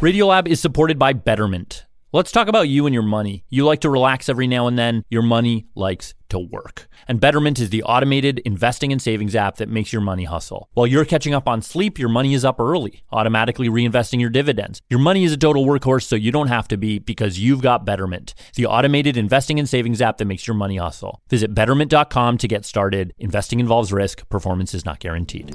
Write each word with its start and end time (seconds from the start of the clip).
Radiolab 0.00 0.48
is 0.48 0.60
supported 0.60 0.98
by 0.98 1.12
Betterment. 1.12 1.84
Let's 2.10 2.32
talk 2.32 2.48
about 2.48 2.70
you 2.70 2.86
and 2.86 2.94
your 2.94 3.02
money. 3.02 3.44
You 3.50 3.66
like 3.66 3.80
to 3.80 3.90
relax 3.90 4.30
every 4.30 4.46
now 4.46 4.66
and 4.66 4.78
then, 4.78 5.04
your 5.10 5.20
money 5.20 5.66
likes 5.74 6.14
to 6.30 6.38
work. 6.38 6.88
And 7.06 7.20
Betterment 7.20 7.58
is 7.58 7.68
the 7.68 7.82
automated 7.82 8.38
investing 8.46 8.92
and 8.92 9.02
savings 9.02 9.36
app 9.36 9.56
that 9.56 9.68
makes 9.68 9.92
your 9.92 10.00
money 10.00 10.24
hustle. 10.24 10.70
While 10.72 10.86
you're 10.86 11.04
catching 11.04 11.34
up 11.34 11.46
on 11.46 11.60
sleep, 11.60 11.98
your 11.98 12.08
money 12.08 12.32
is 12.32 12.46
up 12.46 12.58
early, 12.58 13.02
automatically 13.12 13.68
reinvesting 13.68 14.22
your 14.22 14.30
dividends. 14.30 14.80
Your 14.88 15.00
money 15.00 15.22
is 15.22 15.34
a 15.34 15.36
total 15.36 15.66
workhorse, 15.66 16.04
so 16.04 16.16
you 16.16 16.32
don't 16.32 16.48
have 16.48 16.66
to 16.68 16.78
be 16.78 16.98
because 16.98 17.38
you've 17.38 17.60
got 17.60 17.84
Betterment, 17.84 18.32
the 18.54 18.64
automated 18.64 19.18
investing 19.18 19.58
and 19.58 19.68
savings 19.68 20.00
app 20.00 20.16
that 20.16 20.24
makes 20.24 20.46
your 20.46 20.56
money 20.56 20.78
hustle. 20.78 21.20
Visit 21.28 21.52
betterment.com 21.52 22.38
to 22.38 22.48
get 22.48 22.64
started. 22.64 23.12
Investing 23.18 23.60
involves 23.60 23.92
risk, 23.92 24.26
performance 24.30 24.72
is 24.72 24.86
not 24.86 24.98
guaranteed. 24.98 25.54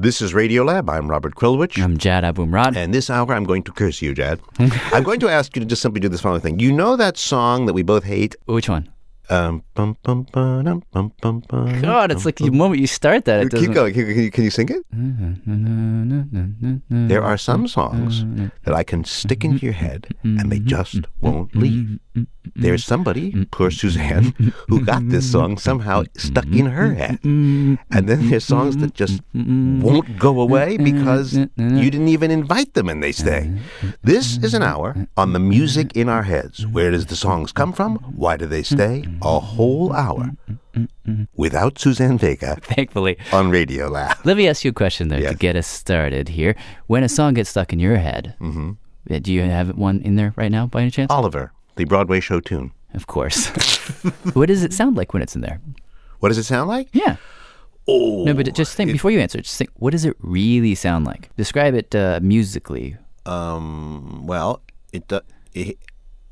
This 0.00 0.22
is 0.22 0.32
Radiolab. 0.32 0.88
I'm 0.88 1.10
Robert 1.10 1.34
Krulwich. 1.34 1.82
I'm 1.82 1.98
Jad 1.98 2.22
Abumrad. 2.22 2.76
And 2.76 2.94
this 2.94 3.10
hour, 3.10 3.34
I'm 3.34 3.42
going 3.42 3.64
to 3.64 3.72
curse 3.72 4.00
you, 4.00 4.14
Jad. 4.14 4.38
I'm 4.60 5.02
going 5.02 5.18
to 5.18 5.28
ask 5.28 5.56
you 5.56 5.60
to 5.60 5.66
just 5.66 5.82
simply 5.82 5.98
do 5.98 6.08
this 6.08 6.20
following 6.20 6.40
thing. 6.40 6.60
You 6.60 6.70
know 6.70 6.94
that 6.94 7.16
song 7.16 7.66
that 7.66 7.72
we 7.72 7.82
both 7.82 8.04
hate? 8.04 8.36
Which 8.46 8.68
one? 8.68 8.88
Um, 9.28 9.64
bum, 9.74 9.96
bum, 10.04 10.28
ba-dum, 10.32 10.84
bum, 10.92 11.12
bum, 11.20 11.42
God, 11.82 12.12
it's 12.12 12.22
bum, 12.22 12.28
like 12.28 12.36
the 12.36 12.50
moment 12.50 12.80
you 12.80 12.86
start 12.86 13.24
that, 13.24 13.40
it 13.40 13.50
Keep 13.52 13.72
going. 13.72 13.92
Can, 13.92 14.06
can 14.06 14.22
you, 14.22 14.30
can 14.30 14.44
you 14.44 14.50
sing 14.50 14.68
it? 14.68 14.88
Mm-hmm. 14.94 15.88
There 17.08 17.24
are 17.24 17.36
some 17.36 17.66
songs 17.66 18.22
mm-hmm. 18.22 18.46
that 18.64 18.74
I 18.74 18.84
can 18.84 19.02
stick 19.02 19.44
into 19.44 19.66
your 19.66 19.74
head 19.74 20.06
and 20.22 20.52
they 20.52 20.60
just 20.60 20.94
mm-hmm. 20.94 21.26
won't 21.26 21.56
leave. 21.56 21.98
There's 22.56 22.82
somebody, 22.84 23.46
poor 23.50 23.70
Suzanne, 23.70 24.32
who 24.68 24.84
got 24.84 25.06
this 25.10 25.30
song 25.30 25.58
somehow 25.58 26.04
stuck 26.16 26.46
in 26.46 26.66
her 26.66 26.94
head. 26.94 27.18
And 27.22 27.78
then 28.08 28.30
there's 28.30 28.44
songs 28.44 28.78
that 28.78 28.94
just 28.94 29.20
won't 29.34 30.18
go 30.18 30.40
away 30.40 30.76
because 30.78 31.34
you 31.36 31.90
didn't 31.90 32.08
even 32.08 32.30
invite 32.30 32.72
them 32.74 32.88
and 32.88 33.02
they 33.02 33.12
stay. 33.12 33.52
This 34.02 34.38
is 34.38 34.54
an 34.54 34.62
hour 34.62 35.06
on 35.16 35.34
the 35.34 35.38
music 35.38 35.94
in 35.94 36.08
our 36.08 36.22
heads. 36.24 36.66
Where 36.66 36.90
does 36.90 37.06
the 37.06 37.16
songs 37.16 37.52
come 37.52 37.72
from? 37.72 37.96
Why 38.16 38.36
do 38.36 38.46
they 38.46 38.62
stay? 38.62 39.04
A 39.22 39.38
whole 39.38 39.92
hour 39.92 40.30
without 41.36 41.78
Suzanne 41.78 42.18
Vega 42.18 42.56
Thankfully. 42.62 43.16
on 43.32 43.50
Radio 43.50 43.88
Lab. 43.88 44.16
Let 44.24 44.36
me 44.36 44.48
ask 44.48 44.64
you 44.64 44.70
a 44.70 44.74
question 44.74 45.08
though 45.08 45.16
Yes. 45.16 45.32
to 45.32 45.36
get 45.38 45.56
us 45.56 45.66
started 45.66 46.30
here. 46.30 46.54
When 46.86 47.02
a 47.02 47.08
song 47.08 47.34
gets 47.34 47.50
stuck 47.50 47.72
in 47.72 47.78
your 47.78 47.96
head, 47.96 48.34
uh, 48.40 49.18
do 49.20 49.32
you 49.32 49.42
have 49.42 49.76
one 49.76 50.00
in 50.02 50.16
there 50.16 50.32
right 50.36 50.50
now 50.50 50.66
by 50.66 50.82
any 50.82 50.90
chance? 50.90 51.10
Oliver, 51.10 51.52
the 51.78 51.84
Broadway 51.86 52.20
show 52.20 52.40
tune. 52.40 52.72
Of 52.94 53.06
course. 53.06 53.46
what 54.34 54.46
does 54.46 54.62
it 54.62 54.72
sound 54.72 54.96
like 54.96 55.14
when 55.14 55.22
it's 55.22 55.34
in 55.34 55.40
there? 55.40 55.60
What 56.20 56.28
does 56.28 56.38
it 56.38 56.44
sound 56.44 56.68
like? 56.68 56.88
Yeah. 56.92 57.16
Oh, 57.86 58.24
No, 58.24 58.34
but 58.34 58.52
just 58.54 58.74
think 58.76 58.92
before 58.92 59.10
you 59.10 59.20
answer. 59.20 59.40
Just 59.40 59.56
think. 59.56 59.70
What 59.76 59.92
does 59.92 60.04
it 60.04 60.16
really 60.20 60.74
sound 60.74 61.06
like? 61.06 61.34
Describe 61.36 61.74
it 61.74 61.94
uh, 61.94 62.20
musically. 62.22 62.96
Um. 63.24 64.26
Well, 64.26 64.62
it, 64.92 65.08
do- 65.08 65.20
it. 65.54 65.78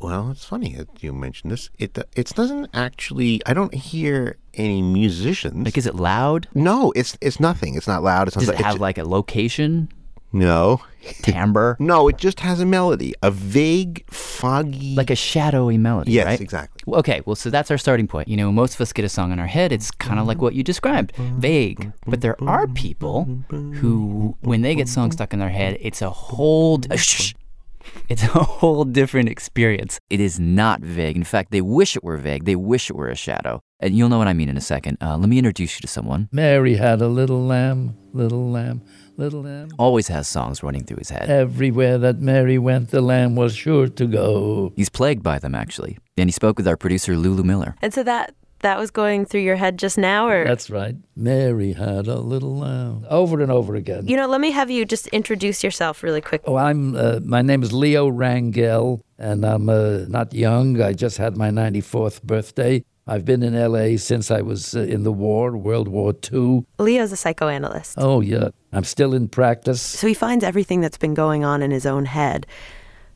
Well, 0.00 0.30
it's 0.30 0.44
funny 0.44 0.74
that 0.76 1.02
you 1.02 1.12
mentioned 1.12 1.52
this. 1.52 1.70
It. 1.78 1.96
It 2.14 2.26
doesn't 2.34 2.68
actually. 2.74 3.40
I 3.46 3.54
don't 3.54 3.72
hear 3.72 4.36
any 4.54 4.82
musicians. 4.82 5.64
Like, 5.64 5.78
is 5.78 5.86
it 5.86 5.94
loud? 5.94 6.48
no, 6.54 6.92
it's 6.96 7.16
it's 7.20 7.40
nothing. 7.40 7.74
It's 7.76 7.86
not 7.88 8.02
loud. 8.02 8.28
It's 8.28 8.36
not. 8.36 8.40
Does 8.42 8.48
it 8.50 8.54
it's 8.54 8.62
have 8.64 8.80
like 8.80 8.98
a 8.98 9.04
location, 9.04 9.88
no, 10.36 10.80
timbre, 11.22 11.76
no. 11.80 12.08
It 12.08 12.18
just 12.18 12.40
has 12.40 12.60
a 12.60 12.66
melody, 12.66 13.14
a 13.22 13.30
vague, 13.30 14.04
foggy. 14.10 14.94
like 14.94 15.10
a 15.10 15.16
shadowy 15.16 15.78
melody? 15.78 16.12
yes, 16.12 16.26
right? 16.26 16.40
exactly. 16.40 16.94
Okay, 16.94 17.22
well, 17.24 17.36
so 17.36 17.50
that's 17.50 17.70
our 17.70 17.78
starting 17.78 18.06
point. 18.06 18.28
You 18.28 18.36
know, 18.36 18.52
most 18.52 18.74
of 18.74 18.80
us 18.80 18.92
get 18.92 19.04
a 19.04 19.08
song 19.08 19.32
in 19.32 19.38
our 19.38 19.46
head. 19.46 19.72
It's 19.72 19.90
kind 19.90 20.20
of 20.20 20.26
like 20.26 20.40
what 20.40 20.54
you 20.54 20.62
described, 20.62 21.14
vague. 21.16 21.92
But 22.06 22.20
there 22.20 22.36
are 22.44 22.66
people 22.68 23.24
who, 23.50 24.36
when 24.40 24.62
they 24.62 24.74
get 24.74 24.88
songs 24.88 25.14
stuck 25.14 25.32
in 25.32 25.38
their 25.38 25.48
head, 25.50 25.78
it's 25.80 26.02
a 26.02 26.10
whole, 26.10 26.76
d- 26.78 26.88
it's 28.08 28.22
a 28.22 28.26
whole 28.44 28.84
different 28.84 29.28
experience. 29.28 29.98
It 30.10 30.20
is 30.20 30.38
not 30.38 30.80
vague. 30.80 31.16
In 31.16 31.24
fact, 31.24 31.50
they 31.50 31.60
wish 31.60 31.96
it 31.96 32.04
were 32.04 32.16
vague. 32.18 32.44
They 32.44 32.56
wish 32.56 32.90
it 32.90 32.96
were 32.96 33.08
a 33.08 33.16
shadow. 33.16 33.60
And 33.80 33.96
you'll 33.96 34.08
know 34.08 34.18
what 34.18 34.28
I 34.28 34.32
mean 34.32 34.48
in 34.48 34.56
a 34.56 34.60
second. 34.62 34.98
Uh, 35.02 35.16
let 35.16 35.28
me 35.28 35.38
introduce 35.38 35.76
you 35.76 35.80
to 35.82 35.88
someone. 35.88 36.28
Mary 36.32 36.76
had 36.76 37.02
a 37.02 37.08
little 37.08 37.44
lamb, 37.44 37.96
little 38.12 38.50
lamb, 38.50 38.82
little 39.18 39.42
lamb. 39.42 39.70
Always 39.78 40.08
has 40.08 40.28
songs 40.28 40.62
running 40.62 40.84
through 40.84 40.98
his 40.98 41.10
head. 41.10 41.28
Everywhere 41.30 41.98
that 41.98 42.20
Mary 42.20 42.58
went, 42.58 42.90
the 42.90 43.00
lamb 43.00 43.36
was 43.36 43.54
sure 43.54 43.88
to 43.88 44.06
go. 44.06 44.72
He's 44.76 44.88
plagued 44.88 45.22
by 45.22 45.38
them, 45.38 45.54
actually. 45.54 45.98
And 46.16 46.28
he 46.28 46.32
spoke 46.32 46.58
with 46.58 46.68
our 46.68 46.76
producer, 46.76 47.16
Lulu 47.16 47.42
Miller. 47.42 47.76
And 47.82 47.92
so 47.92 48.02
that 48.02 48.34
that 48.60 48.78
was 48.78 48.90
going 48.90 49.26
through 49.26 49.42
your 49.42 49.56
head 49.56 49.78
just 49.78 49.98
now, 49.98 50.28
or 50.28 50.44
That's 50.44 50.70
right. 50.70 50.96
Mary 51.14 51.72
had 51.74 52.06
a 52.06 52.18
little 52.18 52.56
lamb. 52.56 53.06
Over 53.10 53.40
and 53.42 53.52
over 53.52 53.74
again. 53.74 54.06
you 54.08 54.16
know, 54.16 54.26
let 54.26 54.40
me 54.40 54.50
have 54.50 54.70
you 54.70 54.84
just 54.84 55.06
introduce 55.08 55.62
yourself 55.62 56.02
really 56.02 56.22
quick. 56.22 56.42
Oh, 56.46 56.56
I'm. 56.56 56.96
Uh, 56.96 57.20
my 57.22 57.42
name 57.42 57.62
is 57.62 57.72
Leo 57.72 58.08
Rangell, 58.08 59.02
and 59.18 59.44
I'm 59.44 59.68
uh, 59.68 59.98
not 60.08 60.32
young. 60.32 60.80
I 60.80 60.94
just 60.94 61.18
had 61.18 61.36
my 61.36 61.50
94th 61.50 62.22
birthday. 62.22 62.82
I've 63.06 63.24
been 63.24 63.42
in 63.42 63.54
L.A. 63.54 63.96
since 63.98 64.30
I 64.30 64.40
was 64.40 64.74
uh, 64.74 64.80
in 64.80 65.04
the 65.04 65.12
war, 65.12 65.56
World 65.56 65.86
War 65.88 66.12
II. 66.32 66.64
Leo's 66.78 67.12
a 67.12 67.16
psychoanalyst, 67.16 67.94
Oh 67.98 68.20
yeah, 68.20 68.48
I'm 68.72 68.84
still 68.84 69.14
in 69.14 69.28
practice. 69.28 69.80
so 69.80 70.06
he 70.08 70.14
finds 70.14 70.42
everything 70.44 70.80
that's 70.80 70.98
been 70.98 71.14
going 71.14 71.44
on 71.44 71.62
in 71.62 71.70
his 71.70 71.86
own 71.86 72.06
head 72.06 72.46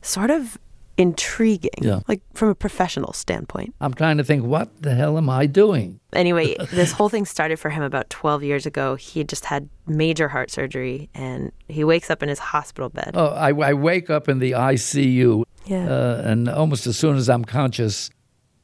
sort 0.01 0.29
of 0.31 0.57
intriguing, 0.97 1.71
Yeah. 1.81 1.99
like 2.07 2.21
from 2.33 2.49
a 2.49 2.55
professional 2.55 3.13
standpoint. 3.13 3.73
I'm 3.81 3.93
trying 3.93 4.17
to 4.17 4.23
think, 4.23 4.45
what 4.45 4.81
the 4.81 4.93
hell 4.95 5.17
am 5.17 5.29
I 5.29 5.45
doing? 5.45 5.99
Anyway, 6.13 6.55
this 6.71 6.91
whole 6.91 7.09
thing 7.09 7.25
started 7.25 7.57
for 7.59 7.69
him 7.69 7.81
about 7.83 8.09
12 8.09 8.43
years 8.43 8.65
ago. 8.65 8.95
He 8.95 9.23
just 9.23 9.45
had 9.45 9.67
major 9.87 10.27
heart 10.29 10.51
surgery, 10.51 11.09
and 11.13 11.51
he 11.67 11.83
wakes 11.83 12.09
up 12.09 12.21
in 12.23 12.29
his 12.29 12.39
hospital 12.39 12.89
bed. 12.89 13.11
Oh, 13.15 13.27
I, 13.27 13.49
I 13.49 13.73
wake 13.73 14.09
up 14.09 14.29
in 14.29 14.39
the 14.39 14.51
ICU, 14.51 15.43
Yeah. 15.65 15.87
uh, 15.89 16.21
and 16.25 16.47
almost 16.49 16.85
as 16.87 16.97
soon 16.97 17.15
as 17.17 17.29
I'm 17.29 17.45
conscious, 17.45 18.09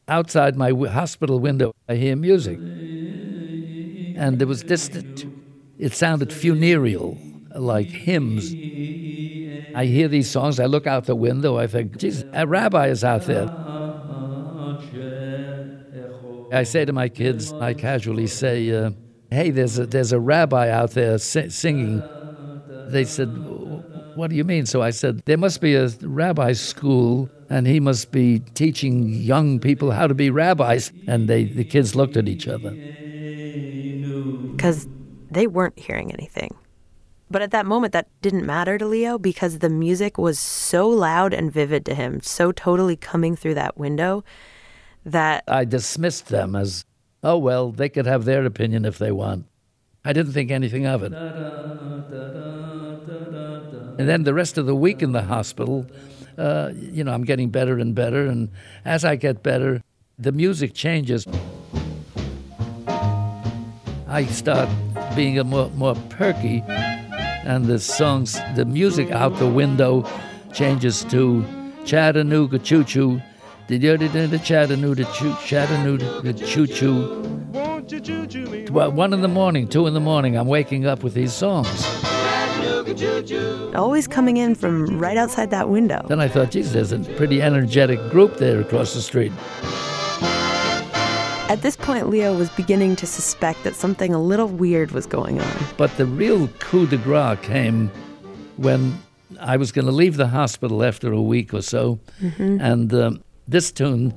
outside 0.07 0.56
my 0.56 0.72
hospital 0.72 1.40
window, 1.40 1.73
I 1.88 1.95
hear 1.95 2.16
music. 2.16 2.62
And 4.16 4.41
it 4.41 4.45
was 4.45 4.63
distant. 4.63 5.28
It 5.78 5.94
sounded 5.94 6.31
funereal, 6.34 7.22
like 7.56 7.91
hymns. 7.91 8.56
I 9.73 9.85
hear 9.85 10.07
these 10.07 10.29
songs, 10.29 10.59
I 10.59 10.66
look 10.66 10.88
out 10.88 11.06
the 11.06 11.16
window, 11.16 11.57
I 11.57 11.67
think, 11.67 11.97
geez, 11.97 12.23
a 12.34 12.47
rabbi 12.47 12.88
is 12.88 13.03
out 13.03 13.25
there. 13.25 13.47
I 16.51 16.63
say 16.63 16.85
to 16.85 16.94
my 16.94 17.09
kids, 17.09 17.53
I 17.59 17.73
casually 17.73 18.28
say, 18.28 18.72
uh, 18.72 18.91
hey, 19.29 19.51
there's 19.51 19.78
a, 19.78 19.85
there's 19.85 20.12
a 20.13 20.19
rabbi 20.19 20.69
out 20.69 20.91
there 20.91 21.17
si- 21.17 21.50
singing. 21.50 22.03
They 22.85 23.06
said, 23.06 23.38
what 24.13 24.29
do 24.29 24.35
you 24.35 24.44
mean? 24.44 24.66
So 24.66 24.81
I 24.81 24.91
said, 24.91 25.22
there 25.25 25.38
must 25.38 25.62
be 25.62 25.75
a 25.75 25.90
rabbi 26.01 26.53
school, 26.53 27.29
and 27.50 27.68
he 27.68 27.80
must 27.80 28.12
be 28.12 28.40
teaching 28.53 29.09
young 29.09 29.59
people 29.59 29.91
how 29.91 30.08
to 30.08 30.13
be 30.13 30.30
rabbis. 30.30 30.91
And 31.08 31.28
they, 31.28 31.46
the 31.46 31.63
kids 31.63 31.96
looked 31.96 32.18
at 32.18 32.28
each 32.28 32.47
other. 32.47 32.72
because 34.56 34.88
they 35.30 35.47
weren't 35.47 35.78
hearing 35.78 36.12
anything. 36.12 36.56
But 37.30 37.41
at 37.41 37.52
that 37.52 37.66
moment, 37.66 37.91
that 37.94 38.08
didn't 38.22 38.46
matter 38.46 38.78
to 38.78 38.85
Leo 38.85 39.17
because 39.17 39.59
the 39.59 39.70
music 39.70 40.17
was 40.17 40.40
so 40.40 40.88
loud 40.88 41.34
and 41.34 41.52
vivid 41.52 41.85
to 41.85 41.94
him, 41.94 42.22
so 42.22 42.52
totally 42.53 42.96
coming 42.96 43.35
through 43.35 43.55
that 43.55 43.78
window 43.78 44.23
that 45.05 45.44
I 45.47 45.66
dismissed 45.66 46.28
them 46.28 46.55
as, 46.55 46.85
oh, 47.23 47.38
well, 47.38 47.72
they 47.72 47.90
could 47.90 48.05
have 48.05 48.26
their 48.26 48.46
opinion 48.46 48.85
if 48.85 48.97
they 48.97 49.11
want. 49.11 49.46
I 50.05 50.14
didn't 50.14 50.32
think 50.32 50.52
anything 50.52 50.85
of 50.85 51.03
it. 51.03 51.11
And 53.99 54.08
then 54.08 54.23
the 54.23 54.34
rest 54.34 54.58
of 54.58 54.66
the 54.66 54.76
week 54.76 55.02
in 55.02 55.11
the 55.11 55.23
hospital, 55.23 55.85
uh, 56.37 56.72
you 56.73 57.03
know, 57.03 57.13
I'm 57.13 57.23
getting 57.23 57.49
better 57.49 57.78
and 57.79 57.93
better. 57.95 58.25
And 58.25 58.49
as 58.85 59.03
I 59.03 59.16
get 59.16 59.43
better, 59.43 59.84
the 60.17 60.31
music 60.31 60.73
changes. 60.73 61.28
I 64.07 64.25
start 64.25 64.69
being 65.16 65.37
a 65.37 65.43
more, 65.43 65.69
more 65.72 65.95
perky, 66.09 66.63
and 66.67 67.66
the 67.66 67.79
songs, 67.79 68.39
the 68.55 68.66
music 68.66 69.11
out 69.11 69.37
the 69.37 69.47
window 69.47 70.09
changes 70.53 71.03
to 71.05 71.45
Chattanooga 71.85 72.59
Choo 72.59 72.84
Choo. 72.84 73.22
The 73.67 73.79
Chattanooga 74.43 75.03
Choo 75.13 75.35
Chattanooga 75.45 76.34
Choo 76.34 76.67
Choo. 76.67 77.23
Well, 78.72 78.91
one 78.91 79.13
in 79.13 79.22
the 79.22 79.28
morning, 79.28 79.67
two 79.67 79.87
in 79.87 79.93
the 79.93 79.99
morning, 79.99 80.37
I'm 80.37 80.47
waking 80.47 80.85
up 80.85 81.03
with 81.03 81.13
these 81.13 81.34
songs. 81.34 82.07
Always 83.75 84.07
coming 84.07 84.37
in 84.37 84.55
from 84.55 84.97
right 84.97 85.17
outside 85.17 85.51
that 85.51 85.69
window. 85.69 86.05
Then 86.07 86.19
I 86.19 86.28
thought, 86.28 86.51
geez, 86.51 86.73
there's 86.73 86.91
a 86.91 86.99
pretty 86.99 87.41
energetic 87.41 87.99
group 88.09 88.37
there 88.37 88.59
across 88.59 88.93
the 88.93 89.01
street. 89.01 89.31
At 91.49 91.61
this 91.61 91.78
point, 91.78 92.09
Leo 92.09 92.35
was 92.35 92.49
beginning 92.51 92.97
to 92.97 93.07
suspect 93.07 93.63
that 93.63 93.73
something 93.73 94.13
a 94.13 94.22
little 94.22 94.47
weird 94.47 94.91
was 94.91 95.05
going 95.05 95.39
on. 95.39 95.57
But 95.78 95.95
the 95.95 96.05
real 96.05 96.49
coup 96.59 96.87
de 96.87 96.97
grace 96.97 97.39
came 97.41 97.89
when 98.57 98.97
I 99.39 99.55
was 99.55 99.72
going 99.72 99.85
to 99.85 99.91
leave 99.93 100.17
the 100.17 100.28
hospital 100.28 100.84
after 100.84 101.11
a 101.13 101.22
week 101.22 101.53
or 101.53 101.61
so. 101.61 101.99
And 102.37 102.93
um, 102.93 103.23
this 103.47 103.72
tune, 103.72 104.13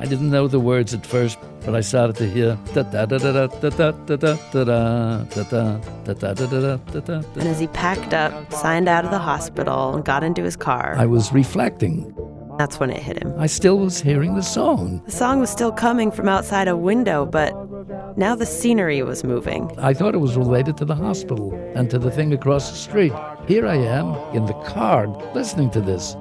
I 0.00 0.06
didn't 0.06 0.30
know 0.30 0.48
the 0.48 0.58
words 0.58 0.94
at 0.94 1.04
first, 1.04 1.38
but 1.64 1.74
I 1.74 1.82
started 1.82 2.16
to 2.16 2.26
hear 2.26 2.56
da 2.72 2.82
da 2.84 3.04
da 3.04 3.18
da 3.18 3.32
da 3.32 3.46
da 3.48 3.68
da 3.68 3.90
da 3.90 4.16
da 4.16 4.16
da 4.16 4.64
da 4.64 5.24
da 5.24 5.44
da 5.44 6.14
da 6.14 6.34
da 6.34 6.46
da 6.46 6.76
da 6.76 7.00
da 7.00 7.22
And 7.38 7.46
as 7.48 7.60
he 7.60 7.66
packed 7.66 8.14
up, 8.14 8.32
signed 8.50 8.88
out 8.88 9.04
of 9.04 9.10
the 9.10 9.18
hospital, 9.18 9.94
and 9.94 10.02
got 10.02 10.24
into 10.24 10.42
his 10.42 10.56
car, 10.56 10.94
I 10.96 11.04
was 11.04 11.32
reflecting. 11.34 12.14
that's 12.56 12.80
when 12.80 12.90
it 12.90 13.02
hit 13.02 13.22
him. 13.22 13.34
I 13.38 13.46
still 13.46 13.78
was 13.78 14.00
hearing 14.00 14.36
the 14.36 14.42
song. 14.42 15.02
The 15.04 15.12
song 15.12 15.38
was 15.38 15.50
still 15.50 15.70
coming 15.72 16.10
from 16.10 16.28
outside 16.30 16.66
a 16.66 16.76
window, 16.78 17.26
but 17.26 17.52
now 18.16 18.34
the 18.34 18.46
scenery 18.46 19.02
was 19.02 19.22
moving. 19.22 19.70
I 19.78 19.92
thought 19.92 20.14
it 20.14 20.18
was 20.18 20.34
related 20.36 20.78
to 20.78 20.86
the 20.86 20.94
hospital 20.94 21.52
and 21.74 21.90
to 21.90 21.98
the 21.98 22.10
thing 22.10 22.32
across 22.32 22.70
the 22.70 22.76
street. 22.76 23.12
Here 23.46 23.66
I 23.66 23.76
am 23.76 24.14
in 24.34 24.46
the 24.46 24.54
car 24.64 25.08
listening 25.34 25.70
to 25.72 25.80
this. 25.82 26.16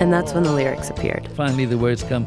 And 0.00 0.12
that's 0.12 0.32
when 0.32 0.44
the 0.44 0.52
lyrics 0.52 0.90
appeared. 0.90 1.28
Finally, 1.34 1.64
the 1.64 1.76
words 1.76 2.02
come 2.04 2.24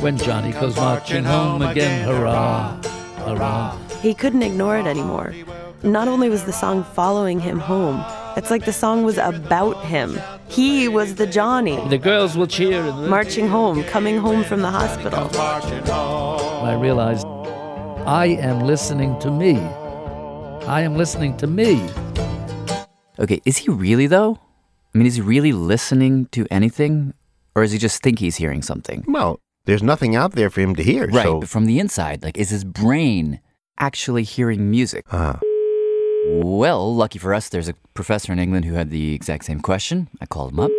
when 0.00 0.16
Johnny 0.16 0.52
goes 0.52 0.76
marching 0.76 1.24
home 1.24 1.60
again, 1.62 2.06
hurrah, 2.06 2.80
hurrah. 3.24 3.78
He 4.00 4.14
couldn't 4.14 4.42
ignore 4.42 4.78
it 4.78 4.86
anymore. 4.86 5.34
Not 5.82 6.08
only 6.08 6.28
was 6.28 6.44
the 6.44 6.52
song 6.52 6.84
following 6.84 7.38
him 7.38 7.58
home, 7.58 8.04
it's 8.36 8.50
like 8.50 8.64
the 8.64 8.72
song 8.72 9.02
was 9.02 9.18
about 9.18 9.84
him. 9.84 10.18
He 10.48 10.88
was 10.88 11.16
the 11.16 11.26
Johnny, 11.26 11.76
The 11.88 11.98
girls 11.98 12.36
will 12.36 12.46
cheer. 12.46 12.82
And 12.82 13.10
marching 13.10 13.46
home, 13.46 13.84
coming 13.84 14.16
home 14.16 14.42
from 14.42 14.62
the 14.62 14.70
hospital. 14.70 15.28
I 16.64 16.74
realized 16.80 17.26
I 18.06 18.26
am 18.40 18.60
listening 18.60 19.18
to 19.20 19.30
me. 19.30 19.58
I 20.66 20.80
am 20.80 20.96
listening 20.96 21.36
to 21.38 21.46
me. 21.46 21.86
Okay, 23.18 23.42
is 23.44 23.58
he 23.58 23.70
really 23.70 24.06
though? 24.06 24.38
I 24.94 24.98
mean, 24.98 25.06
is 25.06 25.14
he 25.16 25.20
really 25.22 25.52
listening 25.52 26.26
to 26.32 26.46
anything? 26.50 27.14
Or 27.54 27.62
does 27.62 27.72
he 27.72 27.78
just 27.78 28.02
think 28.02 28.18
he's 28.18 28.36
hearing 28.36 28.62
something? 28.62 29.04
Well, 29.08 29.40
there's 29.64 29.82
nothing 29.82 30.16
out 30.16 30.32
there 30.32 30.50
for 30.50 30.60
him 30.60 30.74
to 30.76 30.82
hear. 30.82 31.06
Right, 31.06 31.24
So, 31.24 31.40
but 31.40 31.48
from 31.48 31.66
the 31.66 31.78
inside, 31.78 32.22
like, 32.22 32.36
is 32.36 32.50
his 32.50 32.64
brain 32.64 33.40
actually 33.78 34.22
hearing 34.22 34.70
music? 34.70 35.04
uh, 35.10 35.36
Well, 36.28 36.94
lucky 36.94 37.18
for 37.18 37.32
us, 37.34 37.48
there's 37.48 37.68
a 37.68 37.74
professor 37.94 38.32
in 38.32 38.38
England 38.38 38.64
who 38.64 38.74
had 38.74 38.90
the 38.90 39.14
exact 39.14 39.44
same 39.44 39.60
question. 39.60 40.08
I 40.20 40.26
called 40.26 40.52
him 40.52 40.60
up. 40.60 40.70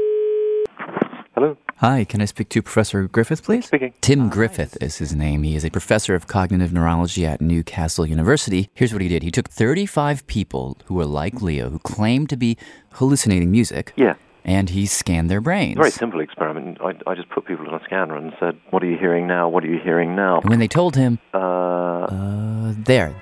Hello. 1.84 1.96
Hi, 1.96 2.06
can 2.06 2.22
I 2.22 2.26
speak 2.26 2.48
to 2.50 2.62
Professor 2.62 3.10
Griffith, 3.10 3.44
please? 3.44 3.66
Speaking. 3.66 3.94
Tim 4.00 4.30
Griffith 4.30 4.78
is 4.82 5.00
his 5.00 5.14
name. 5.14 5.44
He 5.44 5.54
is 5.54 5.66
a 5.66 5.70
professor 5.70 6.16
of 6.16 6.28
cognitive 6.28 6.72
neurology 6.72 7.26
at 7.26 7.42
Newcastle 7.42 8.06
University. 8.06 8.70
Here's 8.74 8.94
what 8.94 9.02
he 9.02 9.10
did 9.10 9.22
he 9.22 9.32
took 9.32 9.50
35 9.50 10.26
people 10.28 10.78
who 10.86 10.94
were 10.96 11.06
like 11.06 11.42
Leo, 11.42 11.70
who 11.70 11.80
claimed 11.80 12.30
to 12.30 12.38
be 12.38 12.58
hallucinating 12.94 13.52
music, 13.52 13.92
Yeah. 13.98 14.14
and 14.46 14.70
he 14.70 14.86
scanned 14.86 15.30
their 15.30 15.42
brains. 15.42 15.76
Very 15.76 15.92
simple 15.92 16.22
experiment. 16.22 16.78
I, 16.82 16.94
I 17.06 17.16
just 17.16 17.28
put 17.30 17.46
people 17.46 17.68
in 17.68 17.74
a 17.74 17.84
scanner 17.84 18.16
and 18.16 18.32
said, 18.40 18.58
"What 18.70 18.82
are 18.82 18.88
you 18.88 18.98
hearing 18.98 19.28
now? 19.28 19.50
What 19.50 19.66
are 19.66 19.68
you 19.70 19.80
hearing 19.84 20.16
now?" 20.16 20.40
And 20.40 20.50
when 20.50 20.60
they 20.60 20.70
told 20.70 20.96
him, 20.96 21.20
Uh, 21.34 21.38
uh, 21.38 22.74
there, 22.78 23.14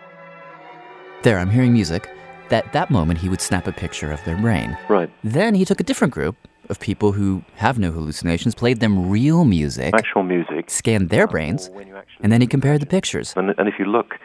there, 1.24 1.40
I'm 1.40 1.50
hearing 1.50 1.74
music, 1.74 2.08
that 2.50 2.72
that 2.74 2.92
moment 2.92 3.18
he 3.20 3.28
would 3.30 3.42
snap 3.42 3.66
a 3.66 3.72
picture 3.72 4.12
of 4.12 4.24
their 4.24 4.38
brain. 4.38 4.78
right. 4.88 5.10
Then 5.24 5.56
he 5.56 5.66
took 5.66 5.80
a 5.80 5.84
different 5.84 6.14
group 6.14 6.36
of 6.70 6.80
people 6.80 7.12
who 7.14 7.44
have 7.56 7.78
no 7.80 7.92
hallucinations, 7.92 8.56
played 8.56 8.80
them 8.80 9.10
real 9.10 9.44
music, 9.46 9.94
Actual 9.94 10.24
music. 10.24 10.70
scanned 10.70 11.10
their 11.10 11.28
brains, 11.28 11.70
you 11.76 11.96
and 12.22 12.32
then 12.32 12.42
he 12.42 12.48
compared 12.48 12.82
the 12.82 12.86
pictures. 12.86 13.34
And, 13.36 13.54
and 13.58 13.68
if 13.68 13.76
you 13.80 13.86
look, 13.86 14.16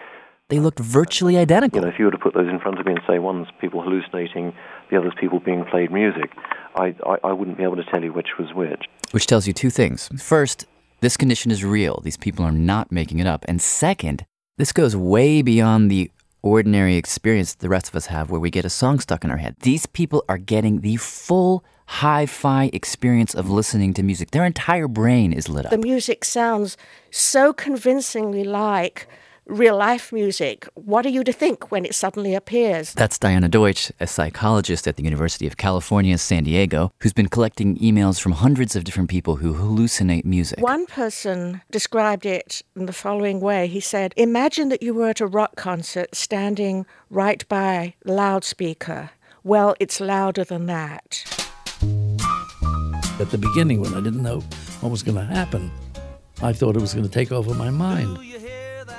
They 0.49 0.61
looked 0.61 0.79
virtually 0.79 1.35
you 1.35 1.41
identical. 1.41 1.81
know, 1.83 1.89
if 1.89 1.99
you 1.99 2.05
were 2.05 2.11
to 2.13 2.19
put 2.19 2.35
those 2.35 2.49
in 2.49 2.61
front 2.61 2.79
of 2.79 2.87
me 2.87 2.93
and 2.93 3.01
say 3.09 3.19
one's 3.19 3.49
people 3.61 3.83
hallucinating, 3.83 4.53
the 4.91 4.97
other's 4.99 5.15
people 5.21 5.41
being 5.41 5.65
played 5.65 5.91
music, 5.91 6.31
I, 6.77 6.95
I, 7.05 7.17
I 7.25 7.33
wouldn't 7.33 7.57
be 7.57 7.65
able 7.65 7.77
to 7.77 7.85
tell 7.85 8.03
you 8.05 8.13
which 8.13 8.39
was 8.39 8.53
which. 8.55 8.85
which 9.13 9.27
tells 9.27 9.47
you 9.47 9.53
two 9.53 9.71
things. 9.71 10.09
First, 10.23 10.67
this 11.01 11.17
condition 11.17 11.51
is 11.51 11.65
real. 11.65 12.01
These 12.05 12.17
people 12.17 12.45
are 12.45 12.53
not 12.53 12.93
making 12.93 13.19
it 13.19 13.27
up. 13.27 13.45
And 13.49 13.61
second, 13.61 14.25
this 14.57 14.73
goes 14.73 14.95
way 14.95 15.43
beyond 15.43 15.91
the 15.91 16.11
ordinary 16.43 16.95
experience 16.97 17.55
the 17.55 17.69
rest 17.69 17.89
of 17.89 17.97
us 17.97 18.07
have 18.07 18.31
where 18.31 18.41
we 18.41 18.51
get 18.51 18.65
a 18.65 18.71
song 18.71 19.01
stuck 19.01 19.25
in 19.25 19.31
our 19.33 19.37
head. 19.39 19.57
These 19.63 19.87
people 19.87 20.25
are 20.29 20.39
getting 20.39 20.81
the 20.83 20.97
full 20.97 21.65
hi 21.87 22.27
fi 22.27 22.71
experience 22.73 23.35
of 23.35 23.51
listening 23.51 23.95
to 23.95 24.03
music. 24.03 24.31
Their 24.31 24.45
entire 24.45 24.89
brain 24.89 25.33
is 25.33 25.49
lit 25.49 25.67
up. 25.67 25.71
The 25.71 25.79
music 25.79 26.25
sounds 26.25 26.77
so 27.11 27.53
convincingly 27.53 28.45
like 28.45 29.09
real 29.47 29.77
life 29.77 30.13
music. 30.13 30.69
What 30.75 31.07
are 31.07 31.11
you 31.11 31.23
to 31.25 31.33
think 31.33 31.71
when 31.71 31.85
it 31.85 31.95
suddenly 31.95 32.35
appears? 32.35 32.93
That's 32.95 33.19
Diana 33.19 33.49
Deutsch, 33.49 33.93
a 34.01 34.07
psychologist 34.07 34.87
at 34.89 34.97
the 34.97 35.05
University 35.05 35.47
of 35.47 35.57
California, 35.57 36.19
San 36.19 36.45
Diego, 36.45 36.93
who's 37.01 37.13
been 37.13 37.29
collecting 37.29 37.79
emails 37.79 38.21
from 38.21 38.33
hundreds 38.33 38.75
of 38.77 38.85
different 38.85 39.09
people 39.09 39.37
who 39.37 39.55
hallucinate 39.55 40.25
music. 40.25 40.61
One 40.61 40.87
person 40.87 41.63
described 41.71 42.27
it 42.27 42.63
in 42.75 42.87
the 42.87 42.93
following 42.93 43.41
way. 43.41 43.69
He 43.69 43.81
said, 43.81 44.13
Imagine 44.17 44.69
that 44.71 44.83
you 44.83 44.95
were 44.95 45.11
at 45.11 45.21
a 45.21 45.27
rock 45.27 45.57
concert 45.57 46.15
standing 46.15 46.85
right 47.09 47.47
by 47.49 47.95
a 48.05 48.13
loudspeaker. 48.13 49.11
Well, 49.45 49.77
it's 49.79 50.01
louder 50.01 50.43
than 50.43 50.67
that. 50.67 51.46
At 53.19 53.31
the 53.31 53.39
beginning, 53.39 53.81
when 53.81 53.95
I 53.95 54.01
didn't 54.01 54.23
know 54.23 54.41
what 54.81 54.91
was 54.91 55.03
going 55.03 55.17
to 55.17 55.25
happen, 55.25 55.71
I 56.43 56.53
thought 56.53 56.77
it 56.77 56.81
was 56.81 56.93
going 56.93 57.07
to 57.07 57.11
take 57.11 57.33
over 57.33 57.55
my 57.55 57.71
mind. 57.71 58.19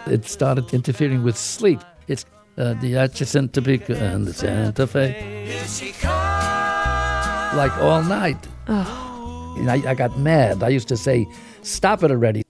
It 0.07 0.25
started 0.25 0.73
interfering 0.73 1.23
with 1.23 1.37
sleep. 1.37 1.81
It's 2.07 2.25
uh, 2.57 2.73
the 2.75 2.97
Atchison 2.97 3.49
Topeka 3.49 3.95
and 3.95 4.25
the 4.25 4.33
Santa 4.33 4.87
Fe. 4.87 5.53
Like 7.55 7.77
all 7.77 8.01
night. 8.03 8.47
And 8.67 9.69
I, 9.69 9.81
I 9.87 9.93
got 9.93 10.17
mad. 10.17 10.63
I 10.63 10.69
used 10.69 10.87
to 10.87 10.97
say, 10.97 11.27
Stop 11.61 12.01
it 12.03 12.09
already. 12.09 12.43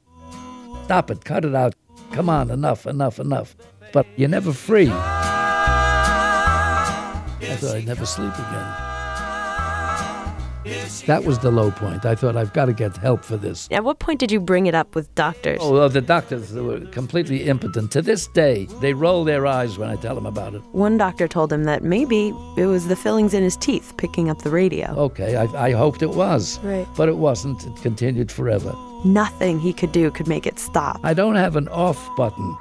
Stop 0.86 1.12
it. 1.12 1.26
Cut 1.26 1.44
it 1.44 1.54
out. 1.54 1.76
Come 2.12 2.30
on, 2.30 2.50
enough, 2.50 2.86
enough, 2.88 3.20
enough. 3.20 3.58
But 3.92 4.06
you're 4.16 4.30
never 4.30 4.54
free. 4.54 4.90
I 4.90 4.96
thought 7.60 7.76
I'd 7.76 7.86
never 7.86 8.06
sleep 8.06 8.34
again. 8.34 8.87
That 11.06 11.24
was 11.24 11.40
the 11.40 11.52
low 11.52 11.72
point. 11.72 12.06
I 12.06 12.16
thought 12.16 12.36
I've 12.36 12.54
got 12.54 12.66
to 12.66 12.74
get 12.74 12.98
help 12.98 13.24
for 13.24 13.38
this. 13.38 13.68
At 13.72 13.84
what 13.84 14.00
point 14.00 14.20
did 14.20 14.32
you 14.32 14.40
bring 14.40 14.68
it 14.68 14.76
up 14.76 14.96
with 14.96 15.14
doctors? 15.16 15.60
Oh, 15.62 15.74
well, 15.74 15.90
the 15.90 16.02
doctors 16.02 16.52
were 16.54 16.80
completely 16.88 17.44
impotent. 17.44 17.92
To 17.92 18.02
this 18.02 18.28
day, 18.28 18.66
they 18.82 18.94
roll 18.94 19.24
their 19.24 19.46
eyes 19.48 19.78
when 19.78 19.90
I 19.90 19.96
tell 19.96 20.16
them 20.16 20.26
about 20.26 20.54
it. 20.54 20.62
One 20.72 20.98
doctor 20.98 21.28
told 21.28 21.52
him 21.52 21.64
that 21.66 21.84
maybe 21.84 22.34
it 22.58 22.66
was 22.66 22.88
the 22.88 22.96
fillings 22.96 23.34
in 23.34 23.44
his 23.44 23.58
teeth 23.58 23.94
picking 23.98 24.30
up 24.30 24.42
the 24.42 24.50
radio. 24.50 24.88
Okay, 24.98 25.36
I, 25.36 25.68
I 25.68 25.72
hoped 25.72 26.02
it 26.02 26.12
was. 26.12 26.60
Right. 26.60 26.88
But 26.96 27.10
it 27.10 27.18
wasn't. 27.18 27.66
It 27.66 27.76
continued 27.82 28.32
forever. 28.32 28.76
Nothing 29.06 29.60
he 29.60 29.74
could 29.74 29.92
do 29.92 30.12
could 30.12 30.28
make 30.28 30.48
it 30.48 30.60
stop. 30.60 31.00
I 31.04 31.14
don't 31.14 31.36
have 31.36 31.56
an 31.56 31.68
off 31.70 32.16
button. 32.16 32.58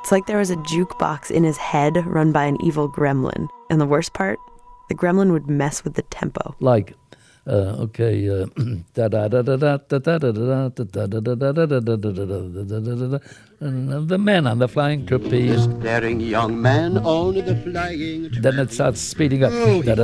It's 0.00 0.10
like 0.10 0.26
there 0.26 0.38
was 0.38 0.50
a 0.50 0.56
jukebox 0.56 1.30
in 1.30 1.44
his 1.44 1.56
head 1.58 2.04
run 2.06 2.32
by 2.32 2.44
an 2.44 2.56
evil 2.62 2.88
gremlin. 2.90 3.48
And 3.68 3.80
the 3.80 3.86
worst 3.86 4.14
part, 4.14 4.38
the 4.88 4.94
gremlin 4.94 5.30
would 5.30 5.48
mess 5.48 5.84
with 5.84 5.94
the 5.94 6.02
tempo. 6.02 6.56
Like, 6.58 6.94
okay, 7.50 8.28
uh, 8.30 8.46
da 8.94 9.08
da 9.08 9.28
and 13.60 14.08
the 14.08 14.16
man 14.16 14.46
on 14.46 14.58
the 14.58 14.68
flying 14.68 15.04
trapeze. 15.04 15.64
Staring 15.64 16.20
young 16.20 16.62
man 16.62 16.96
on 16.98 17.34
the 17.34 17.54
flying 17.56 18.30
Then 18.40 18.58
it 18.58 18.72
starts 18.72 19.02
speeding 19.02 19.44
up. 19.44 19.52
That, 19.52 19.96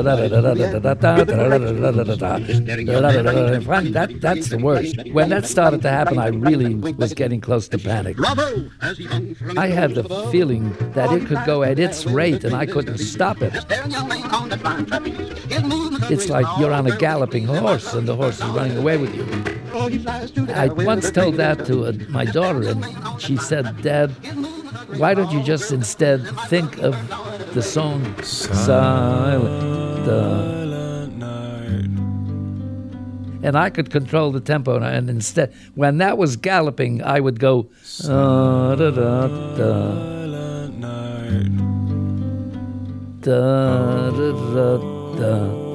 that's 4.20 4.48
the 4.50 4.58
worst. 4.58 4.96
When 5.12 5.30
that 5.30 5.46
started 5.46 5.80
to 5.82 5.88
happen, 5.88 6.18
I 6.18 6.28
really 6.28 6.74
was 6.74 7.14
getting 7.14 7.40
close 7.40 7.66
to 7.68 7.78
panic. 7.78 8.18
Bravo! 8.18 8.70
As 8.82 8.98
he 8.98 9.04
hung 9.04 9.34
from 9.34 9.58
I 9.58 9.68
had 9.68 9.94
the 9.94 10.04
feeling 10.30 10.76
that 10.92 11.10
it 11.12 11.26
could 11.26 11.42
go 11.46 11.62
at 11.62 11.78
its 11.78 12.04
rate 12.04 12.44
and 12.44 12.54
I 12.54 12.66
couldn't 12.66 12.98
stop 12.98 13.40
it. 13.40 13.54
Staring 13.54 13.90
young 13.90 14.08
man 14.08 14.30
on 14.32 14.50
the 14.50 14.58
flying 14.58 14.84
trapeze. 14.84 15.44
His 15.44 15.62
movements 15.62 16.10
It's 16.10 16.28
like 16.28 16.44
you're 16.58 16.72
on 16.72 16.86
a 16.86 16.96
galloping 16.98 17.46
horse 17.46 17.94
and 17.94 18.06
the 18.06 18.16
horse 18.16 18.38
is 18.38 18.46
running 18.48 18.76
away 18.76 18.98
with 18.98 19.14
you. 19.14 19.55
I 19.86 20.68
once 20.68 21.10
told 21.10 21.36
that 21.36 21.64
to 21.66 21.86
uh, 21.86 21.92
my 22.08 22.24
daughter, 22.24 22.68
and 22.68 22.84
she 23.20 23.36
said, 23.36 23.82
Dad, 23.82 24.10
why 24.98 25.14
don't 25.14 25.30
you 25.32 25.42
just 25.42 25.72
instead 25.72 26.26
think 26.48 26.78
of 26.78 26.94
the 27.54 27.62
song 27.62 28.22
Silent 28.22 28.76
Night? 31.18 31.90
And 33.42 33.56
I 33.56 33.70
could 33.70 33.90
control 33.90 34.32
the 34.32 34.40
tempo, 34.40 34.80
and 34.80 35.08
instead, 35.08 35.54
when 35.74 35.98
that 35.98 36.18
was 36.18 36.36
galloping, 36.36 37.02
I 37.02 37.20
would 37.20 37.38
go, 37.38 37.70
uh, 38.04 38.74
da, 38.74 38.90
da, 38.90 39.28
da. 39.56 40.16
da, 43.26 44.10
da, 44.10 44.78
da, 45.18 45.65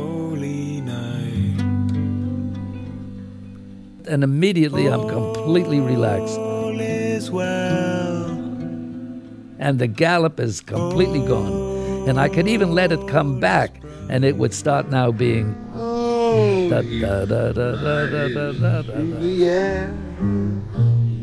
and 4.12 4.24
immediately 4.24 4.88
I'm 4.88 5.08
completely 5.08 5.80
relaxed. 5.80 6.38
And 9.58 9.80
the 9.80 9.88
gallop 9.88 10.40
is 10.40 10.60
completely 10.60 11.26
gone. 11.26 12.08
And 12.10 12.20
I 12.20 12.28
could 12.28 12.48
even 12.48 12.74
let 12.74 12.92
it 12.92 13.08
come 13.08 13.40
back, 13.40 13.82
and 14.10 14.26
it 14.26 14.36
would 14.38 14.54
start 14.54 14.90
now 14.90 15.12
being. 15.12 15.56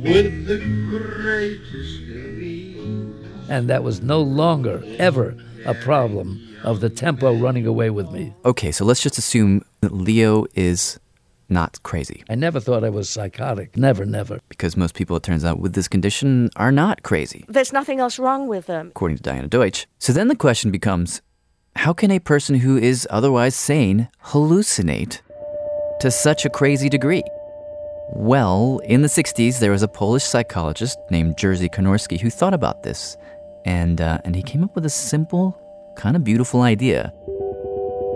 With 0.03 0.47
the 0.47 0.59
greatest 0.89 2.09
and 3.49 3.69
that 3.71 3.83
was 3.83 4.03
no 4.03 4.21
longer 4.21 4.83
ever 4.99 5.35
a 5.65 5.75
problem 5.75 6.39
of 6.63 6.81
the 6.81 6.91
tempo 6.91 7.35
running 7.35 7.67
away 7.67 7.89
with 7.91 8.11
me. 8.11 8.35
Okay, 8.45 8.71
so 8.71 8.85
let's 8.85 9.03
just 9.03 9.17
assume 9.17 9.63
that 9.81 9.93
Leo 9.93 10.45
is 10.55 11.01
not 11.49 11.83
crazy. 11.83 12.23
I 12.29 12.35
never 12.35 12.61
thought 12.61 12.85
I 12.85 12.91
was 12.91 13.09
psychotic. 13.09 13.77
Never, 13.77 14.05
never. 14.05 14.41
Because 14.49 14.77
most 14.77 14.95
people, 14.95 15.17
it 15.17 15.23
turns 15.23 15.45
out, 15.45 15.59
with 15.61 15.73
this 15.75 15.89
condition 15.89 16.51
are 16.57 16.73
not 16.73 17.03
crazy, 17.03 17.45
There's 17.49 17.73
nothing 17.73 18.01
else 18.01 18.19
wrong 18.19 18.49
with 18.49 18.67
them. 18.67 18.89
according 18.89 19.17
to 19.19 19.23
Diana 19.23 19.49
Deutsch. 19.49 19.87
So 19.99 20.13
then 20.13 20.29
the 20.29 20.37
question 20.37 20.71
becomes 20.71 21.23
how 21.77 21.93
can 21.93 22.11
a 22.11 22.19
person 22.19 22.57
who 22.57 22.77
is 22.77 23.07
otherwise 23.11 23.55
sane 23.55 24.09
hallucinate 24.27 25.21
to 26.01 26.11
such 26.11 26.45
a 26.45 26.51
crazy 26.51 26.89
degree? 26.89 27.23
Well, 28.11 28.81
in 28.85 29.03
the 29.03 29.09
60s, 29.09 29.61
there 29.61 29.71
was 29.71 29.83
a 29.83 29.89
Polish 29.89 30.25
psychologist 30.25 30.99
named 31.11 31.37
Jerzy 31.37 31.69
Konorski 31.73 32.19
who 32.21 32.31
thought 32.31 32.55
about 32.55 32.83
this. 32.83 33.17
And, 33.65 34.01
uh, 34.01 34.19
and 34.25 34.35
he 34.35 34.43
came 34.43 34.65
up 34.65 34.75
with 34.75 34.87
a 34.87 34.91
simple, 34.91 35.57
kind 35.97 36.17
of 36.17 36.25
beautiful 36.25 36.63
idea 36.63 37.13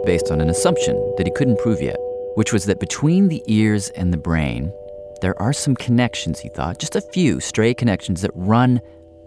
based 0.07 0.31
on 0.31 0.41
an 0.41 0.49
assumption 0.49 0.97
that 1.19 1.27
he 1.27 1.33
couldn't 1.33 1.59
prove 1.61 1.81
yet, 1.83 1.97
which 2.35 2.53
was 2.53 2.65
that 2.67 2.81
between 2.81 3.29
the 3.29 3.43
ears 3.47 3.91
and 3.91 4.13
the 4.13 4.19
brain, 4.19 4.73
there 5.21 5.41
are 5.41 5.53
some 5.53 5.77
connections, 5.77 6.41
he 6.41 6.49
thought, 6.49 6.79
just 6.79 6.97
a 6.97 7.01
few 7.01 7.41
stray 7.41 7.75
connections 7.75 8.23
that 8.23 8.31
run 8.35 8.81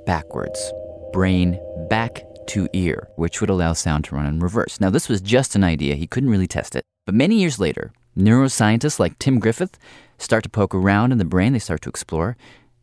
backwards. 0.05 0.73
Brain 1.13 1.59
back 1.89 2.23
to 2.47 2.67
ear, 2.73 3.07
which 3.15 3.41
would 3.41 3.49
allow 3.49 3.73
sound 3.73 4.03
to 4.05 4.15
run 4.15 4.25
in 4.25 4.39
reverse. 4.39 4.79
Now, 4.79 4.89
this 4.89 5.09
was 5.09 5.21
just 5.21 5.55
an 5.55 5.63
idea, 5.63 5.95
he 5.95 6.07
couldn't 6.07 6.29
really 6.29 6.47
test 6.47 6.75
it. 6.75 6.83
But 7.05 7.15
many 7.15 7.39
years 7.39 7.59
later, 7.59 7.93
neuroscientists 8.17 8.99
like 8.99 9.17
Tim 9.19 9.39
Griffith 9.39 9.77
start 10.17 10.43
to 10.43 10.49
poke 10.49 10.75
around 10.75 11.11
in 11.11 11.17
the 11.17 11.25
brain, 11.25 11.53
they 11.53 11.59
start 11.59 11.81
to 11.83 11.89
explore, 11.89 12.37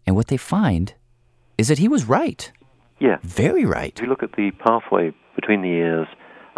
and 0.07 0.17
what 0.17 0.29
they 0.29 0.37
find 0.37 0.95
is 1.59 1.69
that 1.69 1.79
he 1.79 1.88
was 1.88 2.05
right. 2.05 2.50
Yeah. 2.99 3.19
Very 3.23 3.64
right. 3.64 3.93
If 3.97 4.02
you 4.02 4.09
look 4.09 4.23
at 4.23 4.33
the 4.33 4.52
pathway 4.52 5.12
between 5.35 5.62
the 5.62 5.69
ears 5.69 6.09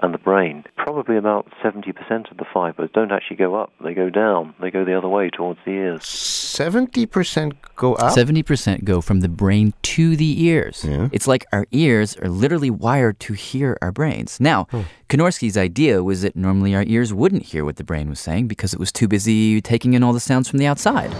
and 0.03 0.13
the 0.13 0.19
brain, 0.19 0.65
probably 0.77 1.17
about 1.17 1.47
70% 1.63 2.31
of 2.31 2.37
the 2.37 2.45
fibers 2.53 2.91
don't 2.93 3.13
actually 3.13 3.37
go 3.37 3.55
up. 3.55 3.73
They 3.83 3.95
go 3.95 4.11
down. 4.11 4.55
They 4.61 4.71
go 4.71 4.85
the 4.85 4.97
other 4.97 5.09
way 5.09 5.31
towards 5.31 5.61
the 5.65 5.71
ears. 5.71 6.03
70% 6.03 7.53
go 7.77 7.95
up? 7.95 8.17
70% 8.17 8.85
go 8.85 9.01
from 9.01 9.21
the 9.21 9.29
brain 9.29 9.73
to 9.83 10.17
the 10.17 10.45
ears. 10.45 10.85
Yeah. 10.85 11.09
It's 11.13 11.29
like 11.29 11.47
our 11.53 11.67
ears 11.71 12.17
are 12.17 12.29
literally 12.29 12.71
wired 12.71 13.21
to 13.21 13.35
hear 13.35 13.79
our 13.83 13.93
brains. 13.93 14.41
Now, 14.41 14.65
hmm. 14.71 14.83
Konorski's 15.09 15.57
idea 15.57 16.03
was 16.03 16.23
that 16.23 16.35
normally 16.35 16.75
our 16.75 16.85
ears 16.85 17.15
wouldn't 17.15 17.45
hear 17.45 17.65
what 17.65 17.77
the 17.77 17.85
brain 17.85 18.09
was 18.09 18.19
saying 18.19 18.49
because 18.49 18.73
it 18.75 18.81
was 18.81 18.91
too 18.91 19.07
busy 19.07 19.61
taking 19.61 19.95
in 19.95 20.03
all 20.03 20.13
the 20.13 20.21
sounds 20.21 20.49
from 20.49 20.59
the 20.59 20.67
outside. 20.67 21.11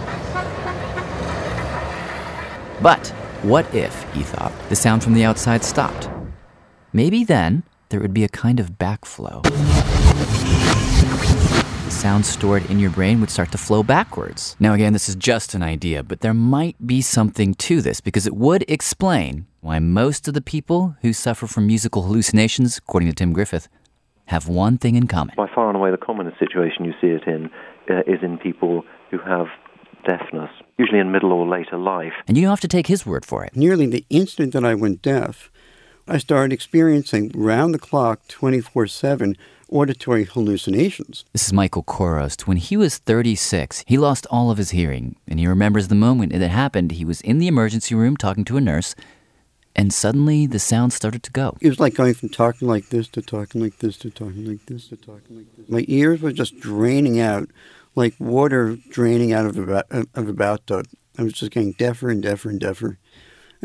But 2.81 3.07
what 3.41 3.73
if, 3.73 4.03
he 4.13 4.23
thought, 4.23 4.51
the 4.69 4.75
sound 4.75 5.01
from 5.03 5.13
the 5.13 5.23
outside 5.23 5.63
stopped? 5.63 6.09
Maybe 6.91 7.23
then 7.23 7.63
there 7.89 7.99
would 7.99 8.13
be 8.13 8.23
a 8.23 8.29
kind 8.29 8.59
of 8.59 8.71
backflow. 8.71 9.43
The 11.85 11.91
sound 11.91 12.25
stored 12.25 12.69
in 12.69 12.79
your 12.79 12.89
brain 12.89 13.19
would 13.21 13.29
start 13.29 13.51
to 13.51 13.57
flow 13.57 13.83
backwards. 13.83 14.55
Now, 14.59 14.73
again, 14.73 14.93
this 14.93 15.07
is 15.07 15.15
just 15.15 15.53
an 15.53 15.63
idea, 15.63 16.03
but 16.03 16.21
there 16.21 16.33
might 16.33 16.87
be 16.87 17.01
something 17.01 17.53
to 17.55 17.81
this 17.81 18.01
because 18.01 18.25
it 18.25 18.35
would 18.35 18.65
explain 18.67 19.45
why 19.61 19.79
most 19.79 20.27
of 20.27 20.33
the 20.33 20.41
people 20.41 20.95
who 21.01 21.13
suffer 21.13 21.47
from 21.47 21.67
musical 21.67 22.03
hallucinations, 22.03 22.77
according 22.77 23.09
to 23.09 23.15
Tim 23.15 23.33
Griffith, 23.33 23.67
have 24.25 24.47
one 24.47 24.77
thing 24.77 24.95
in 24.95 25.07
common. 25.07 25.35
By 25.37 25.47
far 25.53 25.67
and 25.67 25.77
away, 25.77 25.91
the 25.91 25.97
commonest 25.97 26.39
situation 26.39 26.85
you 26.85 26.93
see 26.99 27.07
it 27.07 27.23
in 27.27 27.49
uh, 27.89 27.99
is 28.07 28.23
in 28.23 28.37
people 28.37 28.83
who 29.11 29.19
have 29.19 29.47
deafness, 30.05 30.49
usually 30.77 30.99
in 30.99 31.11
middle 31.11 31.31
or 31.31 31.47
later 31.47 31.77
life. 31.77 32.13
And 32.27 32.37
you 32.37 32.43
don't 32.43 32.51
have 32.51 32.59
to 32.61 32.67
take 32.67 32.87
his 32.87 33.05
word 33.05 33.25
for 33.25 33.43
it. 33.43 33.55
Nearly 33.55 33.85
the 33.85 34.05
instant 34.09 34.53
that 34.53 34.63
I 34.63 34.75
went 34.75 35.01
deaf, 35.01 35.51
I 36.07 36.19
started 36.19 36.53
experiencing 36.53 37.31
round 37.33 37.73
the 37.73 37.79
clock, 37.79 38.27
24 38.27 38.85
7 38.85 39.35
auditory 39.69 40.23
hallucinations. 40.23 41.25
This 41.33 41.47
is 41.47 41.53
Michael 41.53 41.81
Chorost. 41.81 42.41
When 42.41 42.57
he 42.57 42.77
was 42.77 42.99
36, 42.99 43.83
he 43.87 43.97
lost 43.97 44.27
all 44.29 44.51
of 44.51 44.59
his 44.59 44.69
hearing, 44.69 45.15
and 45.27 45.39
he 45.39 45.47
remembers 45.47 45.87
the 45.87 45.95
moment 45.95 46.31
it 46.31 46.47
happened. 46.47 46.91
He 46.91 47.05
was 47.05 47.21
in 47.21 47.39
the 47.39 47.47
emergency 47.47 47.95
room 47.95 48.17
talking 48.17 48.45
to 48.45 48.57
a 48.57 48.61
nurse, 48.61 48.93
and 49.75 49.91
suddenly 49.91 50.45
the 50.45 50.59
sound 50.59 50.93
started 50.93 51.23
to 51.23 51.31
go. 51.31 51.57
It 51.59 51.69
was 51.69 51.79
like 51.79 51.95
going 51.95 52.13
from 52.13 52.29
talking 52.29 52.67
like 52.67 52.89
this 52.89 53.07
to 53.09 53.23
talking 53.23 53.59
like 53.59 53.79
this 53.79 53.97
to 53.97 54.11
talking 54.11 54.45
like 54.45 54.63
this 54.67 54.87
to 54.89 54.97
talking 54.97 55.37
like 55.37 55.47
this. 55.57 55.67
My 55.67 55.85
ears 55.87 56.21
were 56.21 56.31
just 56.31 56.59
draining 56.59 57.19
out 57.19 57.49
like 57.95 58.13
water 58.19 58.77
draining 58.91 59.33
out 59.33 59.47
of 59.47 59.57
a, 59.57 60.05
of 60.13 60.29
a 60.29 60.33
bathtub. 60.33 60.85
I 61.17 61.23
was 61.23 61.33
just 61.33 61.51
getting 61.51 61.71
deafer 61.71 62.11
and 62.11 62.21
deafer 62.21 62.49
and 62.49 62.59
deafer. 62.59 62.99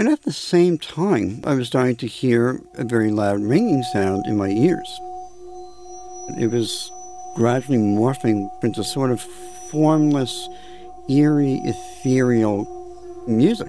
And 0.01 0.09
at 0.09 0.23
the 0.23 0.33
same 0.33 0.79
time, 0.79 1.43
I 1.45 1.53
was 1.53 1.67
starting 1.67 1.97
to 1.97 2.07
hear 2.07 2.63
a 2.73 2.85
very 2.85 3.11
loud 3.11 3.43
ringing 3.43 3.83
sound 3.83 4.25
in 4.27 4.35
my 4.35 4.49
ears. 4.49 4.99
It 6.39 6.51
was 6.51 6.91
gradually 7.37 7.77
morphing 7.77 8.49
into 8.65 8.83
sort 8.83 9.11
of 9.11 9.21
formless, 9.71 10.49
eerie, 11.11 11.61
ethereal 11.65 12.65
music. 13.29 13.69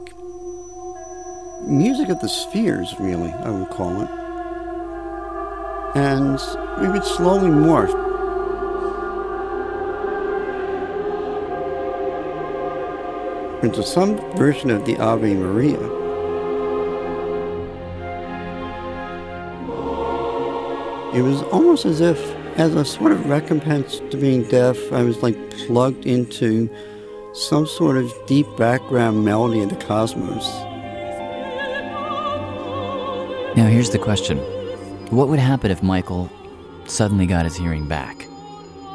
Music 1.67 2.07
of 2.07 2.21
the 2.21 2.29
spheres, 2.29 2.95
really, 2.97 3.33
I 3.33 3.49
would 3.49 3.69
call 3.69 4.01
it. 4.01 4.09
And 5.97 6.39
we 6.79 6.87
would 6.87 7.03
slowly 7.03 7.49
morph. 7.49 8.07
into 13.63 13.83
some 13.83 14.17
version 14.37 14.71
of 14.71 14.85
the 14.85 14.97
Ave 14.97 15.35
Maria. 15.35 16.00
It 21.13 21.23
was 21.23 21.41
almost 21.43 21.83
as 21.85 21.99
if, 21.99 22.17
as 22.57 22.73
a 22.73 22.85
sort 22.85 23.11
of 23.11 23.27
recompense 23.27 23.99
to 24.11 24.17
being 24.17 24.43
deaf, 24.43 24.77
I 24.93 25.03
was 25.03 25.21
like 25.21 25.35
plugged 25.51 26.05
into 26.05 26.69
some 27.33 27.67
sort 27.67 27.97
of 27.97 28.13
deep 28.27 28.47
background 28.55 29.25
melody 29.25 29.61
of 29.61 29.69
the 29.69 29.75
cosmos. 29.75 30.47
Now, 33.57 33.67
here's 33.67 33.89
the 33.89 33.99
question 33.99 34.37
What 35.09 35.27
would 35.27 35.39
happen 35.39 35.69
if 35.69 35.83
Michael 35.83 36.29
suddenly 36.85 37.25
got 37.25 37.43
his 37.43 37.57
hearing 37.57 37.89
back? 37.89 38.25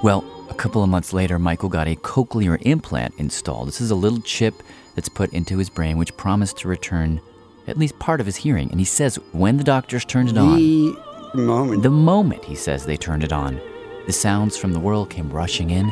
Well, 0.03 0.25
a 0.49 0.55
couple 0.55 0.83
of 0.83 0.89
months 0.89 1.13
later, 1.13 1.39
Michael 1.39 1.69
got 1.69 1.87
a 1.87 1.97
cochlear 1.97 2.57
implant 2.63 3.13
installed. 3.19 3.69
This 3.69 3.83
is 3.83 3.91
a 3.91 3.95
little 3.95 4.21
chip 4.21 4.55
that's 4.95 5.11
put 5.11 5.35
into 5.35 5.59
his 5.59 5.69
brain 5.69 5.99
which 5.99 6.17
promised 6.17 6.57
to 6.59 6.69
return 6.69 7.21
at 7.67 7.77
least 7.77 7.99
part 7.99 8.21
of 8.21 8.27
his 8.27 8.37
hearing. 8.37 8.71
And 8.71 8.81
he 8.81 8.87
says 8.87 9.17
when 9.33 9.59
the 9.59 9.65
doctors 9.65 10.07
turned 10.07 10.31
it 10.31 10.39
on, 10.39 10.57
The 10.57 11.06
moment. 11.37 11.83
the 11.83 11.91
moment 11.91 12.45
he 12.45 12.55
says 12.55 12.87
they 12.87 12.97
turned 12.97 13.25
it 13.25 13.33
on, 13.33 13.61
the 14.07 14.13
sounds 14.13 14.57
from 14.57 14.73
the 14.73 14.81
world 14.81 15.11
came 15.11 15.31
rushing 15.31 15.71
in, 15.71 15.91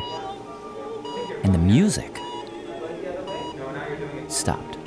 and 1.43 1.53
the 1.53 1.59
music 1.59 2.17
stopped. 4.27 4.77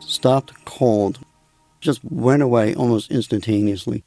stopped 0.00 0.52
cold, 0.64 1.18
just 1.80 2.00
went 2.04 2.42
away 2.42 2.74
almost 2.74 3.10
instantaneously. 3.10 4.04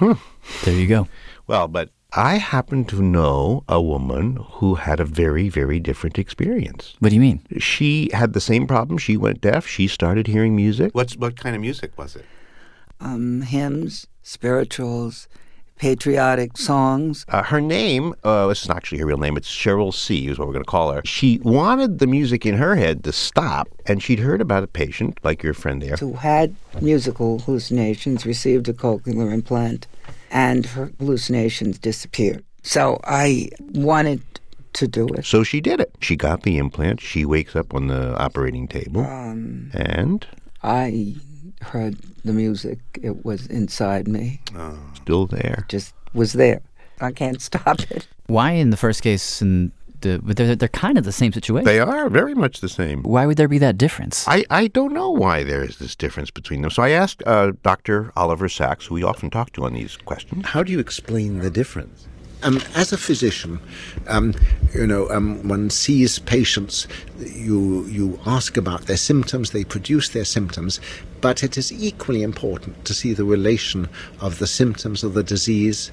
There 0.00 0.74
you 0.74 0.86
go. 0.86 1.08
Well, 1.46 1.68
but 1.68 1.90
I 2.12 2.36
happen 2.36 2.84
to 2.86 3.02
know 3.02 3.64
a 3.68 3.80
woman 3.80 4.36
who 4.54 4.76
had 4.76 5.00
a 5.00 5.04
very, 5.04 5.48
very 5.48 5.80
different 5.80 6.18
experience. 6.18 6.94
What 6.98 7.08
do 7.10 7.14
you 7.14 7.20
mean? 7.20 7.42
She 7.58 8.10
had 8.12 8.32
the 8.32 8.40
same 8.40 8.66
problem. 8.66 8.98
She 8.98 9.16
went 9.16 9.40
deaf. 9.40 9.66
She 9.66 9.88
started 9.88 10.26
hearing 10.26 10.54
music. 10.54 10.94
What's 10.94 11.16
what 11.16 11.36
kind 11.36 11.54
of 11.56 11.60
music 11.60 11.96
was 11.98 12.16
it? 12.16 12.24
Um, 13.00 13.42
hymns, 13.42 14.06
spirituals, 14.22 15.28
patriotic 15.76 16.56
songs. 16.56 17.24
Uh, 17.28 17.42
her 17.42 17.60
name, 17.60 18.14
uh, 18.24 18.46
this 18.46 18.62
is 18.62 18.68
not 18.68 18.76
actually 18.76 18.98
her 18.98 19.06
real 19.06 19.18
name, 19.18 19.36
it's 19.36 19.50
Cheryl 19.50 19.92
C, 19.92 20.28
is 20.28 20.38
what 20.38 20.46
we're 20.46 20.54
going 20.54 20.64
to 20.64 20.70
call 20.70 20.92
her. 20.92 21.02
She 21.04 21.40
wanted 21.42 21.98
the 21.98 22.06
music 22.06 22.46
in 22.46 22.56
her 22.56 22.76
head 22.76 23.04
to 23.04 23.12
stop, 23.12 23.68
and 23.86 24.02
she'd 24.02 24.20
heard 24.20 24.40
about 24.40 24.62
a 24.62 24.66
patient, 24.66 25.18
like 25.22 25.42
your 25.42 25.54
friend 25.54 25.82
there. 25.82 25.96
who 25.96 26.14
had 26.14 26.54
musical 26.80 27.40
hallucinations 27.40 28.24
received 28.24 28.68
a 28.68 28.72
cochlear 28.72 29.32
implant 29.32 29.86
and 30.30 30.66
her 30.66 30.92
hallucinations 30.98 31.78
disappeared. 31.78 32.44
So 32.62 33.00
I 33.04 33.50
wanted 33.58 34.22
to 34.74 34.88
do 34.88 35.06
it. 35.08 35.24
So 35.24 35.44
she 35.44 35.60
did 35.60 35.80
it. 35.80 35.94
She 36.00 36.16
got 36.16 36.42
the 36.42 36.58
implant. 36.58 37.00
She 37.00 37.24
wakes 37.24 37.54
up 37.54 37.72
on 37.74 37.86
the 37.86 38.16
operating 38.18 38.66
table. 38.66 39.02
Um, 39.02 39.70
and 39.72 40.26
I 40.62 41.14
heard 41.64 41.96
the 42.24 42.32
music. 42.32 42.78
It 43.02 43.24
was 43.24 43.46
inside 43.46 44.08
me. 44.08 44.40
Still 44.94 45.26
there. 45.26 45.66
Just 45.68 45.94
was 46.12 46.32
there. 46.34 46.60
I 47.00 47.12
can't 47.12 47.40
stop 47.42 47.80
it. 47.90 48.06
Why, 48.26 48.52
in 48.52 48.70
the 48.70 48.76
first 48.76 49.02
case, 49.02 49.42
and 49.42 49.72
the 50.00 50.20
but 50.22 50.36
they're 50.36 50.54
they're 50.54 50.68
kind 50.68 50.96
of 50.96 51.04
the 51.04 51.12
same 51.12 51.32
situation. 51.32 51.64
They 51.64 51.80
are 51.80 52.08
very 52.08 52.34
much 52.34 52.60
the 52.60 52.68
same. 52.68 53.02
Why 53.02 53.26
would 53.26 53.36
there 53.36 53.48
be 53.48 53.58
that 53.58 53.76
difference? 53.76 54.26
I, 54.28 54.44
I 54.50 54.68
don't 54.68 54.92
know 54.92 55.10
why 55.10 55.42
there 55.42 55.64
is 55.64 55.78
this 55.78 55.96
difference 55.96 56.30
between 56.30 56.62
them. 56.62 56.70
So 56.70 56.82
I 56.82 56.90
asked 56.90 57.22
uh, 57.26 57.52
Dr. 57.62 58.12
Oliver 58.14 58.48
Sacks, 58.48 58.86
who 58.86 58.94
we 58.94 59.02
often 59.02 59.30
talk 59.30 59.52
to 59.54 59.64
on 59.64 59.72
these 59.72 59.96
questions. 59.96 60.46
How 60.46 60.62
do 60.62 60.70
you 60.70 60.78
explain 60.78 61.40
the 61.40 61.50
difference? 61.50 62.06
Um, 62.44 62.60
as 62.74 62.92
a 62.92 62.98
physician, 62.98 63.58
um, 64.06 64.34
you 64.74 64.86
know, 64.86 65.08
um, 65.08 65.48
one 65.48 65.70
sees 65.70 66.18
patients. 66.18 66.86
You 67.18 67.86
you 67.86 68.20
ask 68.26 68.58
about 68.58 68.82
their 68.82 68.98
symptoms. 68.98 69.50
They 69.50 69.64
produce 69.64 70.10
their 70.10 70.26
symptoms, 70.26 70.78
but 71.22 71.42
it 71.42 71.56
is 71.56 71.72
equally 71.72 72.22
important 72.22 72.84
to 72.84 72.92
see 72.92 73.14
the 73.14 73.24
relation 73.24 73.88
of 74.20 74.38
the 74.38 74.46
symptoms 74.46 75.02
of 75.02 75.14
the 75.14 75.22
disease 75.22 75.90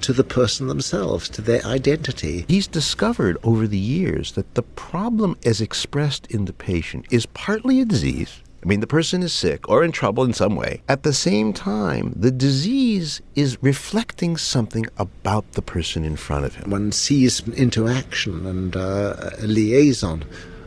to 0.00 0.12
the 0.12 0.24
person 0.24 0.66
themselves, 0.66 1.28
to 1.28 1.40
their 1.40 1.64
identity. 1.64 2.44
He's 2.48 2.66
discovered 2.66 3.38
over 3.44 3.68
the 3.68 3.78
years 3.78 4.32
that 4.32 4.54
the 4.54 4.62
problem 4.62 5.38
as 5.46 5.60
expressed 5.60 6.26
in 6.26 6.46
the 6.46 6.52
patient 6.52 7.06
is 7.12 7.26
partly 7.26 7.80
a 7.80 7.84
disease. 7.84 8.41
I 8.62 8.68
mean, 8.68 8.80
the 8.80 8.86
person 8.86 9.22
is 9.22 9.32
sick 9.32 9.68
or 9.68 9.82
in 9.82 9.90
trouble 9.90 10.22
in 10.22 10.32
some 10.32 10.54
way. 10.54 10.82
At 10.88 11.02
the 11.02 11.12
same 11.12 11.52
time, 11.52 12.12
the 12.14 12.30
disease 12.30 13.20
is 13.34 13.58
reflecting 13.60 14.36
something 14.36 14.86
about 14.98 15.52
the 15.52 15.62
person 15.62 16.04
in 16.04 16.16
front 16.16 16.44
of 16.44 16.54
him. 16.54 16.70
One 16.70 16.92
sees 16.92 17.46
interaction 17.48 18.46
and 18.46 18.76
uh, 18.76 19.30
a 19.38 19.46
liaison, 19.46 20.24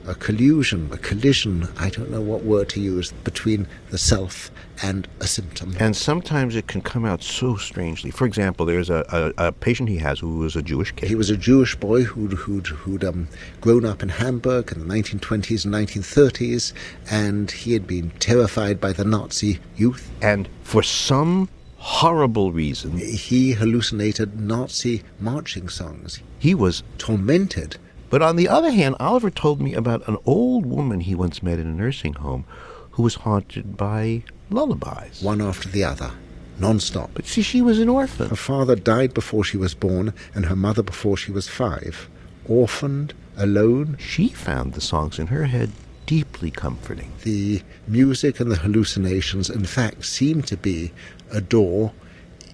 a 0.08 0.16
collusion, 0.16 0.90
a 0.92 0.98
collision, 0.98 1.68
I 1.78 1.90
don't 1.90 2.10
know 2.10 2.22
what 2.22 2.44
word 2.44 2.70
to 2.70 2.80
use, 2.80 3.12
between 3.24 3.68
the 3.90 3.98
self 3.98 4.52
and 4.82 5.08
a 5.20 5.28
symptom. 5.28 5.76
And 5.80 5.96
sometimes 5.96 6.56
it 6.56 6.68
can 6.68 6.82
come 6.82 7.06
out 7.06 7.24
so 7.24 7.56
strangely. 7.56 8.12
For 8.12 8.26
example, 8.26 8.66
there's 8.66 8.90
a, 8.90 9.34
a, 9.38 9.48
a 9.48 9.52
patient 9.52 9.90
he 9.90 9.98
has 9.98 10.20
who 10.20 10.38
was 10.38 10.56
a 10.56 10.62
Jewish 10.62 10.92
kid. 10.92 11.10
He 11.10 11.16
was 11.16 11.30
a 11.30 11.38
Jewish 11.38 11.76
boy 11.76 12.04
who'd, 12.04 12.34
who'd, 12.34 12.68
who'd 12.68 13.04
um, 13.04 13.28
grown 13.62 13.86
up 13.86 14.04
in 14.04 14.10
Hamburg 14.10 14.72
in 14.72 14.88
the 14.88 14.94
1920s 14.94 15.66
and 15.66 15.74
1930s, 15.74 16.74
and 17.10 17.50
he 17.52 17.74
had 17.74 17.88
been 17.88 18.12
terrified 18.20 18.80
by 18.80 18.92
the 18.94 19.06
Nazi 19.06 19.60
youth. 19.76 20.12
And 20.22 20.48
for 20.64 20.84
some 20.84 21.50
horrible 21.78 22.52
reason, 22.52 22.98
he 22.98 23.54
hallucinated 23.54 24.40
Nazi 24.40 25.04
marching 25.20 25.70
songs. 25.70 26.20
He 26.40 26.56
was 26.56 26.84
tormented. 26.98 27.78
But 28.10 28.22
on 28.22 28.36
the 28.36 28.48
other 28.48 28.72
hand, 28.72 28.96
Oliver 29.00 29.30
told 29.30 29.62
me 29.62 29.74
about 29.74 30.08
an 30.08 30.18
old 30.26 30.66
woman 30.66 31.02
he 31.02 31.16
once 31.16 31.44
met 31.44 31.60
in 31.60 31.68
a 31.68 31.74
nursing 31.74 32.14
home 32.14 32.46
who 32.92 33.04
was 33.04 33.16
haunted 33.16 33.76
by 33.76 34.24
lullabies. 34.50 35.22
One 35.22 35.42
after 35.42 35.68
the 35.68 35.84
other, 35.84 36.12
non-stop. 36.60 37.12
But 37.14 37.26
see, 37.26 37.42
she 37.42 37.62
was 37.62 37.80
an 37.80 37.90
orphan. 37.90 38.30
Her 38.30 38.36
father 38.36 38.76
died 38.76 39.14
before 39.14 39.44
she 39.44 39.58
was 39.58 39.74
born, 39.74 40.14
and 40.34 40.46
her 40.46 40.56
mother 40.56 40.84
before 40.84 41.18
she 41.18 41.32
was 41.32 41.50
five. 41.50 42.08
Orphaned, 42.48 43.14
alone. 43.38 43.98
She 44.00 44.30
found 44.30 44.74
the 44.74 44.82
songs 44.82 45.20
in 45.20 45.28
her 45.28 45.46
head 45.46 45.72
deeply 46.06 46.52
comforting. 46.52 47.12
The 47.24 47.62
music 47.88 48.40
and 48.40 48.52
the 48.52 48.58
hallucinations, 48.58 49.50
in 49.50 49.66
fact, 49.66 50.06
seem 50.06 50.42
to 50.44 50.56
be 50.56 50.94
a 51.32 51.42
door 51.42 51.92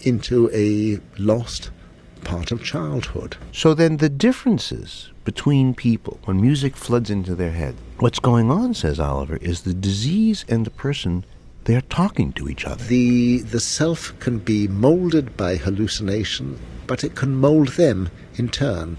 into 0.03 0.49
a 0.53 0.99
lost 1.21 1.69
part 2.23 2.51
of 2.51 2.63
childhood. 2.63 3.37
So 3.51 3.73
then 3.73 3.97
the 3.97 4.09
differences 4.09 5.10
between 5.23 5.73
people 5.73 6.19
when 6.25 6.41
music 6.41 6.75
floods 6.75 7.09
into 7.09 7.35
their 7.35 7.51
head. 7.51 7.75
What's 7.99 8.19
going 8.19 8.49
on, 8.49 8.73
says 8.73 8.99
Oliver, 8.99 9.37
is 9.37 9.61
the 9.61 9.73
disease 9.73 10.43
and 10.49 10.65
the 10.65 10.71
person 10.71 11.25
they're 11.65 11.81
talking 11.81 12.33
to 12.33 12.49
each 12.49 12.65
other. 12.65 12.83
The 12.85 13.41
the 13.41 13.59
self 13.59 14.17
can 14.19 14.39
be 14.39 14.67
molded 14.67 15.37
by 15.37 15.57
hallucination, 15.57 16.57
but 16.87 17.03
it 17.03 17.15
can 17.15 17.35
mold 17.35 17.69
them 17.69 18.09
in 18.35 18.49
turn. 18.49 18.97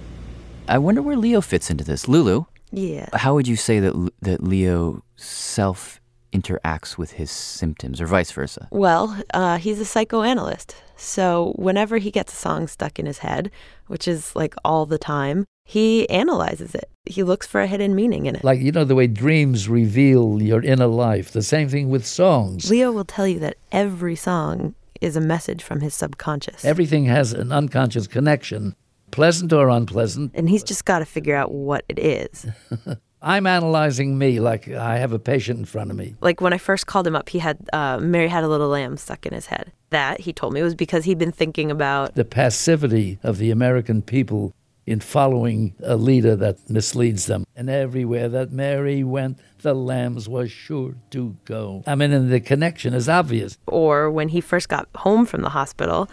I 0.69 0.79
wonder 0.79 1.03
where 1.03 1.17
Leo 1.17 1.41
fits 1.41 1.71
into 1.71 1.83
this. 1.85 2.07
Lulu, 2.07 2.45
Yeah. 2.71 3.09
how 3.15 3.35
would 3.35 3.49
you 3.49 3.57
say 3.57 3.81
that 3.81 3.95
that 4.23 4.45
Leo 4.45 5.03
self 5.17 6.01
interacts 6.33 6.99
with 6.99 7.13
his 7.13 7.31
symptoms, 7.31 8.01
or 8.01 8.07
vice 8.07 8.33
versa? 8.33 8.69
Well, 8.71 9.23
uh, 9.33 9.59
he's 9.59 9.81
a 9.81 9.85
psychoanalyst. 9.85 10.75
So 10.97 11.53
whenever 11.57 11.99
he 11.99 12.11
gets 12.11 12.33
a 12.33 12.37
song 12.37 12.69
stuck 12.69 12.99
in 12.99 13.07
his 13.07 13.19
head, 13.19 13.51
which 13.87 14.07
is 14.07 14.35
like 14.35 14.55
all 14.65 14.87
the 14.87 14.99
time, 14.99 15.47
he 15.65 16.09
analyzes 16.09 16.75
it. 16.75 16.91
He 17.07 17.23
looks 17.23 17.47
for 17.47 17.61
a 17.61 17.67
hidden 17.67 17.95
meaning 17.95 18.27
in 18.27 18.37
it. 18.37 18.45
Like, 18.45 18.61
you 18.61 18.73
know, 18.73 18.85
the 18.85 18.95
way 18.95 19.07
dreams 19.07 19.69
reveal 19.69 20.41
your 20.41 20.63
inner 20.63 20.87
life. 20.87 21.33
The 21.33 21.43
same 21.43 21.69
thing 21.69 21.89
with 21.89 22.07
songs. 22.07 22.71
Leo 22.71 22.93
will 22.93 23.05
tell 23.05 23.27
you 23.27 23.39
that 23.41 23.57
every 23.71 24.17
song 24.17 24.75
is 25.01 25.17
a 25.17 25.21
message 25.21 25.63
from 25.63 25.81
his 25.81 25.95
subconscious. 25.95 26.65
Everything 26.65 27.07
has 27.07 27.33
an 27.33 27.51
unconscious 27.53 28.07
connection, 28.07 28.77
pleasant 29.11 29.53
or 29.53 29.69
unpleasant. 29.69 30.33
And 30.35 30.49
he's 30.49 30.63
just 30.63 30.85
got 30.85 31.01
to 31.01 31.05
figure 31.05 31.35
out 31.35 31.51
what 31.53 31.85
it 31.89 31.99
is. 31.99 32.47
I'm 33.23 33.47
analyzing 33.47 34.19
me 34.19 34.41
like 34.41 34.69
I 34.69 34.99
have 34.99 35.13
a 35.13 35.19
patient 35.19 35.59
in 35.61 35.65
front 35.65 35.91
of 35.91 35.97
me. 35.97 36.17
Like 36.21 36.41
when 36.41 36.53
I 36.53 36.59
first 36.59 36.87
called 36.87 37.07
him 37.07 37.15
up, 37.15 37.29
he 37.29 37.39
had 37.39 37.59
uh, 37.73 37.99
Mary 37.99 38.29
Had 38.29 38.43
a 38.45 38.49
Little 38.49 38.69
Lamb 38.69 38.97
stuck 38.97 39.25
in 39.27 39.33
his 39.33 39.47
head. 39.47 39.73
That, 39.91 40.21
he 40.21 40.33
told 40.33 40.55
me, 40.55 40.63
was 40.63 40.75
because 40.75 41.05
he'd 41.05 41.19
been 41.19 41.33
thinking 41.33 41.71
about 41.71 42.15
The 42.15 42.25
passivity 42.25 43.19
of 43.23 43.39
the 43.39 43.51
American 43.51 44.03
people 44.03 44.53
in 44.85 44.99
following 44.99 45.75
a 45.85 45.95
leader 45.95 46.35
that 46.35 46.69
misleads 46.69 47.27
them. 47.27 47.45
And 47.55 47.71
everywhere 47.71 48.29
that 48.31 48.51
Mary 48.51 49.05
went, 49.05 49.39
the 49.61 49.75
lambs 49.75 50.29
were 50.29 50.49
sure 50.49 50.97
to 51.11 51.37
go. 51.45 51.85
I 51.87 51.95
mean, 51.95 52.11
and 52.13 52.33
the 52.33 52.41
connection 52.41 52.93
is 52.93 53.09
obvious. 53.09 53.59
or 53.69 54.11
when 54.11 54.31
he 54.31 54.41
first 54.41 54.69
got 54.69 54.89
home 54.97 55.25
from 55.25 55.43
the 55.43 55.51
hospital, 55.51 56.09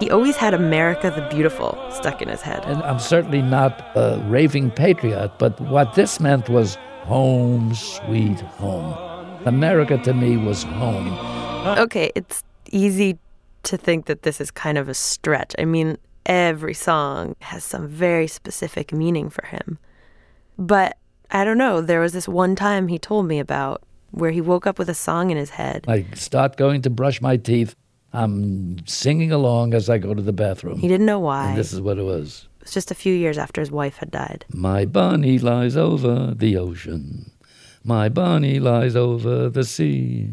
he 0.00 0.10
always 0.10 0.36
had 0.36 0.54
America 0.54 1.12
the 1.14 1.26
Beautiful 1.34 1.78
stuck 1.90 2.22
in 2.22 2.28
his 2.28 2.40
head. 2.40 2.64
And 2.64 2.82
I'm 2.82 2.98
certainly 2.98 3.42
not 3.42 3.86
a 3.94 4.18
raving 4.26 4.70
patriot, 4.70 5.32
but 5.38 5.60
what 5.60 5.94
this 5.94 6.18
meant 6.18 6.48
was 6.48 6.76
home, 7.02 7.74
sweet 7.74 8.40
home. 8.40 8.94
America 9.46 9.98
to 9.98 10.14
me 10.14 10.38
was 10.38 10.62
home. 10.62 11.12
Okay, 11.78 12.10
it's 12.14 12.42
easy 12.70 13.18
to 13.64 13.76
think 13.76 14.06
that 14.06 14.22
this 14.22 14.40
is 14.40 14.50
kind 14.50 14.78
of 14.78 14.88
a 14.88 14.94
stretch. 14.94 15.54
I 15.58 15.66
mean, 15.66 15.98
every 16.24 16.74
song 16.74 17.36
has 17.40 17.62
some 17.62 17.86
very 17.86 18.26
specific 18.26 18.92
meaning 18.92 19.28
for 19.28 19.44
him. 19.46 19.78
But 20.58 20.96
I 21.30 21.44
don't 21.44 21.58
know, 21.58 21.80
there 21.82 22.00
was 22.00 22.12
this 22.12 22.26
one 22.26 22.56
time 22.56 22.88
he 22.88 22.98
told 22.98 23.26
me 23.26 23.38
about 23.38 23.82
where 24.12 24.30
he 24.30 24.40
woke 24.40 24.66
up 24.66 24.78
with 24.78 24.88
a 24.88 24.94
song 24.94 25.30
in 25.30 25.36
his 25.36 25.50
head. 25.50 25.84
I 25.86 26.04
start 26.14 26.56
going 26.56 26.82
to 26.82 26.90
brush 26.90 27.20
my 27.20 27.36
teeth. 27.36 27.76
I'm 28.12 28.84
singing 28.86 29.30
along 29.30 29.74
as 29.74 29.88
I 29.88 29.98
go 29.98 30.14
to 30.14 30.22
the 30.22 30.32
bathroom. 30.32 30.78
He 30.80 30.88
didn't 30.88 31.06
know 31.06 31.20
why. 31.20 31.50
And 31.50 31.58
this 31.58 31.72
is 31.72 31.80
what 31.80 31.98
it 31.98 32.02
was. 32.02 32.48
It 32.60 32.64
was 32.64 32.74
just 32.74 32.90
a 32.90 32.94
few 32.94 33.14
years 33.14 33.38
after 33.38 33.60
his 33.60 33.70
wife 33.70 33.96
had 33.98 34.10
died. 34.10 34.44
My 34.52 34.84
bunny 34.84 35.38
lies 35.38 35.76
over 35.76 36.34
the 36.34 36.56
ocean. 36.56 37.30
My 37.84 38.08
bunny 38.08 38.58
lies 38.58 38.96
over 38.96 39.48
the 39.48 39.64
sea. 39.64 40.32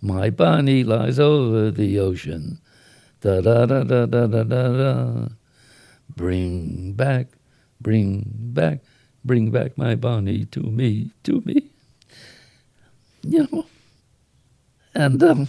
My 0.00 0.30
bunny 0.30 0.84
lies 0.84 1.18
over 1.18 1.70
the 1.70 1.98
ocean. 1.98 2.60
Da 3.20 3.40
da 3.40 3.66
da 3.66 3.84
da 3.84 4.06
da 4.06 4.26
da 4.26 4.42
da 4.44 4.68
da. 4.72 5.28
Bring 6.16 6.94
back, 6.94 7.26
bring 7.80 8.24
back, 8.34 8.80
bring 9.24 9.50
back 9.50 9.76
my 9.76 9.94
bunny 9.94 10.46
to 10.46 10.60
me, 10.60 11.10
to 11.24 11.42
me. 11.44 11.70
You 13.22 13.46
know. 13.52 13.66
And 14.94 15.22
um, 15.22 15.48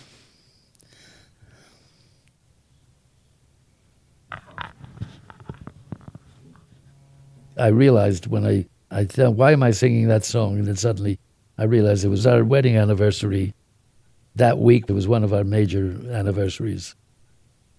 I 7.57 7.67
realized 7.67 8.27
when 8.27 8.45
I, 8.45 8.65
I 8.89 9.05
thought, 9.05 9.35
why 9.35 9.51
am 9.51 9.63
I 9.63 9.71
singing 9.71 10.07
that 10.07 10.25
song? 10.25 10.57
And 10.57 10.67
then 10.67 10.75
suddenly 10.75 11.19
I 11.57 11.63
realized 11.63 12.05
it 12.05 12.09
was 12.09 12.27
our 12.27 12.43
wedding 12.43 12.77
anniversary. 12.77 13.53
That 14.35 14.59
week, 14.59 14.85
it 14.87 14.93
was 14.93 15.07
one 15.07 15.23
of 15.23 15.33
our 15.33 15.43
major 15.43 15.95
anniversaries. 16.09 16.95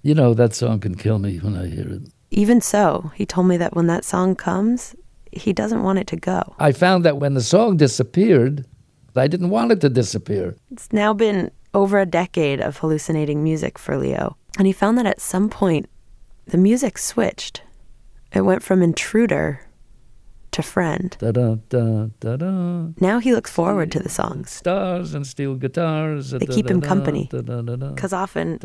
You 0.03 0.15
know, 0.15 0.35
that 0.35 0.55
song 0.55 0.81
can 0.81 0.97
kill 0.97 1.19
me 1.19 1.39
when 1.39 1.57
I 1.57 1.67
hear 1.67 1.89
it. 1.89 2.03
Even 2.31 2.61
so, 2.61 3.11
he 3.15 3.25
told 3.25 3.47
me 3.47 3.57
that 3.57 3.75
when 3.75 3.87
that 3.87 4.05
song 4.05 4.37
comes, 4.37 4.95
he 5.33 5.53
doesn't 5.53 5.83
want 5.83 5.99
it 5.99 6.07
to 6.09 6.17
go. 6.17 6.55
I 6.59 6.73
found 6.73 7.05
that 7.05 7.19
when 7.19 7.35
the 7.35 7.43
song 7.43 7.77
disappeared, 7.77 8.67
I 9.17 9.29
didn't 9.29 9.51
want 9.51 9.73
it 9.73 9.81
to 9.83 9.89
disappear. 9.89 10.57
It's 10.71 10.93
now 10.93 11.13
been 11.15 11.51
over 11.75 11.99
a 11.99 12.07
decade 12.07 12.61
of 12.61 12.79
hallucinating 12.79 13.43
music 13.43 13.79
for 13.79 13.97
Leo. 13.97 14.37
And 14.59 14.67
he 14.67 14.73
found 14.73 14.99
that 14.99 15.07
at 15.07 15.21
some 15.21 15.49
point, 15.49 15.89
the 16.47 16.59
music 16.59 16.99
switched. 16.99 17.63
It 18.35 18.43
went 18.43 18.63
from 18.63 18.83
intruder 18.83 19.61
to 20.53 20.63
friend. 20.63 21.17
Da 21.19 21.33
da 21.33 21.57
da 21.69 22.09
da 22.21 22.37
da. 22.37 22.89
Now 23.01 23.19
he 23.19 23.33
looks 23.33 23.51
forward 23.51 23.91
to 23.93 23.99
the 24.01 24.09
songs. 24.09 24.51
Stars 24.51 25.15
and 25.15 25.27
steel 25.27 25.55
guitars. 25.55 26.31
They 26.31 26.47
keep 26.47 26.69
him 26.71 26.81
company. 26.81 27.29
Because 27.31 28.13
often 28.13 28.59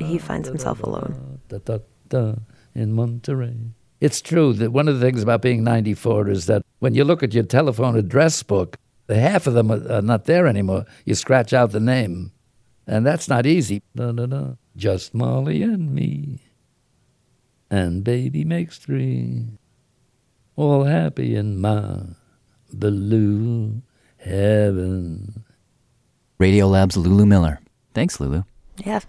he 0.00 0.18
finds 0.18 0.48
himself 0.48 0.82
alone. 0.82 1.40
In 2.74 2.92
Monterey. 2.92 3.56
It's 4.00 4.20
true 4.20 4.52
that 4.54 4.72
one 4.72 4.88
of 4.88 4.98
the 4.98 5.06
things 5.06 5.22
about 5.22 5.40
being 5.42 5.62
94 5.64 6.28
is 6.28 6.46
that 6.46 6.62
when 6.80 6.94
you 6.94 7.04
look 7.04 7.22
at 7.22 7.32
your 7.32 7.44
telephone 7.44 7.96
address 7.96 8.42
book, 8.42 8.76
The 9.06 9.20
half 9.20 9.46
of 9.46 9.54
them 9.54 9.70
are, 9.70 9.92
are 9.92 10.02
not 10.02 10.24
there 10.24 10.46
anymore. 10.46 10.86
You 11.04 11.14
scratch 11.14 11.52
out 11.52 11.72
the 11.72 11.80
name, 11.80 12.32
and 12.86 13.04
that's 13.04 13.28
not 13.28 13.44
easy. 13.44 13.82
Just 14.76 15.14
Molly 15.14 15.62
and 15.62 15.94
me, 15.94 16.40
and 17.70 18.04
baby 18.04 18.44
makes 18.44 18.78
three. 18.78 19.46
All 20.56 20.84
happy 20.84 21.34
in 21.34 21.60
my 21.60 22.00
blue 22.72 23.82
heaven. 24.18 25.44
Radiolab's 26.38 26.96
Lulu 26.96 27.26
Miller. 27.26 27.60
Thanks, 27.94 28.20
Lulu. 28.20 28.42
Yeah, 28.84 29.00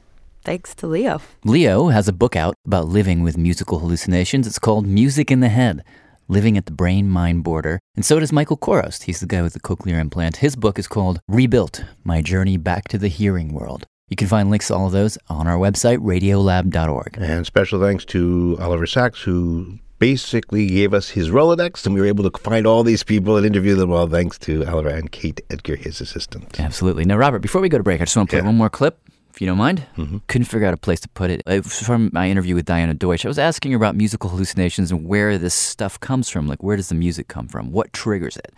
thanks 0.43 0.75
to 0.75 0.87
Leo. 0.87 1.21
Leo 1.43 1.87
has 1.89 2.07
a 2.07 2.13
book 2.13 2.35
out 2.35 2.55
about 2.65 2.87
living 2.87 3.23
with 3.23 3.37
musical 3.37 3.79
hallucinations. 3.79 4.47
It's 4.47 4.59
called 4.59 4.85
Music 4.85 5.31
in 5.31 5.39
the 5.39 5.49
Head 5.49 5.83
Living 6.27 6.57
at 6.57 6.65
the 6.65 6.71
Brain 6.71 7.09
Mind 7.09 7.43
Border. 7.43 7.79
And 7.95 8.05
so 8.05 8.19
does 8.19 8.31
Michael 8.31 8.57
Chorost. 8.57 9.03
He's 9.03 9.19
the 9.19 9.27
guy 9.27 9.41
with 9.41 9.53
the 9.53 9.59
cochlear 9.59 9.99
implant. 9.99 10.37
His 10.37 10.55
book 10.55 10.79
is 10.79 10.87
called 10.87 11.19
Rebuilt 11.27 11.83
My 12.03 12.21
Journey 12.21 12.57
Back 12.57 12.87
to 12.89 12.97
the 12.97 13.07
Hearing 13.07 13.53
World. 13.53 13.85
You 14.09 14.15
can 14.15 14.27
find 14.27 14.51
links 14.51 14.67
to 14.67 14.75
all 14.75 14.85
of 14.85 14.91
those 14.91 15.17
on 15.29 15.47
our 15.47 15.57
website, 15.57 15.97
radiolab.org. 15.97 17.17
And 17.19 17.43
special 17.45 17.81
thanks 17.81 18.05
to 18.05 18.55
Oliver 18.61 18.85
Sacks, 18.85 19.21
who 19.21 19.79
basically 19.97 20.67
gave 20.67 20.93
us 20.93 21.09
his 21.09 21.29
Rolodex, 21.31 21.85
and 21.87 21.95
we 21.95 22.01
were 22.01 22.05
able 22.07 22.29
to 22.29 22.39
find 22.39 22.67
all 22.67 22.83
these 22.83 23.01
people 23.03 23.35
and 23.35 23.45
interview 23.47 23.73
them 23.75 23.91
all 23.91 24.05
thanks 24.07 24.37
to 24.39 24.63
Oliver 24.65 24.89
and 24.89 25.11
Kate 25.11 25.41
Edgar, 25.49 25.75
his 25.75 26.01
assistant. 26.01 26.59
Absolutely. 26.59 27.03
Now, 27.05 27.17
Robert, 27.17 27.39
before 27.39 27.61
we 27.61 27.69
go 27.69 27.79
to 27.79 27.83
break, 27.83 27.99
I 27.99 28.05
just 28.05 28.15
want 28.15 28.29
to 28.29 28.33
play 28.35 28.41
Yeah. 28.41 28.45
one 28.45 28.57
more 28.57 28.69
clip, 28.69 28.99
if 29.33 29.41
you 29.41 29.47
don't 29.47 29.57
mind. 29.57 29.87
Mhm. 29.97 30.21
Couldn't 30.27 30.45
figure 30.45 30.67
out 30.67 30.75
a 30.75 30.77
place 30.77 30.99
to 30.99 31.09
put 31.09 31.31
it. 31.31 31.41
It 31.47 31.63
was 31.63 31.81
from 31.81 32.11
my 32.13 32.29
interview 32.29 32.53
with 32.53 32.65
Diana 32.65 32.93
Deutsch. 32.93 33.25
I 33.25 33.27
was 33.27 33.39
asking 33.39 33.71
her 33.71 33.77
about 33.77 33.95
musical 33.95 34.29
hallucinations 34.29 34.91
and 34.91 35.07
where 35.07 35.39
this 35.39 35.55
stuff 35.55 35.99
comes 35.99 36.29
from. 36.29 36.45
Like, 36.47 36.61
where 36.61 36.77
does 36.77 36.89
the 36.89 36.95
music 36.95 37.27
come 37.27 37.47
from? 37.47 37.71
What 37.71 37.91
triggers 37.91 38.37
it? 38.37 38.53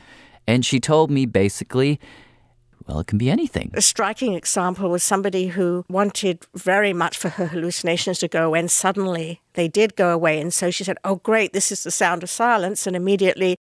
And 0.46 0.66
she 0.66 0.82
told 0.82 1.10
me 1.10 1.26
basically, 1.26 2.02
well, 2.86 3.00
it 3.00 3.08
can 3.08 3.18
be 3.18 3.30
anything. 3.30 3.72
A 3.74 3.82
striking 3.82 4.34
example 4.34 4.90
was 4.90 5.04
somebody 5.04 5.48
who 5.48 5.86
wanted 5.90 6.46
very 6.56 6.94
much 6.94 7.18
for 7.18 7.30
her 7.30 7.48
hallucinations 7.48 8.20
to 8.20 8.28
go 8.28 8.46
away, 8.48 8.60
and 8.60 8.72
suddenly 8.72 9.42
they 9.54 9.68
did 9.68 9.96
go 9.96 10.12
away. 10.13 10.40
And 10.40 10.54
so 10.54 10.70
she 10.72 10.84
said, 10.84 10.98
Oh, 11.04 11.16
great, 11.16 11.54
this 11.54 11.72
is 11.72 11.84
the 11.84 11.92
sound 11.92 12.24
of 12.24 12.30
silence. 12.30 12.88
And 12.88 12.96
immediately 12.96 13.56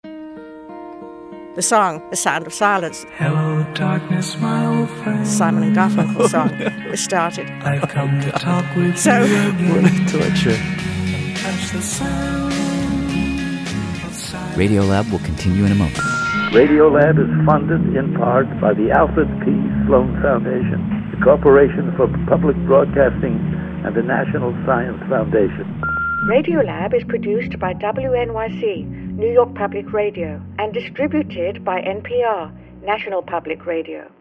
the 1.55 1.61
song, 1.63 2.03
The 2.11 2.17
Sound 2.17 2.47
of 2.47 2.55
Silence, 2.55 3.05
Hello, 3.17 3.63
darkness, 3.75 4.39
my 4.39 4.65
old 4.65 4.89
friend. 4.89 5.27
Simon 5.29 5.63
and 5.65 5.77
Garfunkel 5.77 6.27
song, 6.29 6.89
was 6.91 6.99
started. 6.99 7.47
I've 7.63 7.87
come 7.91 8.21
to 8.23 8.31
talk 8.33 8.65
with 8.75 8.97
So- 8.99 9.23
you 9.23 9.49
again. 9.51 10.07
torture. 10.07 10.57
Touch 11.37 11.71
the 11.73 11.83
sound 11.83 12.53
of 14.07 14.15
silence. 14.15 14.57
Radiolab 14.57 15.11
will 15.13 15.19
continue 15.21 15.67
in 15.67 15.73
a 15.73 15.75
moment. 15.75 15.99
Radiolab 16.53 17.17
is 17.17 17.47
funded 17.47 17.97
in 17.97 18.13
part 18.13 18.45
by 18.61 18.75
the 18.75 18.91
Alfred 18.91 19.27
P. 19.41 19.47
Sloan 19.87 20.21
Foundation, 20.21 20.85
the 21.11 21.25
Corporation 21.25 21.97
for 21.97 22.07
Public 22.29 22.55
Broadcasting, 22.67 23.41
and 23.87 23.97
the 23.97 24.03
National 24.03 24.53
Science 24.67 25.01
Foundation. 25.09 25.65
Radiolab 26.29 26.93
is 26.93 27.05
produced 27.05 27.59
by 27.59 27.73
WNYC, 27.73 28.85
New 29.17 29.33
York 29.33 29.55
Public 29.55 29.95
Radio, 29.95 30.43
and 30.59 30.75
distributed 30.75 31.65
by 31.65 31.81
NPR, 31.81 32.53
National 32.85 33.23
Public 33.23 33.65
Radio. 33.65 34.13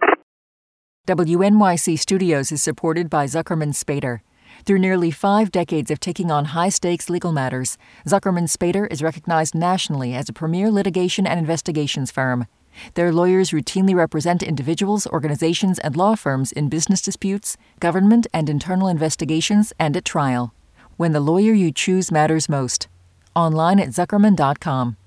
WNYC 1.08 2.00
Studios 2.00 2.54
is 2.54 2.64
supported 2.64 3.10
by 3.10 3.26
Zuckerman 3.26 3.74
Spader. 3.76 4.22
Through 4.66 4.80
nearly 4.80 5.10
five 5.12 5.52
decades 5.52 5.90
of 5.90 6.00
taking 6.00 6.30
on 6.30 6.46
high 6.46 6.70
stakes 6.70 7.10
legal 7.10 7.32
matters, 7.32 7.78
Zuckerman 8.06 8.48
Spader 8.48 8.92
is 8.92 9.02
recognized 9.02 9.56
nationally 9.56 10.14
as 10.14 10.30
a 10.30 10.34
premier 10.34 10.70
litigation 10.70 11.26
and 11.26 11.40
investigations 11.40 12.12
firm. 12.12 12.46
Their 12.94 13.12
lawyers 13.12 13.50
routinely 13.50 13.96
represent 13.96 14.44
individuals, 14.44 15.08
organizations, 15.08 15.80
and 15.80 15.96
law 15.96 16.16
firms 16.16 16.52
in 16.52 16.70
business 16.70 17.02
disputes, 17.02 17.58
government 17.80 18.28
and 18.34 18.50
internal 18.50 18.88
investigations, 18.88 19.74
and 19.80 19.98
at 19.98 20.06
trial. 20.06 20.54
When 20.96 21.12
the 21.12 21.20
lawyer 21.20 21.54
you 21.54 21.72
choose 21.72 22.12
matters 22.12 22.48
most. 22.48 22.88
Online 23.36 23.80
at 23.80 23.90
Zuckerman.com. 23.90 24.98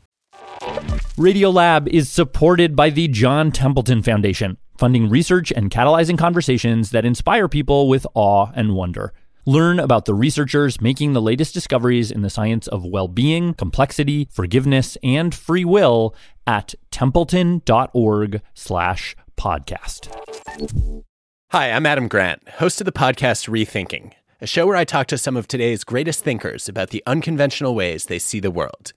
Radiolab 1.17 1.87
is 1.89 2.11
supported 2.11 2.75
by 2.75 2.91
the 2.91 3.07
John 3.07 3.53
Templeton 3.53 4.03
Foundation, 4.03 4.57
funding 4.77 5.09
research 5.09 5.53
and 5.53 5.71
catalyzing 5.71 6.19
conversations 6.19 6.91
that 6.91 7.05
inspire 7.05 7.49
people 7.49 7.89
with 7.89 8.05
awe 8.15 8.51
and 8.55 8.75
wonder. 8.75 9.13
Learn 9.47 9.79
about 9.79 10.07
the 10.07 10.15
researchers 10.15 10.81
making 10.81 11.13
the 11.13 11.21
latest 11.21 11.53
discoveries 11.53 12.11
in 12.11 12.23
the 12.23 12.31
science 12.31 12.67
of 12.67 12.87
well 12.87 13.09
being, 13.09 13.53
complexity, 13.53 14.27
forgiveness, 14.33 14.97
and 15.03 15.35
free 15.35 15.67
will 15.67 16.15
at 16.47 16.75
templeton.org 16.91 18.41
slash 18.55 19.15
podcast. 19.37 21.05
Hi, 21.51 21.71
I'm 21.73 21.85
Adam 21.85 22.09
Grant, 22.09 22.49
host 22.49 22.81
of 22.81 22.87
the 22.87 22.93
podcast 22.93 23.47
Rethinking, 23.51 24.13
a 24.41 24.47
show 24.47 24.67
where 24.67 24.77
I 24.77 24.85
talk 24.85 25.09
to 25.09 25.19
some 25.19 25.37
of 25.37 25.47
today's 25.47 25.85
greatest 25.85 26.25
thinkers 26.25 26.67
about 26.67 26.89
the 26.89 27.03
unconventional 27.07 27.75
ways 27.75 28.07
they 28.07 28.19
see 28.19 28.41
the 28.41 28.51
world. 28.51 28.95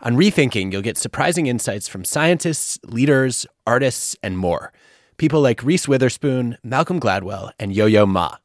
On 0.00 0.16
Rethinking, 0.16 0.72
you'll 0.72 0.80
get 0.80 0.96
surprising 0.96 1.46
insights 1.46 1.88
from 1.88 2.06
scientists, 2.06 2.78
leaders, 2.86 3.44
artists, 3.66 4.16
and 4.22 4.38
more. 4.38 4.72
People 5.18 5.42
like 5.42 5.62
Reese 5.62 5.86
Witherspoon, 5.86 6.56
Malcolm 6.64 6.98
Gladwell, 6.98 7.50
and 7.58 7.74
Yo 7.74 7.84
Yo 7.84 8.06
Ma. 8.06 8.36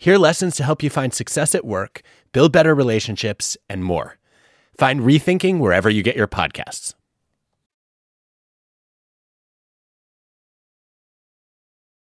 Hear 0.00 0.16
lessons 0.16 0.54
to 0.56 0.64
help 0.64 0.84
you 0.84 0.90
find 0.90 1.12
success 1.12 1.56
at 1.56 1.64
work, 1.64 2.02
build 2.32 2.52
better 2.52 2.72
relationships, 2.72 3.56
and 3.68 3.82
more. 3.82 4.16
Find 4.78 5.00
Rethinking 5.00 5.58
wherever 5.58 5.90
you 5.90 6.04
get 6.04 6.14
your 6.14 6.28
podcasts. 6.28 6.94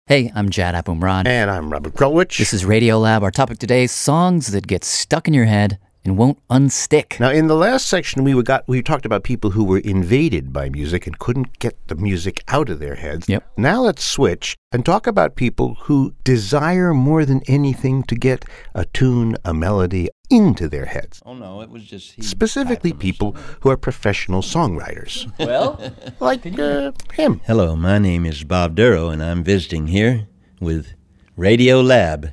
Hey, 0.07 0.31
I'm 0.33 0.49
Jad 0.49 0.73
Abumrad. 0.73 1.27
And 1.27 1.51
I'm 1.51 1.69
Robert 1.69 1.93
Krulwich. 1.93 2.37
This 2.37 2.53
is 2.53 2.63
Radiolab. 2.63 3.23
Our 3.23 3.31
topic 3.31 3.59
today 3.59 3.83
is 3.83 3.91
songs 3.91 4.47
that 4.47 4.67
get 4.67 4.85
stuck 4.85 5.27
in 5.27 5.33
your 5.33 5.45
head 5.45 5.77
and 6.03 6.17
won't 6.17 6.39
unstick. 6.49 7.19
Now, 7.19 7.29
in 7.29 7.47
the 7.47 7.55
last 7.55 7.87
section, 7.87 8.23
we 8.23 8.41
got 8.43 8.67
we 8.67 8.81
talked 8.81 9.05
about 9.05 9.23
people 9.23 9.51
who 9.51 9.63
were 9.63 9.79
invaded 9.79 10.51
by 10.51 10.69
music 10.69 11.07
and 11.07 11.17
couldn't 11.19 11.59
get 11.59 11.75
the 11.87 11.95
music 11.95 12.43
out 12.47 12.69
of 12.69 12.79
their 12.79 12.95
heads. 12.95 13.27
Yep. 13.29 13.43
Now 13.57 13.81
let's 13.81 14.03
switch 14.03 14.55
and 14.71 14.85
talk 14.85 15.07
about 15.07 15.35
people 15.35 15.75
who 15.81 16.13
desire 16.23 16.93
more 16.93 17.25
than 17.25 17.41
anything 17.47 18.03
to 18.03 18.15
get 18.15 18.45
a 18.73 18.85
tune, 18.85 19.35
a 19.45 19.53
melody 19.53 20.09
into 20.29 20.67
their 20.67 20.85
heads. 20.85 21.21
Oh 21.25 21.33
no, 21.33 21.61
it 21.61 21.69
was 21.69 21.83
just 21.83 22.13
he 22.13 22.21
Specifically, 22.21 22.93
people 22.93 23.35
who 23.61 23.69
are 23.69 23.77
professional 23.77 24.41
songwriters. 24.41 25.31
Well, 25.51 25.81
like 26.19 26.45
uh, 26.59 26.91
him. 27.13 27.41
Hello, 27.45 27.75
my 27.75 27.97
name 27.97 28.25
is 28.25 28.43
Bob 28.43 28.75
Dorough, 28.75 29.09
and 29.09 29.21
I'm 29.21 29.43
visiting 29.43 29.87
here 29.87 30.27
with 30.61 30.93
Radio 31.35 31.81
Lab. 31.81 32.31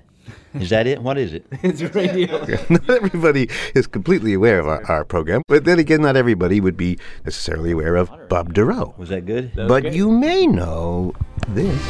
Is 0.54 0.70
that 0.70 0.86
it? 0.86 1.02
What 1.02 1.18
is 1.18 1.32
it? 1.34 1.44
It's 1.62 1.82
radio. 1.94 2.38
not 2.70 2.88
everybody 2.88 3.48
is 3.74 3.86
completely 3.86 4.32
aware 4.34 4.58
of 4.60 4.68
our, 4.68 4.84
our 4.90 5.04
program, 5.04 5.42
but 5.48 5.64
then 5.64 5.78
again, 5.78 6.02
not 6.02 6.16
everybody 6.16 6.60
would 6.60 6.76
be 6.76 6.98
necessarily 7.24 7.72
aware 7.72 7.96
of 7.96 8.10
Bob 8.28 8.54
Dorough. 8.54 8.94
Was 8.96 9.10
that 9.10 9.26
good? 9.26 9.52
But 9.54 9.92
you 9.92 10.10
may 10.10 10.46
know 10.46 11.14
this 11.54 11.80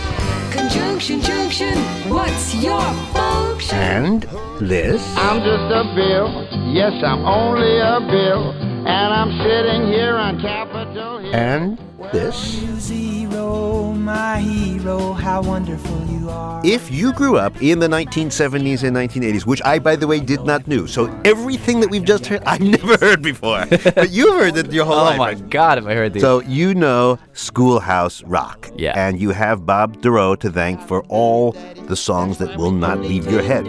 Conjunction, 0.52 1.20
junction, 1.20 1.76
what's 2.10 2.54
your 2.54 2.80
function? 3.12 3.76
and 3.78 4.22
this. 4.60 5.02
I'm 5.16 5.38
just 5.40 5.72
a 5.72 5.92
bill. 5.94 6.48
Yes, 6.72 6.92
I'm 7.04 7.24
only 7.24 7.78
a 7.78 8.00
bill. 8.00 8.52
And 8.52 8.88
I'm 9.12 9.30
sitting 9.42 9.86
here 9.92 10.16
on 10.16 10.40
Capitol 10.40 11.18
Hill. 11.18 11.34
And 11.34 11.78
this. 12.12 12.34
Zero, 12.80 13.92
my 13.92 14.38
hero, 14.40 15.12
how 15.12 15.42
wonderful 15.42 16.04
you 16.06 16.30
are. 16.30 16.62
If 16.64 16.90
you 16.90 17.12
grew 17.12 17.36
up 17.36 17.60
in 17.62 17.78
the 17.78 17.88
1970s 17.88 18.82
and 18.82 18.96
1980s, 18.96 19.44
which 19.46 19.60
I, 19.64 19.78
by 19.78 19.94
the 19.96 20.06
way, 20.06 20.20
did 20.20 20.42
not 20.44 20.66
know, 20.66 20.86
so 20.86 21.06
everything 21.24 21.80
that 21.80 21.90
we've 21.90 22.04
just 22.04 22.26
heard, 22.26 22.42
I've 22.44 22.60
never 22.78 22.96
heard 22.96 23.22
before. 23.22 23.66
but 23.66 24.10
you've 24.10 24.34
heard 24.40 24.56
it 24.56 24.72
your 24.72 24.86
whole 24.86 24.94
oh 25.00 25.04
life. 25.04 25.14
Oh 25.16 25.18
my? 25.18 25.34
God, 25.34 25.78
have 25.78 25.86
I 25.86 25.94
heard 25.94 26.14
these? 26.14 26.22
So 26.22 26.40
you 26.42 26.74
know 26.74 27.18
Schoolhouse 27.34 28.22
Rock. 28.24 28.70
Yeah. 28.76 28.92
And 28.96 29.20
you 29.20 29.30
have 29.30 29.47
Bob 29.56 30.00
Dorough 30.00 30.36
to 30.36 30.50
thank 30.50 30.80
for 30.80 31.02
all 31.08 31.52
the 31.86 31.96
songs 31.96 32.38
that 32.38 32.56
will 32.56 32.70
not 32.70 33.00
leave 33.00 33.30
your 33.30 33.42
head. 33.42 33.66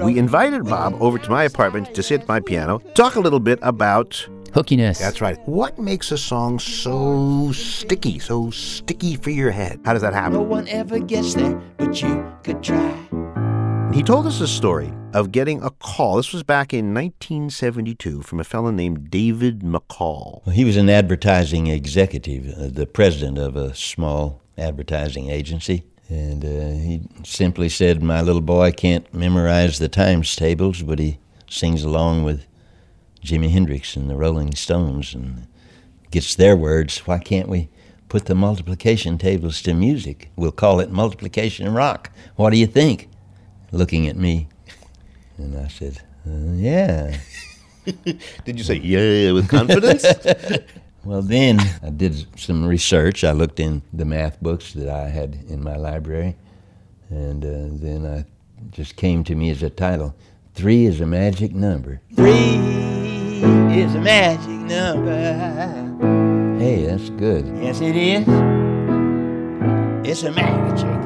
We 0.00 0.18
invited 0.18 0.64
Bob 0.64 0.96
over 1.00 1.18
to 1.18 1.30
my 1.30 1.44
apartment 1.44 1.94
to 1.94 2.02
sit 2.02 2.22
at 2.22 2.28
my 2.28 2.40
piano, 2.40 2.78
talk 2.94 3.16
a 3.16 3.20
little 3.20 3.40
bit 3.40 3.58
about 3.62 4.26
hookiness. 4.52 4.98
That's 4.98 5.20
right. 5.20 5.38
What 5.46 5.78
makes 5.78 6.10
a 6.12 6.18
song 6.18 6.58
so 6.58 7.52
sticky, 7.52 8.18
so 8.18 8.50
sticky 8.50 9.16
for 9.16 9.30
your 9.30 9.50
head? 9.50 9.80
How 9.84 9.92
does 9.92 10.02
that 10.02 10.14
happen? 10.14 10.34
No 10.34 10.42
one 10.42 10.68
ever 10.68 10.98
gets 10.98 11.34
there, 11.34 11.60
but 11.76 12.00
you 12.02 12.32
could 12.42 12.62
try. 12.62 12.96
He 13.92 14.04
told 14.04 14.28
us 14.28 14.40
a 14.40 14.46
story 14.46 14.92
of 15.14 15.32
getting 15.32 15.60
a 15.62 15.70
call. 15.70 16.16
This 16.16 16.32
was 16.32 16.44
back 16.44 16.72
in 16.72 16.94
1972 16.94 18.22
from 18.22 18.38
a 18.38 18.44
fellow 18.44 18.70
named 18.70 19.10
David 19.10 19.60
McCall. 19.60 20.48
He 20.52 20.64
was 20.64 20.76
an 20.76 20.88
advertising 20.88 21.66
executive, 21.66 22.56
uh, 22.56 22.68
the 22.68 22.86
president 22.86 23.36
of 23.36 23.56
a 23.56 23.74
small 23.74 24.42
advertising 24.56 25.28
agency. 25.28 25.82
And 26.08 26.44
uh, 26.44 26.80
he 26.80 27.02
simply 27.24 27.68
said, 27.68 28.00
My 28.00 28.22
little 28.22 28.40
boy 28.40 28.70
can't 28.70 29.12
memorize 29.12 29.80
the 29.80 29.88
times 29.88 30.36
tables, 30.36 30.82
but 30.82 31.00
he 31.00 31.18
sings 31.48 31.82
along 31.82 32.22
with 32.22 32.46
Jimi 33.24 33.50
Hendrix 33.50 33.96
and 33.96 34.08
the 34.08 34.16
Rolling 34.16 34.54
Stones 34.54 35.14
and 35.14 35.48
gets 36.12 36.36
their 36.36 36.56
words. 36.56 36.98
Why 37.08 37.18
can't 37.18 37.48
we 37.48 37.70
put 38.08 38.26
the 38.26 38.34
multiplication 38.34 39.16
tables 39.16 39.62
to 39.62 39.72
music. 39.72 40.30
We'll 40.36 40.52
call 40.52 40.80
it 40.80 40.90
multiplication 40.90 41.72
rock. 41.72 42.10
What 42.36 42.50
do 42.50 42.58
you 42.58 42.66
think? 42.66 43.08
Looking 43.72 44.08
at 44.08 44.16
me. 44.16 44.48
And 45.38 45.56
I 45.56 45.68
said, 45.68 46.00
uh, 46.26 46.52
Yeah. 46.54 47.16
Did 48.44 48.58
you 48.58 48.64
say 48.64 48.74
yeah 48.76 49.32
with 49.32 49.48
confidence? 49.48 50.04
well, 51.04 51.22
then 51.22 51.60
I 51.82 51.90
did 51.90 52.26
some 52.38 52.66
research. 52.66 53.24
I 53.24 53.32
looked 53.32 53.58
in 53.58 53.82
the 53.92 54.04
math 54.04 54.40
books 54.40 54.74
that 54.74 54.88
I 54.88 55.08
had 55.08 55.38
in 55.48 55.62
my 55.62 55.76
library, 55.76 56.36
and 57.08 57.44
uh, 57.44 57.82
then 57.82 58.06
I 58.06 58.26
just 58.70 58.96
came 58.96 59.24
to 59.24 59.34
me 59.34 59.50
as 59.50 59.62
a 59.62 59.70
title. 59.70 60.14
Three 60.54 60.84
is 60.84 61.00
a 61.00 61.06
magic 61.06 61.54
number. 61.54 62.00
Three 62.14 62.30
is 63.74 63.94
a 63.94 64.00
magic 64.00 64.50
number. 64.50 65.16
Hey, 66.58 66.84
that's 66.84 67.08
good. 67.10 67.46
Yes, 67.62 67.80
it 67.80 67.96
is. 67.96 68.26
It's 70.06 70.22
a 70.22 70.32
magic. 70.32 70.99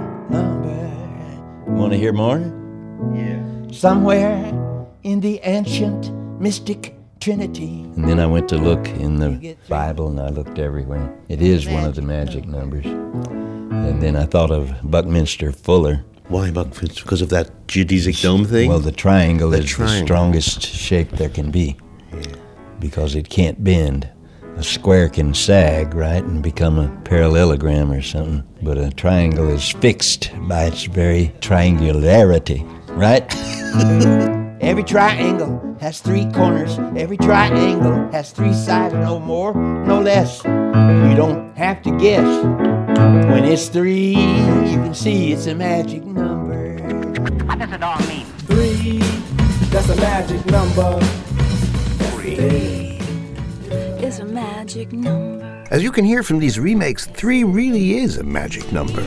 Want 1.75 1.93
to 1.93 1.99
hear 1.99 2.13
more? 2.13 2.39
Yeah. 3.15 3.43
Somewhere 3.73 4.37
in 5.03 5.21
the 5.21 5.41
ancient 5.43 6.11
mystic 6.41 6.95
trinity. 7.21 7.83
And 7.97 8.09
then 8.09 8.21
I 8.21 8.27
went 8.27 8.49
to 8.51 8.57
look 8.57 8.87
in 8.89 9.17
the 9.19 9.57
Bible 9.69 10.09
and 10.09 10.21
I 10.21 10.29
looked 10.29 10.59
everywhere. 10.59 11.13
It 11.29 11.43
is 11.43 11.67
one 11.69 11.85
of 11.85 11.95
the 11.95 12.03
magic 12.03 12.47
numbers. 12.47 12.87
And 12.87 14.01
then 14.03 14.17
I 14.17 14.25
thought 14.25 14.51
of 14.51 14.73
Buckminster 14.91 15.53
Fuller. 15.53 16.05
Why 16.29 16.51
Buckminster? 16.51 17.03
Because 17.03 17.21
of 17.23 17.29
that 17.31 17.51
geodesic 17.67 18.23
dome 18.23 18.45
thing? 18.45 18.69
Well, 18.71 18.79
the 18.81 18.93
triangle 18.93 19.51
The 19.51 19.59
is 19.59 19.67
triangle. 19.71 19.99
the 20.01 20.07
strongest 20.07 20.63
shape 20.63 21.11
there 21.11 21.29
can 21.29 21.51
be. 21.51 21.77
Because 22.79 23.15
it 23.15 23.29
can't 23.29 23.63
bend. 23.63 24.09
A 24.57 24.63
square 24.63 25.09
can 25.09 25.35
sag, 25.35 25.95
right, 25.95 26.23
and 26.23 26.41
become 26.41 26.79
a 26.79 26.89
parallelogram 27.03 27.91
or 27.91 28.01
something. 28.01 28.45
But 28.63 28.79
a 28.79 28.91
triangle 28.91 29.49
is 29.49 29.73
fixed 29.73 30.31
by 30.49 30.67
its 30.67 30.85
very 30.85 31.35
triangularity, 31.41 32.63
right? 32.91 33.25
Every 34.63 34.85
triangle 34.85 35.77
has 35.81 36.01
three 36.01 36.31
corners. 36.33 36.79
Every 36.97 37.17
triangle 37.17 38.09
has 38.13 38.31
three 38.31 38.55
sides, 38.55 38.95
no 38.95 39.19
more, 39.19 39.55
no 39.55 40.01
less. 40.01 40.45
You 40.45 41.17
don't 41.17 41.55
have 41.57 41.83
to 41.83 41.91
guess. 41.99 42.45
When 43.27 43.45
it's 43.45 43.69
three, 43.69 44.11
you 44.11 44.77
can 44.85 44.95
see 44.95 45.33
it's 45.33 45.47
a 45.47 45.55
magic 45.55 46.05
number. 46.05 46.79
What 47.45 47.59
does 47.59 47.73
it 47.73 47.83
all 47.83 47.99
mean? 48.07 48.25
Three, 48.47 48.99
that's 49.71 49.89
a 49.89 49.97
magic 49.97 50.47
number. 50.47 51.01
Is 54.05 54.19
a 54.19 54.27
magic 54.27 54.93
number. 54.93 55.65
As 55.71 55.83
you 55.83 55.91
can 55.91 56.05
hear 56.05 56.23
from 56.23 56.39
these 56.39 56.61
remakes, 56.61 57.07
three 57.07 57.43
really 57.43 57.97
is 57.97 58.19
a 58.19 58.23
magic 58.23 58.71
number. 58.71 59.01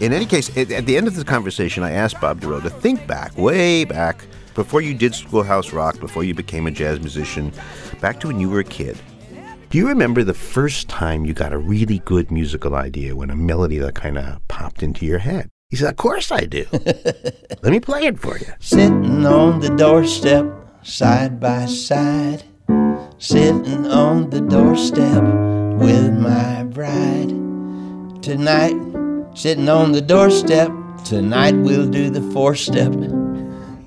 In 0.00 0.14
any 0.14 0.24
case, 0.24 0.48
at, 0.56 0.70
at 0.70 0.86
the 0.86 0.96
end 0.96 1.08
of 1.08 1.14
the 1.14 1.26
conversation, 1.26 1.82
I 1.82 1.90
asked 1.90 2.18
Bob 2.22 2.40
Dorough 2.40 2.60
to 2.60 2.70
think 2.70 3.06
back, 3.06 3.36
way 3.36 3.84
back, 3.84 4.24
before 4.54 4.80
you 4.80 4.94
did 4.94 5.14
Schoolhouse 5.14 5.74
Rock, 5.74 6.00
before 6.00 6.24
you 6.24 6.32
became 6.32 6.66
a 6.66 6.70
jazz 6.70 7.00
musician, 7.00 7.52
back 8.00 8.18
to 8.20 8.28
when 8.28 8.40
you 8.40 8.48
were 8.48 8.60
a 8.60 8.64
kid. 8.64 8.98
Do 9.68 9.76
you 9.76 9.86
remember 9.86 10.24
the 10.24 10.32
first 10.32 10.88
time 10.88 11.26
you 11.26 11.34
got 11.34 11.52
a 11.52 11.58
really 11.58 11.98
good 11.98 12.30
musical 12.30 12.74
idea 12.74 13.14
when 13.14 13.28
a 13.28 13.36
melody 13.36 13.76
that 13.76 13.94
kind 13.94 14.16
of 14.16 14.40
popped 14.48 14.82
into 14.82 15.04
your 15.04 15.18
head? 15.18 15.50
He 15.68 15.76
said, 15.76 15.90
Of 15.90 15.96
course 15.96 16.32
I 16.32 16.46
do. 16.46 16.64
Let 16.72 17.64
me 17.72 17.80
play 17.80 18.06
it 18.06 18.18
for 18.18 18.38
you. 18.38 18.46
Sitting 18.58 19.26
on 19.26 19.60
the 19.60 19.68
doorstep, 19.76 20.61
side 20.82 21.40
by 21.40 21.66
side. 21.66 22.44
Sitting 23.18 23.86
on 23.86 24.30
the 24.30 24.40
doorstep 24.40 25.22
with 25.78 26.12
my 26.18 26.64
bride. 26.64 27.28
Tonight, 28.22 28.74
sitting 29.34 29.68
on 29.68 29.92
the 29.92 30.00
doorstep. 30.00 30.70
Tonight 31.04 31.54
we'll 31.54 31.88
do 31.88 32.10
the 32.10 32.22
four 32.32 32.54
step. 32.54 32.92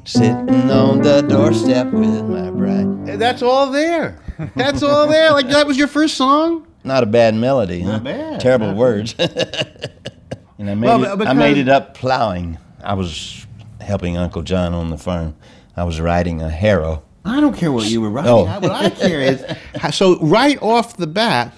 Sitting 0.05 0.71
on 0.71 1.01
the 1.01 1.25
doorstep 1.27 1.91
with 1.91 2.23
my 2.25 2.49
bride. 2.51 3.19
That's 3.19 3.41
all 3.41 3.71
there. 3.71 4.19
That's 4.55 4.83
all 4.83 5.07
there. 5.07 5.31
Like 5.31 5.49
that 5.49 5.67
was 5.67 5.77
your 5.77 5.87
first 5.87 6.15
song? 6.15 6.67
Not 6.83 7.03
a 7.03 7.07
bad 7.07 7.33
melody, 7.35 7.81
huh? 7.81 7.93
Not 7.93 8.03
bad. 8.03 8.39
Terrible 8.39 8.67
Not 8.67 8.77
words. 8.77 9.15
and 9.19 10.69
I 10.69 10.75
made, 10.75 10.87
Well, 10.87 11.21
it, 11.21 11.27
I 11.27 11.33
made 11.33 11.57
it 11.57 11.67
up 11.67 11.95
plowing. 11.95 12.59
I 12.83 12.93
was 12.93 13.47
helping 13.81 14.17
Uncle 14.17 14.43
John 14.43 14.73
on 14.73 14.91
the 14.91 14.97
farm. 14.97 15.35
I 15.77 15.83
was 15.83 15.99
riding 15.99 16.41
a 16.41 16.49
harrow. 16.49 17.03
I 17.25 17.41
don't 17.41 17.55
care 17.57 17.71
what 17.71 17.85
you 17.89 18.01
were 18.01 18.09
writing. 18.09 18.31
Oh. 18.31 18.45
I- 18.45 18.59
What 18.59 18.71
I 18.71 18.89
care 18.89 19.19
is 19.21 19.43
how- 19.75 19.89
so 19.91 20.17
right 20.19 20.57
off 20.61 20.95
the 20.97 21.07
bat, 21.07 21.53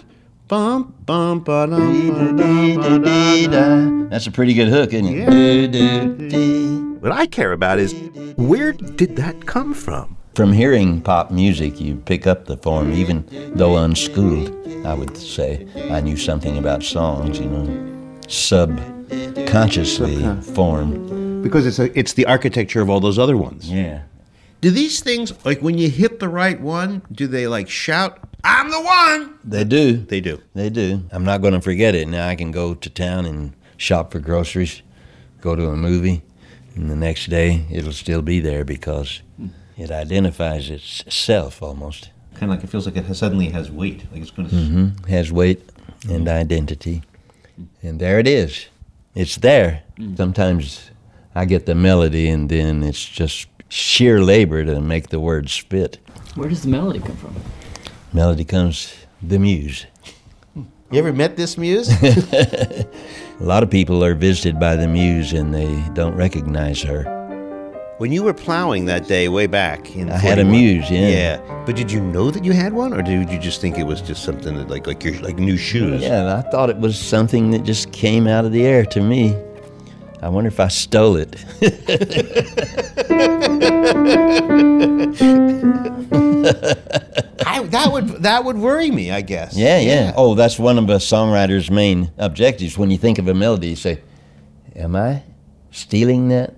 bum 0.48 0.94
bum 1.06 1.42
ba 1.42 1.68
That's 4.10 4.28
a 4.28 4.32
pretty 4.32 4.54
good 4.54 4.70
hook, 4.70 4.94
isn't 4.94 5.08
it? 5.08 5.30
Do, 5.30 5.68
do, 5.68 6.30
do. 6.30 6.98
What 7.02 7.12
I 7.12 7.28
care 7.28 7.52
about 7.52 7.80
is 7.80 7.94
where 8.38 8.72
did 8.74 9.18
that 9.18 9.46
come 9.46 9.74
from? 9.74 10.16
From 10.36 10.54
hearing 10.54 11.02
pop 11.02 11.32
music, 11.32 11.80
you 11.82 11.96
pick 11.96 12.28
up 12.28 12.46
the 12.46 12.58
form, 12.58 12.94
even 12.94 13.26
though 13.56 13.76
unschooled, 13.78 14.52
I 14.86 14.94
would 14.94 15.18
say. 15.18 15.66
I 15.92 16.00
knew 16.00 16.16
something 16.16 16.58
about 16.58 16.84
songs, 16.84 17.40
you 17.40 17.46
know, 17.48 17.68
subconsciously 18.28 20.24
formed. 20.54 21.17
Because 21.42 21.66
it's 21.66 21.80
a, 21.80 21.98
it's 21.98 22.14
the 22.14 22.26
architecture 22.26 22.82
of 22.82 22.90
all 22.90 23.00
those 23.00 23.20
other 23.20 23.38
ones. 23.38 23.70
Yeah. 23.72 24.04
Do 24.62 24.72
these 24.72 25.02
things 25.02 25.34
like 25.46 25.62
when 25.62 25.78
you 25.78 25.90
hit 25.90 26.20
the 26.20 26.30
right 26.30 26.60
one? 26.60 27.04
Do 27.12 27.28
they 27.28 27.48
like 27.48 27.70
shout, 27.70 28.20
"I'm 28.44 28.72
the 28.72 28.82
one"? 28.82 29.36
They 29.44 29.64
do. 29.64 29.98
They 29.98 30.20
do. 30.20 30.42
They 30.56 30.70
do. 30.70 31.04
I'm 31.12 31.24
not 31.24 31.42
going 31.42 31.54
to 31.54 31.62
forget 31.62 31.94
it. 31.94 32.08
Now 32.08 32.28
I 32.28 32.36
can 32.36 32.52
go 32.52 32.74
to 32.74 32.90
town 32.90 33.26
and 33.26 33.54
shop 33.78 34.12
for 34.12 34.20
groceries, 34.20 34.82
go 35.42 35.56
to 35.56 35.68
a 35.70 35.76
movie, 35.76 36.24
and 36.76 36.90
the 36.90 36.96
next 36.96 37.30
day 37.30 37.66
it'll 37.70 37.92
still 37.92 38.24
be 38.24 38.40
there 38.40 38.66
because 38.66 39.22
it 39.78 39.92
identifies 39.92 40.72
itself 40.72 41.62
almost. 41.62 42.10
Kind 42.34 42.52
of 42.52 42.58
like 42.58 42.64
it 42.64 42.70
feels 42.72 42.88
like 42.88 42.98
it 42.98 43.06
has, 43.06 43.20
suddenly 43.20 43.50
has 43.50 43.70
weight. 43.70 44.06
Like 44.12 44.22
it's 44.22 44.32
going 44.32 44.50
to. 44.50 44.56
hmm 44.56 44.88
Has 45.08 45.32
weight 45.32 45.62
and 46.10 46.28
identity. 46.28 47.04
And 47.84 48.00
there 48.00 48.18
it 48.20 48.28
is. 48.28 48.68
It's 49.14 49.36
there. 49.38 49.84
Sometimes 50.16 50.90
I 51.38 51.46
get 51.46 51.68
the 51.68 51.76
melody 51.76 52.30
and 52.30 52.50
then 52.50 52.82
it's 52.82 53.06
just 53.06 53.48
sheer 53.70 54.24
labor 54.24 54.66
to 54.66 54.82
make 54.82 55.10
the 55.10 55.20
words 55.20 55.56
fit. 55.56 56.00
Where 56.34 56.50
does 56.50 56.64
the 56.64 56.70
melody 56.70 57.00
come 57.00 57.16
from? 57.16 57.36
Melody 58.12 58.44
comes 58.44 58.92
the 59.22 59.38
muse. 59.38 59.86
You 60.56 60.66
ever 61.00 61.14
met 61.14 61.38
this 61.38 61.56
muse? 61.56 61.90
A 62.04 62.88
lot 63.40 63.62
of 63.62 63.70
people 63.70 64.04
are 64.04 64.16
visited 64.16 64.60
by 64.60 64.76
the 64.76 64.88
muse 64.88 65.34
and 65.34 65.54
they 65.54 65.72
don't 65.94 66.16
recognize 66.16 66.82
her. 66.82 67.04
when 68.00 68.12
you 68.12 68.24
were 68.24 68.34
plowing 68.34 68.86
that 68.86 69.08
day 69.08 69.30
way 69.30 69.46
back 69.46 69.96
in 69.96 70.10
I 70.10 70.18
had 70.18 70.40
a 70.40 70.44
muse, 70.44 70.90
yeah. 70.90 71.10
Yeah, 71.10 71.64
but 71.68 71.76
did 71.76 71.92
you 71.92 72.02
know 72.02 72.32
that 72.32 72.44
you 72.46 72.54
had 72.54 72.74
one, 72.74 72.94
or 72.94 73.04
did 73.04 73.30
you 73.30 73.38
just 73.38 73.62
think 73.62 73.78
it 73.78 73.84
was 73.84 74.02
just 74.02 74.24
something 74.24 74.56
that 74.58 74.70
like 74.70 74.88
like 74.88 75.04
your 75.04 75.20
like 75.22 75.38
new 75.38 75.58
shoes? 75.58 76.02
Yeah, 76.02 76.36
I 76.38 76.50
thought 76.50 76.72
it 76.72 76.78
was 76.78 77.00
something 77.00 77.52
that 77.52 77.64
just 77.64 77.92
came 77.92 78.26
out 78.26 78.44
of 78.44 78.52
the 78.52 78.66
air 78.66 78.84
to 78.88 79.02
me. 79.02 79.36
I 80.22 80.30
wonder 80.30 80.48
if 80.48 80.60
I 80.60 80.68
stole 80.68 81.18
it. 81.18 81.36
I, 87.46 87.64
that 87.64 87.90
would 87.92 88.08
that 88.24 88.44
would 88.44 88.58
worry 88.58 88.92
me, 88.92 89.12
I 89.12 89.22
guess. 89.22 89.56
Yeah, 89.56 89.80
yeah. 89.80 90.14
Oh, 90.16 90.36
that's 90.36 90.58
one 90.58 90.78
of 90.78 90.90
a 90.90 90.96
songwriter's 90.96 91.70
main 91.70 92.12
objectives. 92.18 92.78
When 92.78 92.92
you 92.92 92.98
think 92.98 93.20
of 93.20 93.28
a 93.28 93.34
melody, 93.34 93.70
you 93.70 93.76
say, 93.76 94.02
Am 94.76 94.96
I 94.96 95.24
stealing 95.72 96.30
that? 96.30 96.54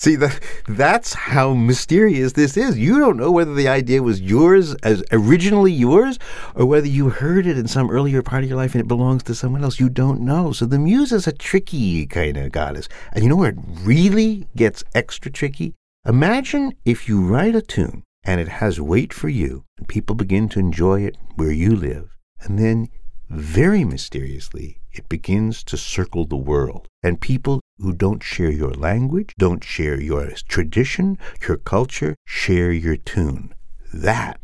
See, 0.00 0.16
that 0.16 0.40
that's 0.66 1.12
how 1.12 1.52
mysterious 1.52 2.32
this 2.32 2.56
is. 2.56 2.78
You 2.78 2.98
don't 2.98 3.18
know 3.18 3.30
whether 3.30 3.52
the 3.52 3.68
idea 3.68 4.02
was 4.02 4.18
yours 4.18 4.74
as 4.76 5.04
originally 5.12 5.72
yours, 5.72 6.18
or 6.54 6.64
whether 6.64 6.86
you 6.86 7.10
heard 7.10 7.46
it 7.46 7.58
in 7.58 7.68
some 7.68 7.90
earlier 7.90 8.22
part 8.22 8.42
of 8.42 8.48
your 8.48 8.56
life 8.56 8.74
and 8.74 8.80
it 8.80 8.88
belongs 8.88 9.22
to 9.24 9.34
someone 9.34 9.62
else. 9.62 9.78
You 9.78 9.90
don't 9.90 10.22
know. 10.22 10.52
So 10.52 10.64
the 10.64 10.78
muse 10.78 11.12
is 11.12 11.26
a 11.26 11.32
tricky 11.32 12.06
kind 12.06 12.38
of 12.38 12.50
goddess. 12.50 12.88
And 13.12 13.22
you 13.22 13.28
know 13.28 13.36
where 13.36 13.50
it 13.50 13.58
really 13.82 14.48
gets 14.56 14.82
extra 14.94 15.30
tricky? 15.30 15.74
Imagine 16.06 16.72
if 16.86 17.06
you 17.06 17.20
write 17.20 17.54
a 17.54 17.60
tune 17.60 18.02
and 18.24 18.40
it 18.40 18.48
has 18.48 18.80
weight 18.80 19.12
for 19.12 19.28
you, 19.28 19.66
and 19.76 19.86
people 19.86 20.16
begin 20.16 20.48
to 20.48 20.58
enjoy 20.60 21.02
it 21.02 21.18
where 21.34 21.52
you 21.52 21.76
live, 21.76 22.16
and 22.40 22.58
then 22.58 22.88
very 23.28 23.84
mysteriously, 23.84 24.79
it 24.92 25.08
begins 25.08 25.62
to 25.64 25.76
circle 25.76 26.24
the 26.24 26.36
world. 26.36 26.88
And 27.02 27.20
people 27.20 27.60
who 27.78 27.92
don't 27.92 28.22
share 28.22 28.50
your 28.50 28.72
language, 28.72 29.34
don't 29.38 29.64
share 29.64 30.00
your 30.00 30.30
tradition, 30.48 31.18
your 31.46 31.56
culture, 31.56 32.14
share 32.26 32.72
your 32.72 32.96
tune. 32.96 33.54
That 33.92 34.40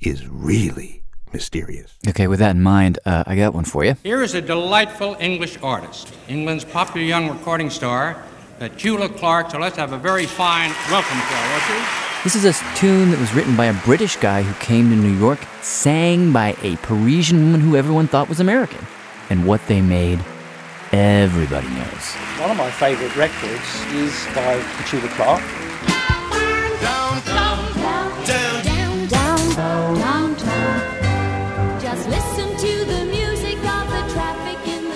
is 0.00 0.28
really 0.28 1.02
mysterious. 1.32 1.98
Okay, 2.08 2.26
with 2.26 2.38
that 2.38 2.56
in 2.56 2.62
mind, 2.62 2.98
uh, 3.04 3.24
I 3.26 3.36
got 3.36 3.54
one 3.54 3.64
for 3.64 3.84
you. 3.84 3.96
Here 4.02 4.22
is 4.22 4.34
a 4.34 4.40
delightful 4.40 5.16
English 5.20 5.58
artist, 5.62 6.12
England's 6.28 6.64
popular 6.64 7.06
young 7.06 7.28
recording 7.28 7.70
star, 7.70 8.22
Petula 8.58 9.14
Clark. 9.16 9.50
So 9.50 9.58
let's 9.58 9.76
have 9.76 9.92
a 9.92 9.98
very 9.98 10.26
fine 10.26 10.70
welcome 10.90 11.18
to 11.18 11.34
her, 11.34 11.74
won't? 11.74 12.08
This 12.24 12.34
is 12.34 12.44
a 12.44 12.52
tune 12.74 13.10
that 13.12 13.20
was 13.20 13.32
written 13.32 13.56
by 13.56 13.66
a 13.66 13.84
British 13.84 14.16
guy 14.16 14.42
who 14.42 14.52
came 14.54 14.90
to 14.90 14.96
New 14.96 15.16
York, 15.18 15.38
sang 15.62 16.32
by 16.32 16.56
a 16.62 16.76
Parisian 16.78 17.44
woman 17.44 17.60
who 17.60 17.76
everyone 17.76 18.08
thought 18.08 18.28
was 18.28 18.40
American. 18.40 18.84
And 19.30 19.46
what 19.46 19.64
they 19.66 19.80
made, 19.80 20.20
everybody 20.92 21.68
knows. 21.68 22.14
One 22.40 22.50
of 22.50 22.56
my 22.56 22.70
favourite 22.70 23.14
records 23.16 23.84
is 23.92 24.26
by 24.34 24.58
Petula 24.76 25.08
Clark. 25.16 25.42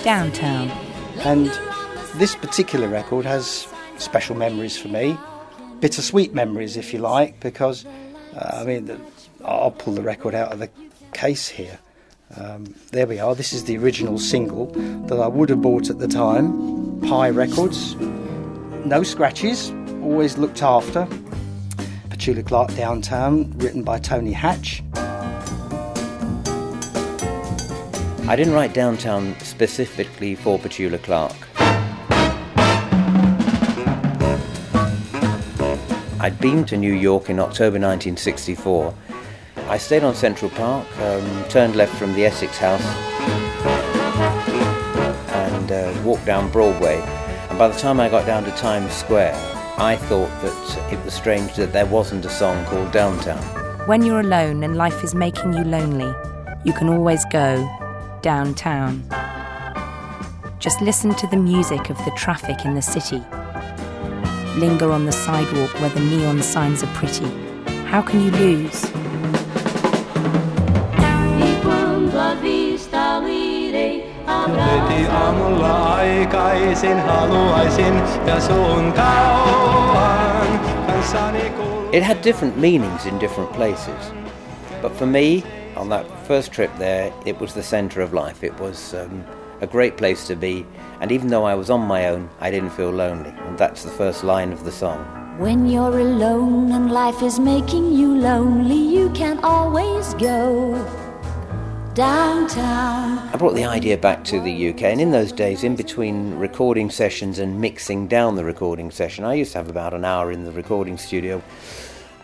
Downtown. 0.03 0.69
And 1.21 1.47
this 2.17 2.35
particular 2.35 2.89
record 2.89 3.25
has 3.25 3.69
special 3.99 4.35
memories 4.35 4.77
for 4.77 4.89
me, 4.89 5.17
bittersweet 5.81 6.35
memories, 6.35 6.77
if 6.77 6.93
you 6.93 6.99
like, 6.99 7.39
because 7.39 7.87
uh, 8.35 8.59
I 8.61 8.65
mean, 8.65 9.01
I'll 9.45 9.71
pull 9.71 9.95
the 9.95 10.03
record 10.03 10.35
out 10.35 10.53
of 10.53 10.59
the 10.59 10.71
case 11.13 11.49
here. 11.49 11.79
Um, 12.37 12.75
there 12.93 13.07
we 13.07 13.19
are. 13.19 13.35
This 13.35 13.53
is 13.53 13.65
the 13.65 13.77
original 13.77 14.19
single 14.19 14.67
that 15.07 15.19
I 15.19 15.27
would 15.27 15.51
have 15.51 15.61
bought 15.61 15.91
at 15.91 15.99
the 15.99 16.09
time. 16.09 17.01
Pye 17.03 17.31
Records. 17.31 17.95
No 18.87 19.03
scratches. 19.03 19.71
Always 20.03 20.39
looked 20.39 20.63
after. 20.63 21.07
Petula 22.09 22.47
Clark 22.47 22.75
Downtown, 22.75 23.53
written 23.59 23.83
by 23.83 23.99
Tony 23.99 24.33
Hatch. 24.33 24.83
I 28.29 28.37
didn't 28.37 28.55
write 28.55 28.73
Downtown 28.73 29.37
specifically 29.41 30.35
for 30.35 30.59
Petula 30.59 31.03
Clark. 31.03 31.35
I'd 36.21 36.39
been 36.41 36.65
to 36.67 36.77
New 36.77 36.95
York 36.95 37.29
in 37.31 37.41
October 37.41 37.81
1964. 37.81 38.95
I 39.69 39.79
stayed 39.79 40.05
on 40.05 40.15
Central 40.15 40.51
Park, 40.51 40.87
um, 40.99 41.45
turned 41.49 41.77
left 41.77 41.95
from 41.97 42.13
the 42.15 42.27
Essex 42.27 42.59
House, 42.59 42.85
and 45.31 45.73
uh, 45.73 46.03
walked 46.05 46.27
down 46.27 46.51
Broadway. 46.51 47.01
And 47.49 47.59
by 47.59 47.69
the 47.69 47.79
time 47.79 48.01
I 48.01 48.09
got 48.09 48.27
down 48.27 48.45
to 48.45 48.51
Times 48.53 48.93
Square, 48.93 49.35
I 49.79 49.97
thought 49.97 50.29
that 50.43 50.93
it 50.93 51.03
was 51.05 51.15
strange 51.15 51.55
that 51.55 51.73
there 51.73 51.87
wasn't 51.87 52.25
a 52.25 52.29
song 52.29 52.65
called 52.67 52.93
Downtown. 52.93 53.43
When 53.87 54.03
you're 54.03 54.21
alone 54.21 54.63
and 54.63 54.77
life 54.77 55.03
is 55.03 55.15
making 55.15 55.55
you 55.55 55.65
lonely, 55.65 56.15
you 56.65 56.73
can 56.73 56.89
always 56.89 57.25
go 57.33 57.69
downtown. 58.21 59.03
Just 60.59 60.81
listen 60.81 61.15
to 61.17 61.27
the 61.27 61.37
music 61.37 61.91
of 61.91 61.97
the 62.05 62.13
traffic 62.17 62.65
in 62.65 62.75
the 62.75 62.83
city. 62.83 63.23
Linger 64.61 64.93
on 64.93 65.07
the 65.07 65.13
sidewalk 65.13 65.73
where 65.81 65.91
the 65.91 66.01
neon 66.01 66.43
signs 66.43 66.83
are 66.85 66.95
pretty. 66.95 67.27
How 67.87 68.03
can 68.03 68.21
you 68.21 68.31
lose? 68.31 68.85
Heti 74.43 75.07
aamulla 75.07 75.95
aikaisin 75.95 77.01
haluaisin 77.01 78.03
ja 78.27 78.41
sun 78.41 78.93
kauan 78.93 80.61
kanssani 80.87 81.53
It 81.93 82.03
had 82.03 82.23
different 82.25 82.57
meanings 82.57 83.07
in 83.07 83.21
different 83.21 83.53
places. 83.53 84.13
But 84.83 84.97
for 84.97 85.07
me, 85.07 85.45
on 85.77 85.89
that 85.91 86.07
first 86.27 86.53
trip 86.53 86.71
there, 86.79 87.13
it 87.27 87.41
was 87.41 87.53
the 87.55 87.63
centre 87.63 88.03
of 88.05 88.13
life. 88.15 88.47
It 88.47 88.59
was 88.61 88.95
um, 88.95 89.25
a 89.61 89.67
great 89.67 89.97
place 89.97 90.27
to 90.27 90.35
be. 90.35 90.67
And 91.01 91.13
even 91.13 91.29
though 91.29 91.45
I 91.45 91.55
was 91.55 91.71
on 91.71 91.81
my 91.81 92.09
own, 92.09 92.31
I 92.41 92.51
didn't 92.51 92.71
feel 92.71 92.91
lonely. 92.91 93.35
And 93.47 93.59
that's 93.59 93.85
the 93.85 93.91
first 93.91 94.25
line 94.25 94.53
of 94.53 94.65
the 94.65 94.73
song. 94.73 95.05
When 95.39 95.67
you're 95.67 95.99
alone 95.99 96.73
and 96.73 96.91
life 96.91 97.23
is 97.23 97.39
making 97.39 97.93
you 97.93 98.17
lonely, 98.17 98.97
you 98.97 99.11
can 99.11 99.39
always 99.45 100.15
go 100.15 101.02
downtown. 101.95 103.19
I 103.19 103.37
brought 103.37 103.55
the 103.55 103.65
idea 103.65 103.99
back 103.99 104.25
to 104.25 104.41
the 104.41 104.71
UK, 104.71 104.83
and 104.85 105.01
in 105.01 105.11
those 105.11 105.33
days, 105.33 105.63
in 105.63 105.77
between 105.77 106.35
recording 106.37 106.91
sessions 106.91 107.39
and 107.39 107.61
mixing 107.61 108.09
down 108.09 108.37
the 108.37 108.45
recording 108.45 108.91
session, 108.91 109.25
I 109.25 109.35
used 109.35 109.53
to 109.53 109.59
have 109.59 109.69
about 109.69 109.93
an 109.93 110.05
hour 110.05 110.33
in 110.33 110.45
the 110.45 110.53
recording 110.53 110.97
studio. 110.97 111.43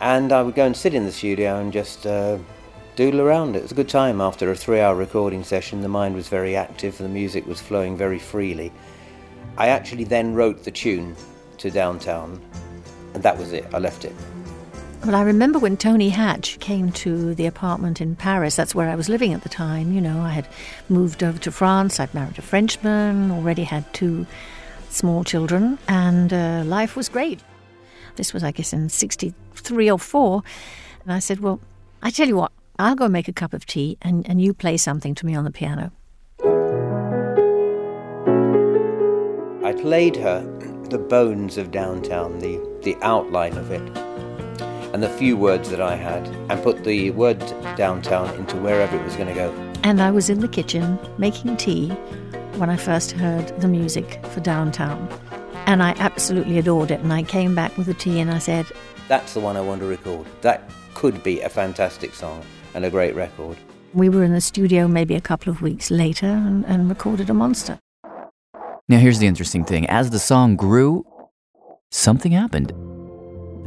And 0.00 0.32
I 0.32 0.42
would 0.42 0.54
go 0.54 0.64
and 0.64 0.76
sit 0.76 0.94
in 0.94 1.04
the 1.04 1.12
studio 1.12 1.58
and 1.58 1.72
just 1.72 2.06
uh, 2.06 2.38
doodle 2.96 3.20
around. 3.20 3.56
It 3.56 3.62
was 3.62 3.72
a 3.72 3.74
good 3.74 3.88
time 3.88 4.20
after 4.20 4.50
a 4.50 4.56
three 4.56 4.80
hour 4.80 4.94
recording 4.94 5.44
session. 5.44 5.82
The 5.82 5.88
mind 5.88 6.14
was 6.14 6.28
very 6.28 6.56
active, 6.56 6.96
the 6.96 7.08
music 7.08 7.46
was 7.46 7.60
flowing 7.60 7.96
very 7.96 8.18
freely. 8.18 8.72
I 9.58 9.68
actually 9.68 10.04
then 10.04 10.34
wrote 10.34 10.64
the 10.64 10.70
tune 10.70 11.14
to 11.58 11.70
Downtown, 11.70 12.40
and 13.14 13.22
that 13.22 13.36
was 13.36 13.52
it. 13.52 13.66
I 13.74 13.78
left 13.78 14.04
it. 14.04 14.14
Well, 15.04 15.14
I 15.14 15.22
remember 15.22 15.58
when 15.58 15.76
Tony 15.76 16.08
Hatch 16.08 16.58
came 16.58 16.90
to 16.92 17.34
the 17.34 17.46
apartment 17.46 18.00
in 18.00 18.16
Paris. 18.16 18.56
That's 18.56 18.74
where 18.74 18.90
I 18.90 18.96
was 18.96 19.08
living 19.08 19.32
at 19.32 19.42
the 19.42 19.48
time. 19.48 19.92
You 19.92 20.00
know, 20.00 20.20
I 20.20 20.30
had 20.30 20.48
moved 20.88 21.22
over 21.22 21.38
to 21.38 21.52
France. 21.52 22.00
I'd 22.00 22.12
married 22.12 22.38
a 22.38 22.42
Frenchman, 22.42 23.30
already 23.30 23.62
had 23.62 23.90
two 23.94 24.26
small 24.90 25.22
children, 25.24 25.78
and 25.86 26.32
uh, 26.32 26.62
life 26.66 26.96
was 26.96 27.08
great. 27.08 27.40
This 28.16 28.34
was, 28.34 28.42
I 28.42 28.50
guess, 28.50 28.72
in 28.72 28.88
63 28.88 29.90
or 29.90 29.98
4. 29.98 30.42
And 31.04 31.12
I 31.12 31.20
said, 31.20 31.40
Well, 31.40 31.60
I 32.02 32.10
tell 32.10 32.26
you 32.26 32.36
what, 32.36 32.52
I'll 32.78 32.96
go 32.96 33.08
make 33.08 33.28
a 33.28 33.32
cup 33.32 33.54
of 33.54 33.66
tea 33.66 33.96
and, 34.02 34.28
and 34.28 34.42
you 34.42 34.52
play 34.52 34.76
something 34.76 35.14
to 35.14 35.24
me 35.24 35.34
on 35.34 35.44
the 35.44 35.52
piano. 35.52 35.92
I 39.64 39.72
played 39.72 40.16
her 40.16 40.42
the 40.90 40.98
bones 40.98 41.56
of 41.56 41.70
downtown, 41.70 42.40
the, 42.40 42.58
the 42.82 42.96
outline 43.02 43.56
of 43.56 43.70
it, 43.70 44.07
and 44.92 45.02
the 45.02 45.08
few 45.08 45.36
words 45.36 45.70
that 45.70 45.80
I 45.80 45.94
had, 45.94 46.26
and 46.50 46.62
put 46.62 46.84
the 46.84 47.10
word 47.10 47.38
downtown 47.76 48.34
into 48.36 48.56
wherever 48.56 48.96
it 48.96 49.04
was 49.04 49.16
going 49.16 49.28
to 49.28 49.34
go. 49.34 49.50
And 49.82 50.02
I 50.02 50.10
was 50.10 50.28
in 50.28 50.40
the 50.40 50.48
kitchen 50.48 50.98
making 51.18 51.56
tea 51.56 51.88
when 52.58 52.70
I 52.70 52.76
first 52.76 53.12
heard 53.12 53.48
the 53.60 53.68
music 53.68 54.20
for 54.26 54.40
Downtown. 54.40 55.08
And 55.66 55.82
I 55.82 55.90
absolutely 55.98 56.58
adored 56.58 56.90
it. 56.90 57.00
And 57.00 57.12
I 57.12 57.22
came 57.22 57.54
back 57.54 57.76
with 57.76 57.86
the 57.86 57.94
tea 57.94 58.20
and 58.20 58.30
I 58.30 58.38
said, 58.38 58.66
That's 59.06 59.34
the 59.34 59.40
one 59.40 59.56
I 59.56 59.60
want 59.60 59.80
to 59.80 59.86
record. 59.86 60.26
That 60.40 60.70
could 60.94 61.22
be 61.22 61.40
a 61.40 61.48
fantastic 61.48 62.14
song 62.14 62.42
and 62.74 62.84
a 62.84 62.90
great 62.90 63.14
record. 63.14 63.56
We 63.94 64.08
were 64.08 64.24
in 64.24 64.32
the 64.32 64.40
studio 64.40 64.88
maybe 64.88 65.14
a 65.14 65.20
couple 65.20 65.50
of 65.50 65.62
weeks 65.62 65.90
later 65.90 66.26
and, 66.26 66.64
and 66.66 66.88
recorded 66.88 67.30
a 67.30 67.34
monster. 67.34 67.78
Now, 68.88 68.98
here's 68.98 69.18
the 69.18 69.26
interesting 69.26 69.64
thing 69.64 69.86
as 69.86 70.10
the 70.10 70.18
song 70.18 70.56
grew, 70.56 71.06
something 71.90 72.32
happened. 72.32 72.70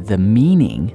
The 0.06 0.18
meaning 0.18 0.92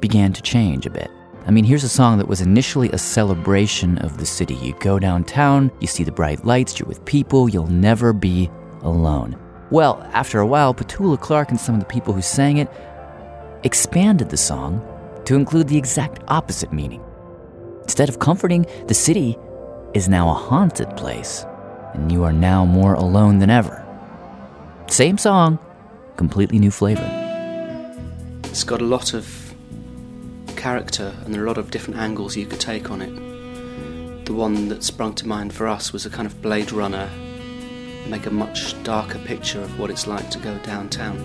began 0.00 0.32
to 0.32 0.42
change 0.42 0.86
a 0.86 0.90
bit. 0.90 1.10
I 1.46 1.52
mean, 1.52 1.64
here's 1.64 1.84
a 1.84 1.88
song 1.88 2.18
that 2.18 2.26
was 2.26 2.40
initially 2.40 2.90
a 2.90 2.98
celebration 2.98 3.98
of 3.98 4.18
the 4.18 4.26
city. 4.26 4.56
You 4.56 4.74
go 4.80 4.98
downtown, 4.98 5.70
you 5.80 5.86
see 5.86 6.02
the 6.02 6.10
bright 6.10 6.44
lights, 6.44 6.78
you're 6.78 6.88
with 6.88 7.04
people, 7.04 7.48
you'll 7.48 7.68
never 7.68 8.12
be 8.12 8.50
alone. 8.82 9.38
Well, 9.70 10.02
after 10.12 10.40
a 10.40 10.46
while, 10.46 10.74
Petula 10.74 11.20
Clark 11.20 11.50
and 11.50 11.60
some 11.60 11.76
of 11.76 11.80
the 11.80 11.86
people 11.86 12.12
who 12.12 12.22
sang 12.22 12.58
it 12.58 12.68
expanded 13.62 14.30
the 14.30 14.36
song 14.36 14.84
to 15.24 15.36
include 15.36 15.68
the 15.68 15.78
exact 15.78 16.22
opposite 16.28 16.72
meaning. 16.72 17.02
Instead 17.82 18.08
of 18.08 18.18
comforting, 18.18 18.66
the 18.88 18.94
city 18.94 19.36
is 19.94 20.08
now 20.08 20.28
a 20.28 20.34
haunted 20.34 20.96
place, 20.96 21.44
and 21.94 22.10
you 22.10 22.24
are 22.24 22.32
now 22.32 22.64
more 22.64 22.94
alone 22.94 23.38
than 23.38 23.50
ever. 23.50 23.84
Same 24.88 25.16
song, 25.16 25.58
completely 26.16 26.58
new 26.58 26.70
flavor. 26.70 27.08
It's 28.44 28.64
got 28.64 28.80
a 28.80 28.84
lot 28.84 29.14
of 29.14 29.45
character 30.66 31.14
and 31.24 31.32
there 31.32 31.42
are 31.42 31.44
a 31.44 31.46
lot 31.46 31.58
of 31.58 31.70
different 31.70 31.96
angles 31.96 32.36
you 32.36 32.44
could 32.44 32.58
take 32.58 32.90
on 32.90 33.00
it. 33.00 33.14
The 34.24 34.32
one 34.32 34.66
that 34.66 34.82
sprung 34.82 35.14
to 35.14 35.24
mind 35.24 35.54
for 35.54 35.68
us 35.68 35.92
was 35.92 36.04
a 36.04 36.10
kind 36.10 36.26
of 36.26 36.42
Blade 36.42 36.72
Runner, 36.72 37.08
make 38.08 38.26
a 38.26 38.32
much 38.32 38.74
darker 38.82 39.20
picture 39.20 39.60
of 39.60 39.78
what 39.78 39.90
it's 39.90 40.08
like 40.08 40.28
to 40.30 40.40
go 40.40 40.58
downtown. 40.64 41.16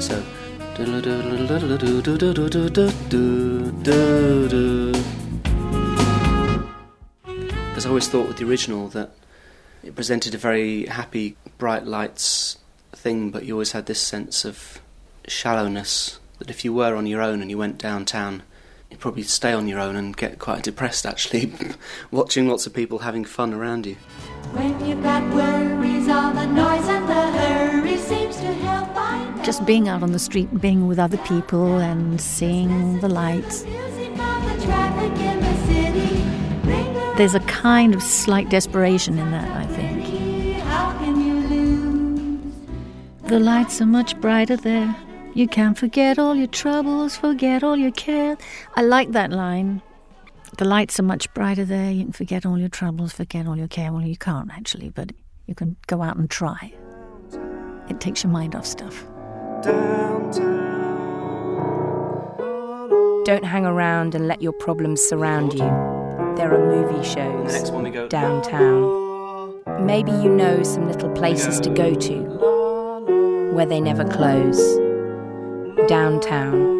So, 0.00 0.22
because 7.70 7.86
I 7.86 7.88
always 7.88 8.06
thought 8.06 8.28
with 8.28 8.36
the 8.36 8.44
original 8.48 8.86
that 8.90 9.10
it 9.82 9.96
presented 9.96 10.32
a 10.32 10.38
very 10.38 10.86
happy, 10.86 11.36
bright 11.58 11.84
lights 11.86 12.58
thing, 12.96 13.30
but 13.30 13.44
you 13.44 13.54
always 13.54 13.72
had 13.72 13.86
this 13.86 14.00
sense 14.00 14.44
of 14.44 14.80
shallowness 15.26 16.18
that 16.38 16.50
if 16.50 16.64
you 16.64 16.72
were 16.72 16.94
on 16.94 17.06
your 17.06 17.22
own 17.22 17.40
and 17.40 17.50
you 17.50 17.58
went 17.58 17.78
downtown, 17.78 18.42
you'd 18.90 19.00
probably 19.00 19.22
stay 19.22 19.52
on 19.52 19.68
your 19.68 19.80
own 19.80 19.96
and 19.96 20.16
get 20.16 20.38
quite 20.38 20.62
depressed 20.62 21.06
actually, 21.06 21.52
watching 22.10 22.48
lots 22.48 22.66
of 22.66 22.74
people 22.74 23.00
having 23.00 23.24
fun 23.24 23.52
around 23.52 23.86
you. 23.86 23.96
When 24.52 24.84
you've 24.86 25.02
got 25.02 25.22
worries, 25.34 26.08
all 26.08 26.32
the 26.32 26.46
noise 26.46 26.88
and 26.88 27.08
the 27.08 27.32
hurry 27.38 27.96
seems 27.96 28.36
to 28.36 28.52
help. 28.54 28.88
I. 28.94 29.42
Just 29.44 29.66
being 29.66 29.88
out 29.88 30.02
on 30.02 30.12
the 30.12 30.18
street, 30.18 30.60
being 30.60 30.86
with 30.86 30.98
other 30.98 31.18
people, 31.18 31.78
and 31.78 32.20
seeing 32.20 33.00
the 33.00 33.08
lights. 33.08 33.62
The 33.62 34.60
traffic 34.64 35.12
in 35.18 35.40
the 35.40 35.54
city. 35.66 36.24
There's 37.16 37.34
a 37.34 37.40
kind 37.40 37.94
of 37.94 38.02
slight 38.02 38.48
desperation 38.48 39.18
in 39.18 39.30
that, 39.32 39.50
I 39.50 39.66
think. 39.66 39.83
The 43.26 43.40
lights 43.40 43.80
are 43.80 43.86
much 43.86 44.18
brighter 44.20 44.56
there. 44.56 44.94
You 45.34 45.48
can 45.48 45.74
forget 45.74 46.18
all 46.18 46.34
your 46.34 46.46
troubles, 46.46 47.16
forget 47.16 47.64
all 47.64 47.76
your 47.76 47.90
care. 47.90 48.36
I 48.76 48.82
like 48.82 49.12
that 49.12 49.30
line. 49.30 49.82
The 50.58 50.64
lights 50.66 51.00
are 51.00 51.04
much 51.04 51.32
brighter 51.34 51.64
there. 51.64 51.90
You 51.90 52.04
can 52.04 52.12
forget 52.12 52.46
all 52.46 52.58
your 52.58 52.68
troubles, 52.68 53.12
forget 53.12 53.46
all 53.46 53.56
your 53.56 53.66
care. 53.66 53.92
Well, 53.92 54.02
you 54.02 54.16
can't 54.16 54.50
actually, 54.52 54.90
but 54.90 55.12
you 55.46 55.54
can 55.54 55.76
go 55.86 56.02
out 56.02 56.16
and 56.16 56.30
try. 56.30 56.72
It 57.88 57.98
takes 58.00 58.22
your 58.22 58.30
mind 58.32 58.54
off 58.54 58.66
stuff. 58.66 59.04
Don't 63.24 63.44
hang 63.44 63.64
around 63.64 64.14
and 64.14 64.28
let 64.28 64.42
your 64.42 64.52
problems 64.52 65.00
surround 65.00 65.54
you. 65.54 65.70
There 66.36 66.52
are 66.54 66.66
movie 66.66 67.02
shows 67.08 67.52
Next 67.52 67.70
one 67.72 67.84
we 67.84 67.90
go. 67.90 68.06
downtown. 68.06 69.62
Maybe 69.86 70.10
you 70.12 70.28
know 70.28 70.62
some 70.62 70.86
little 70.86 71.10
places 71.10 71.58
to 71.60 71.70
go 71.70 71.94
to 71.94 72.53
where 73.54 73.66
they 73.66 73.80
never 73.80 74.04
close. 74.04 74.60
Downtown. 75.88 76.74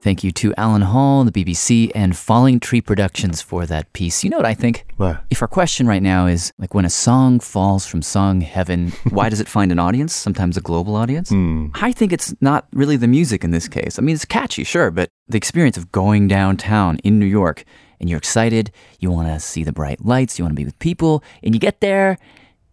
Thank 0.00 0.24
you 0.24 0.30
to 0.32 0.54
Alan 0.56 0.82
Hall, 0.82 1.24
the 1.24 1.32
BBC, 1.32 1.90
and 1.94 2.16
Falling 2.16 2.60
Tree 2.60 2.80
Productions 2.80 3.42
for 3.42 3.66
that 3.66 3.92
piece. 3.92 4.22
You 4.24 4.30
know 4.30 4.36
what 4.36 4.46
I 4.46 4.54
think? 4.54 4.86
What? 4.96 5.22
If 5.28 5.42
our 5.42 5.48
question 5.48 5.86
right 5.86 6.02
now 6.02 6.26
is 6.26 6.52
like 6.58 6.72
when 6.72 6.84
a 6.84 6.90
song 6.90 7.40
falls 7.40 7.84
from 7.84 8.00
song 8.02 8.40
heaven, 8.40 8.92
why 9.10 9.28
does 9.28 9.40
it 9.40 9.48
find 9.48 9.70
an 9.70 9.78
audience? 9.78 10.14
Sometimes 10.14 10.56
a 10.56 10.60
global 10.60 10.96
audience. 10.96 11.30
Hmm. 11.30 11.66
I 11.74 11.92
think 11.92 12.12
it's 12.12 12.34
not 12.40 12.68
really 12.72 12.96
the 12.96 13.08
music 13.08 13.44
in 13.44 13.50
this 13.50 13.68
case. 13.68 13.98
I 13.98 14.02
mean, 14.02 14.14
it's 14.14 14.24
catchy, 14.24 14.64
sure, 14.64 14.90
but 14.90 15.10
the 15.28 15.36
experience 15.36 15.76
of 15.76 15.92
going 15.92 16.26
downtown 16.26 16.98
in 16.98 17.18
New 17.18 17.26
York 17.26 17.64
and 18.00 18.08
you're 18.08 18.18
excited, 18.18 18.70
you 19.00 19.10
want 19.10 19.28
to 19.28 19.40
see 19.40 19.64
the 19.64 19.72
bright 19.72 20.04
lights, 20.04 20.38
you 20.38 20.44
want 20.44 20.52
to 20.52 20.60
be 20.60 20.64
with 20.64 20.78
people, 20.78 21.22
and 21.42 21.54
you 21.54 21.60
get 21.60 21.80
there 21.80 22.18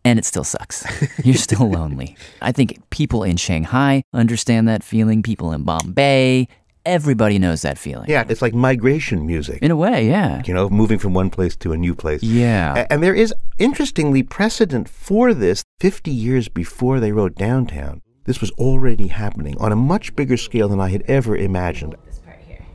and 0.06 0.20
it 0.20 0.24
still 0.24 0.44
sucks. 0.44 0.86
You're 1.26 1.36
still 1.36 1.70
lonely. 1.70 2.16
I 2.42 2.52
think 2.52 2.80
people 2.92 3.24
in 3.24 3.36
Shanghai 3.36 4.04
understand 4.14 4.70
that 4.70 4.84
feeling, 4.84 5.24
people 5.24 5.52
in 5.52 5.64
Bombay, 5.64 6.48
everybody 6.86 7.40
knows 7.40 7.64
that 7.64 7.78
feeling. 7.78 8.08
Yeah, 8.08 8.24
it's 8.30 8.42
like 8.42 8.54
migration 8.54 9.26
music. 9.26 9.62
In 9.62 9.72
a 9.72 9.76
way, 9.76 10.08
yeah. 10.08 10.44
You 10.46 10.54
know, 10.54 10.70
moving 10.70 11.00
from 11.00 11.14
one 11.14 11.32
place 11.32 11.56
to 11.58 11.74
a 11.74 11.78
new 11.78 11.96
place. 11.96 12.22
Yeah. 12.24 12.86
And 12.90 13.02
there 13.02 13.16
is, 13.16 13.34
interestingly, 13.58 14.22
precedent 14.24 14.88
for 14.88 15.34
this 15.34 15.64
50 15.80 16.12
years 16.12 16.48
before 16.48 17.00
they 17.00 17.12
wrote 17.12 17.36
Downtown. 17.36 18.02
This 18.26 18.42
was 18.42 18.52
already 18.52 19.08
happening 19.08 19.58
on 19.60 19.72
a 19.72 19.76
much 19.76 20.16
bigger 20.16 20.38
scale 20.38 20.68
than 20.68 20.80
I 20.80 20.90
had 20.90 21.04
ever 21.04 21.36
imagined. 21.36 21.96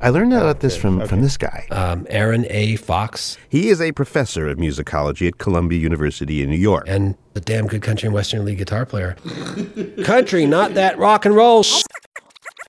I 0.02 0.08
learned 0.08 0.32
about 0.32 0.60
this 0.60 0.76
from, 0.76 1.06
from 1.06 1.20
this 1.20 1.36
guy. 1.36 1.66
Um, 1.70 2.06
Aaron 2.08 2.46
A. 2.48 2.76
Fox. 2.76 3.36
He 3.50 3.68
is 3.68 3.80
a 3.82 3.92
professor 3.92 4.48
of 4.48 4.56
musicology 4.56 5.28
at 5.28 5.36
Columbia 5.38 5.78
University 5.78 6.42
in 6.42 6.48
New 6.48 6.56
York. 6.56 6.84
And 6.88 7.16
a 7.34 7.40
damn 7.40 7.66
good 7.66 7.82
country 7.82 8.06
and 8.06 8.14
western 8.14 8.44
league 8.46 8.58
guitar 8.58 8.86
player. 8.86 9.16
country, 10.04 10.46
not 10.46 10.72
that 10.74 10.98
rock 10.98 11.26
and 11.26 11.36
roll. 11.36 11.62
sh- 11.62 11.82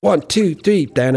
One, 0.02 0.20
two, 0.20 0.54
three. 0.56 0.86
I 0.94 1.08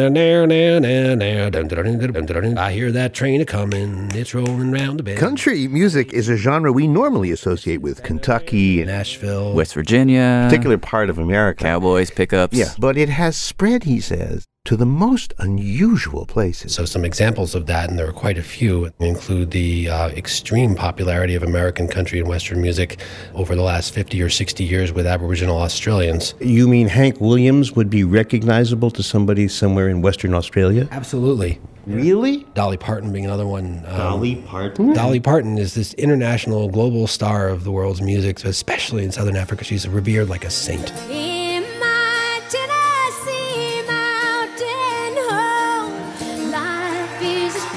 hear 2.71 2.91
that 2.91 3.11
train 3.13 3.41
a 3.41 3.45
coming. 3.45 4.11
It's 4.13 4.33
rolling 4.33 4.71
round 4.71 4.99
the 4.99 5.03
bend. 5.03 5.19
Country 5.19 5.67
music 5.67 6.13
is 6.13 6.29
a 6.29 6.37
genre 6.37 6.71
we 6.71 6.87
normally 6.87 7.31
associate 7.31 7.81
with 7.81 8.03
Kentucky 8.03 8.79
and 8.81 8.87
Nashville, 8.89 9.53
West 9.53 9.73
Virginia, 9.73 10.45
particular 10.49 10.77
part 10.77 11.09
of 11.09 11.17
America. 11.17 11.63
Cowboys, 11.63 12.09
pickups. 12.09 12.57
Yeah, 12.57 12.73
but 12.79 12.95
it 12.97 13.09
has 13.09 13.35
spread, 13.35 13.83
he 13.83 13.99
says, 13.99 14.45
to 14.65 14.75
the 14.75 14.85
most 14.85 15.33
unusual 15.37 16.25
places. 16.25 16.73
So, 16.73 16.85
some 16.85 17.05
examples 17.05 17.55
of 17.55 17.67
that, 17.67 17.89
and 17.89 17.97
there 17.97 18.09
are 18.09 18.13
quite 18.13 18.37
a 18.37 18.43
few, 18.43 18.91
include 18.99 19.51
the 19.51 19.89
uh, 19.89 20.09
extreme 20.09 20.75
popularity 20.75 21.35
of 21.35 21.43
American 21.43 21.87
country 21.87 22.19
and 22.19 22.27
Western 22.27 22.61
music 22.61 22.99
over 23.35 23.55
the 23.55 23.61
last 23.61 23.93
50 23.93 24.21
or 24.21 24.29
60 24.29 24.63
years 24.63 24.91
with 24.91 25.05
Aboriginal 25.05 25.57
Australians. 25.57 26.33
You 26.39 26.67
mean 26.67 26.87
Hank 26.87 27.21
Williams 27.21 27.73
would 27.73 27.89
be 27.89 28.03
recognizable 28.03 28.91
to 28.91 29.03
somebody 29.03 29.47
somewhere 29.47 29.87
in 29.87 30.01
Western 30.01 30.33
Australia? 30.33 30.87
Absolutely. 30.91 31.59
Really? 31.85 32.43
Dolly 32.55 32.77
Parton 32.77 33.13
being 33.13 33.25
another 33.25 33.45
one. 33.45 33.83
Um, 33.87 33.97
Dolly 33.97 34.35
Parton? 34.37 34.93
Dolly 34.93 35.19
Parton 35.19 35.59
is 35.59 35.75
this 35.75 35.93
international, 35.93 36.69
global 36.69 37.05
star 37.05 37.49
of 37.49 37.63
the 37.63 37.71
world's 37.71 38.01
music, 38.01 38.43
especially 38.43 39.03
in 39.03 39.11
Southern 39.11 39.35
Africa. 39.35 39.63
She's 39.63 39.87
revered 39.87 40.27
like 40.27 40.43
a 40.43 40.49
saint. 40.49 40.91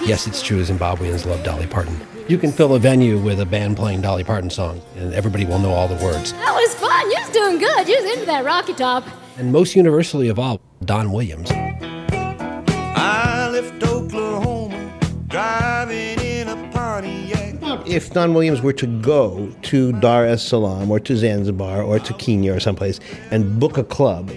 Yes, 0.08 0.26
it's 0.26 0.40
true. 0.40 0.62
Zimbabweans 0.62 1.26
love 1.26 1.44
Dolly 1.44 1.66
Parton. 1.66 2.00
You 2.28 2.38
can 2.38 2.50
fill 2.50 2.74
a 2.74 2.78
venue 2.78 3.18
with 3.18 3.40
a 3.40 3.44
band 3.44 3.76
playing 3.76 4.00
Dolly 4.00 4.24
Parton 4.24 4.48
songs, 4.48 4.82
and 4.96 5.12
everybody 5.12 5.44
will 5.44 5.58
know 5.58 5.74
all 5.74 5.86
the 5.86 6.02
words. 6.02 6.32
That 6.32 6.54
was 6.54 6.74
fun. 6.76 7.10
You 7.10 7.18
was 7.20 7.28
doing 7.28 7.58
good. 7.58 7.86
You 7.86 8.02
was 8.02 8.14
into 8.14 8.24
that 8.24 8.42
Rocky 8.42 8.72
Top. 8.72 9.04
And 9.36 9.52
most 9.52 9.76
universally 9.76 10.30
of 10.30 10.38
all, 10.38 10.62
Don 10.82 11.12
Williams. 11.12 11.50
I 11.50 13.50
left 13.52 13.82
Oklahoma 13.82 14.98
driving 15.26 16.18
in 16.20 16.48
a 16.48 16.56
Pontiac. 16.72 17.86
If 17.86 18.10
Don 18.14 18.32
Williams 18.32 18.62
were 18.62 18.72
to 18.72 18.86
go 19.02 19.52
to 19.64 19.92
Dar 20.00 20.24
es 20.24 20.42
Salaam 20.42 20.90
or 20.90 21.00
to 21.00 21.18
Zanzibar 21.18 21.82
or 21.82 21.98
to 21.98 22.14
Kenya 22.14 22.54
or 22.54 22.60
someplace 22.60 22.98
and 23.30 23.60
book 23.60 23.76
a 23.76 23.84
club, 23.84 24.32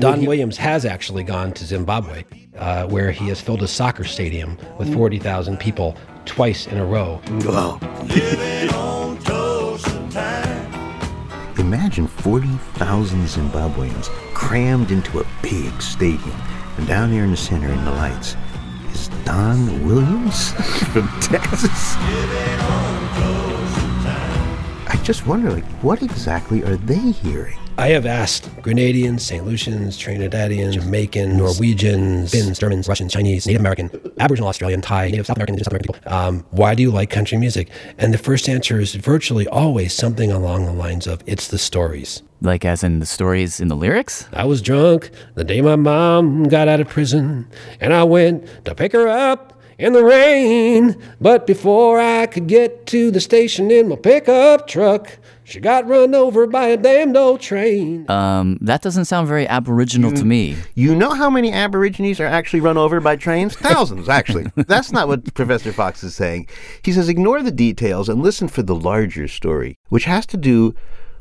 Don 0.00 0.26
Williams 0.26 0.58
has 0.58 0.84
actually 0.84 1.22
gone 1.22 1.52
to 1.52 1.64
Zimbabwe, 1.64 2.24
uh, 2.58 2.86
where 2.86 3.10
he 3.10 3.28
has 3.28 3.40
filled 3.40 3.62
a 3.62 3.68
soccer 3.68 4.04
stadium 4.04 4.58
with 4.78 4.92
40,000 4.92 5.58
people 5.58 5.96
twice 6.24 6.66
in 6.66 6.78
a 6.78 6.84
row. 6.84 7.20
Wow. 7.44 7.78
Imagine 11.58 12.06
40,000 12.06 13.24
Zimbabweans 13.26 14.08
crammed 14.34 14.90
into 14.90 15.20
a 15.20 15.26
big 15.42 15.80
stadium. 15.80 16.40
And 16.76 16.86
down 16.86 17.10
there 17.10 17.24
in 17.24 17.30
the 17.30 17.36
center 17.36 17.68
in 17.68 17.84
the 17.84 17.90
lights 17.92 18.36
is 18.92 19.08
Don 19.24 19.86
Williams 19.86 20.52
from 20.92 21.08
Texas. 21.20 21.96
I 24.94 24.96
just 24.98 25.26
wonder, 25.26 25.50
like, 25.50 25.64
what 25.82 26.04
exactly 26.04 26.62
are 26.62 26.76
they 26.76 27.10
hearing? 27.10 27.58
I 27.78 27.88
have 27.88 28.06
asked 28.06 28.44
Grenadians, 28.62 29.22
St. 29.22 29.44
Lucians, 29.44 29.98
Trinidadians, 29.98 30.74
Jamaicans, 30.74 31.36
Norwegians, 31.36 32.30
Finns, 32.30 32.60
Germans, 32.60 32.88
Russians, 32.88 33.12
Chinese, 33.12 33.44
Native 33.44 33.60
American, 33.60 33.90
Aboriginal 34.20 34.48
Australian, 34.48 34.80
Thai, 34.82 35.10
Native 35.10 35.26
South 35.26 35.36
American, 35.36 35.58
South 35.58 35.72
American 35.72 35.94
people, 35.94 36.12
um, 36.12 36.46
why 36.52 36.76
do 36.76 36.84
you 36.84 36.92
like 36.92 37.10
country 37.10 37.36
music? 37.36 37.70
And 37.98 38.14
the 38.14 38.18
first 38.18 38.48
answer 38.48 38.78
is 38.78 38.94
virtually 38.94 39.48
always 39.48 39.92
something 39.92 40.30
along 40.30 40.66
the 40.66 40.72
lines 40.72 41.08
of, 41.08 41.24
it's 41.26 41.48
the 41.48 41.58
stories. 41.58 42.22
Like, 42.40 42.64
as 42.64 42.84
in 42.84 43.00
the 43.00 43.06
stories 43.06 43.58
in 43.58 43.66
the 43.66 43.76
lyrics? 43.76 44.28
I 44.32 44.44
was 44.44 44.62
drunk 44.62 45.10
the 45.34 45.42
day 45.42 45.60
my 45.60 45.74
mom 45.74 46.44
got 46.44 46.68
out 46.68 46.78
of 46.78 46.88
prison, 46.88 47.48
and 47.80 47.92
I 47.92 48.04
went 48.04 48.46
to 48.64 48.76
pick 48.76 48.92
her 48.92 49.08
up 49.08 49.53
in 49.84 49.92
the 49.92 50.02
rain. 50.02 50.96
But 51.20 51.46
before 51.46 52.00
I 52.00 52.26
could 52.26 52.46
get 52.46 52.86
to 52.86 53.10
the 53.10 53.20
station 53.20 53.70
in 53.70 53.88
my 53.88 53.96
pickup 53.96 54.66
truck, 54.66 55.18
she 55.44 55.60
got 55.60 55.86
run 55.86 56.14
over 56.14 56.46
by 56.46 56.68
a 56.68 56.76
damned 56.78 57.18
old 57.18 57.42
train. 57.42 58.10
Um, 58.10 58.56
that 58.62 58.80
doesn't 58.80 59.04
sound 59.04 59.28
very 59.28 59.46
Aboriginal 59.46 60.10
to 60.12 60.24
me. 60.24 60.56
You 60.74 60.94
know 60.94 61.10
how 61.10 61.28
many 61.28 61.52
Aborigines 61.52 62.18
are 62.18 62.26
actually 62.26 62.60
run 62.60 62.78
over 62.78 62.98
by 62.98 63.16
trains? 63.16 63.54
Thousands, 63.70 64.08
actually. 64.08 64.50
That's 64.56 64.90
not 64.90 65.06
what 65.06 65.34
Professor 65.34 65.70
Fox 65.70 66.02
is 66.02 66.14
saying. 66.14 66.48
He 66.82 66.92
says 66.92 67.10
ignore 67.10 67.42
the 67.42 67.52
details 67.52 68.08
and 68.08 68.22
listen 68.22 68.48
for 68.48 68.62
the 68.62 68.74
larger 68.74 69.28
story, 69.28 69.76
which 69.90 70.06
has 70.06 70.24
to 70.26 70.38
do 70.38 70.74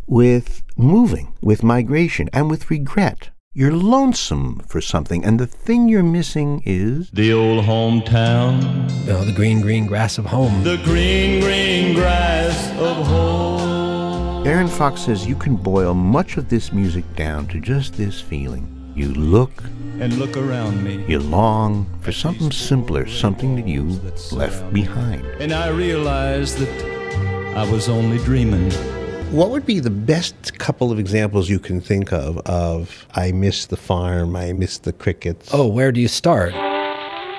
with 0.07 0.63
moving, 0.77 1.33
with 1.41 1.63
migration, 1.63 2.29
and 2.31 2.49
with 2.49 2.71
regret. 2.71 3.29
You're 3.55 3.71
lonesome 3.71 4.63
for 4.67 4.81
something, 4.81 5.23
and 5.23 5.39
the 5.39 5.45
thing 5.45 5.87
you're 5.87 6.01
missing 6.01 6.63
is. 6.65 7.11
The 7.11 7.33
old 7.33 7.65
hometown. 7.65 8.89
Oh, 9.07 9.23
the 9.23 9.31
green, 9.31 9.61
green 9.61 9.85
grass 9.85 10.17
of 10.17 10.25
home. 10.25 10.63
The 10.63 10.77
green, 10.77 11.39
green 11.39 11.93
grass 11.93 12.71
of 12.79 13.05
home. 13.05 14.47
Aaron 14.47 14.67
Fox 14.67 15.01
says 15.01 15.27
you 15.27 15.35
can 15.35 15.55
boil 15.55 15.93
much 15.93 16.37
of 16.37 16.49
this 16.49 16.73
music 16.73 17.05
down 17.15 17.45
to 17.49 17.59
just 17.59 17.93
this 17.93 18.19
feeling. 18.19 18.67
You 18.95 19.13
look 19.13 19.51
And 19.99 20.17
look 20.17 20.35
around 20.35 20.83
me. 20.83 21.05
You 21.07 21.19
long 21.19 21.85
for 22.01 22.11
something 22.11 22.51
simpler, 22.51 23.05
something 23.05 23.55
that 23.57 23.67
you 23.67 23.83
left 24.31 24.73
behind. 24.73 25.27
And 25.39 25.53
I 25.53 25.67
realized 25.67 26.57
that 26.57 27.55
I 27.55 27.71
was 27.71 27.87
only 27.87 28.17
dreaming. 28.25 28.71
What 29.33 29.49
would 29.49 29.65
be 29.65 29.79
the 29.79 29.89
best 29.89 30.59
couple 30.59 30.91
of 30.91 30.99
examples 30.99 31.49
you 31.49 31.57
can 31.57 31.81
think 31.81 32.13
of 32.13 32.37
of 32.45 33.07
I 33.15 33.31
miss 33.31 33.65
the 33.65 33.75
farm, 33.75 34.35
I 34.35 34.53
miss 34.53 34.77
the 34.77 34.93
crickets? 34.93 35.49
Oh, 35.51 35.65
where 35.65 35.91
do 35.91 35.99
you 35.99 36.07
start? 36.07 36.53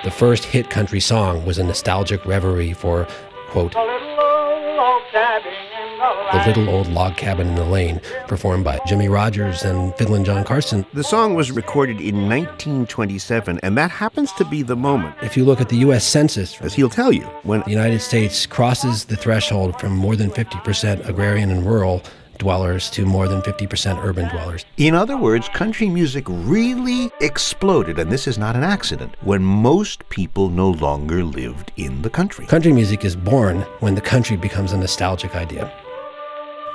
The 0.03 0.11
first 0.11 0.45
hit 0.45 0.71
country 0.71 0.99
song 0.99 1.47
was 1.47 1.57
a 1.57 1.63
nostalgic 1.63 2.27
reverie 2.27 2.73
for, 2.73 3.07
quote, 3.51 3.77
A 3.77 3.81
little 3.81 4.77
log 4.77 5.03
cabin 5.13 5.53
in 5.53 5.74
The 5.99 6.43
Little 6.47 6.69
Old 6.69 6.89
Log 6.89 7.17
Cabin 7.17 7.47
in 7.47 7.55
the 7.55 7.65
Lane, 7.65 8.01
performed 8.27 8.65
by 8.65 8.81
Jimmie 8.85 9.09
Rodgers 9.09 9.63
and 9.63 9.95
Fiddlin' 9.95 10.25
John 10.25 10.43
Carson. 10.43 10.85
The 10.93 11.05
song 11.05 11.35
was 11.35 11.53
recorded 11.53 12.01
in 12.01 12.29
1927, 12.29 13.61
and 13.63 13.79
that 13.79 13.93
happens 13.93 14.33
to 14.33 14.45
be 14.45 14.63
the 14.63 14.75
moment. 14.75 15.15
If 15.23 15.37
you 15.37 15.45
look 15.45 15.61
at 15.61 15.69
the 15.69 15.77
U.S. 15.77 16.05
Census, 16.05 16.61
as 16.61 16.75
he'll 16.75 16.89
tell 16.89 17.13
you, 17.13 17.23
when 17.45 17.61
the 17.61 17.71
United 17.71 18.01
States 18.01 18.45
crosses 18.45 19.05
the 19.05 19.15
threshold 19.15 19.79
from 19.79 19.93
more 19.93 20.17
than 20.17 20.31
50% 20.31 21.09
agrarian 21.09 21.51
and 21.51 21.65
rural 21.65 22.03
dwellers 22.39 22.91
to 22.91 23.07
more 23.07 23.29
than 23.29 23.41
50% 23.43 24.03
urban 24.03 24.29
dwellers. 24.31 24.65
In 24.77 24.95
other 24.97 25.17
words, 25.17 25.49
country 25.51 25.89
music 25.89 26.25
really 26.29 27.09
exploded, 27.21 28.01
and 28.01 28.11
this 28.11 28.27
is 28.27 28.37
not 28.39 28.57
an 28.57 28.65
accident, 28.65 29.15
when 29.21 29.45
most 29.45 30.09
people 30.09 30.49
no 30.49 30.71
longer 30.71 31.23
lived 31.23 31.71
in 31.77 32.03
the 32.03 32.11
country. 32.11 32.47
Country 32.47 32.73
music 32.73 33.05
is 33.05 33.15
born 33.15 33.61
when 33.79 33.95
the 33.95 34.01
country 34.01 34.37
becomes 34.37 34.73
a 34.73 34.77
nostalgic 34.77 35.37
idea. 35.37 35.73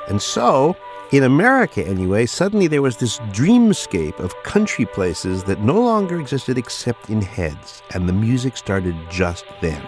And 0.10 0.22
so, 0.22 0.76
in 1.12 1.24
America 1.24 1.86
anyway, 1.86 2.26
suddenly 2.26 2.68
there 2.68 2.82
was 2.82 2.98
this 2.98 3.20
dreamscape 3.32 4.20
of 4.20 4.36
country 4.44 4.86
places 4.86 5.44
that 5.46 5.62
no 5.62 5.80
longer 5.80 6.20
existed 6.20 6.58
except 6.58 7.10
in 7.10 7.22
heads, 7.22 7.82
and 7.94 8.08
the 8.08 8.14
music 8.14 8.58
started 8.58 8.96
just 9.10 9.46
then. 9.62 9.88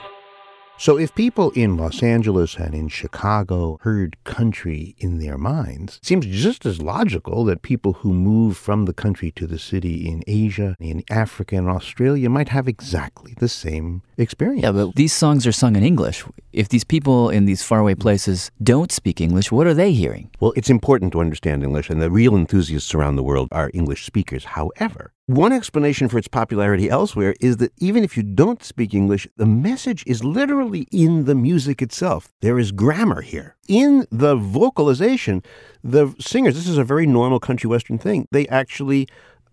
So 0.81 0.97
if 0.97 1.13
people 1.13 1.51
in 1.51 1.77
Los 1.77 2.01
Angeles 2.01 2.55
and 2.55 2.73
in 2.73 2.87
Chicago 2.87 3.77
heard 3.81 4.17
country 4.23 4.95
in 4.97 5.19
their 5.19 5.37
minds, 5.37 5.97
it 5.97 6.05
seems 6.07 6.25
just 6.25 6.65
as 6.65 6.81
logical 6.81 7.45
that 7.45 7.61
people 7.61 7.93
who 7.93 8.11
move 8.11 8.57
from 8.57 8.85
the 8.85 8.93
country 8.93 9.29
to 9.33 9.45
the 9.45 9.59
city 9.59 10.07
in 10.07 10.23
Asia, 10.25 10.75
in 10.79 11.03
Africa, 11.11 11.55
and 11.55 11.69
Australia 11.69 12.31
might 12.31 12.49
have 12.49 12.67
exactly 12.67 13.35
the 13.37 13.47
same 13.47 14.01
experience. 14.21 14.63
Yeah, 14.63 14.71
but 14.71 14.95
these 14.95 15.13
songs 15.13 15.45
are 15.47 15.51
sung 15.51 15.75
in 15.75 15.83
English. 15.83 16.23
If 16.53 16.69
these 16.69 16.83
people 16.83 17.29
in 17.29 17.45
these 17.45 17.63
faraway 17.63 17.95
places 17.95 18.51
don't 18.61 18.91
speak 18.91 19.21
English, 19.21 19.51
what 19.51 19.67
are 19.67 19.73
they 19.73 19.93
hearing? 19.93 20.29
Well, 20.39 20.53
it's 20.55 20.69
important 20.69 21.11
to 21.13 21.21
understand 21.21 21.63
English, 21.63 21.89
and 21.89 22.01
the 22.01 22.11
real 22.11 22.35
enthusiasts 22.35 22.93
around 22.93 23.15
the 23.15 23.23
world 23.23 23.47
are 23.51 23.71
English 23.73 24.05
speakers. 24.05 24.43
However, 24.43 25.13
one 25.27 25.53
explanation 25.53 26.09
for 26.09 26.17
its 26.17 26.27
popularity 26.27 26.89
elsewhere 26.89 27.35
is 27.39 27.57
that 27.57 27.71
even 27.77 28.03
if 28.03 28.17
you 28.17 28.23
don't 28.23 28.61
speak 28.63 28.93
English, 28.93 29.27
the 29.37 29.45
message 29.45 30.03
is 30.05 30.23
literally 30.23 30.87
in 30.91 31.23
the 31.25 31.35
music 31.35 31.81
itself. 31.81 32.33
There 32.41 32.59
is 32.59 32.71
grammar 32.73 33.21
here. 33.21 33.55
In 33.69 34.05
the 34.11 34.35
vocalization, 34.35 35.41
the 35.83 36.13
singers, 36.19 36.55
this 36.55 36.67
is 36.67 36.77
a 36.77 36.83
very 36.83 37.05
normal 37.05 37.39
country 37.39 37.69
western 37.69 37.97
thing, 37.97 38.27
they 38.31 38.45
actually 38.49 39.07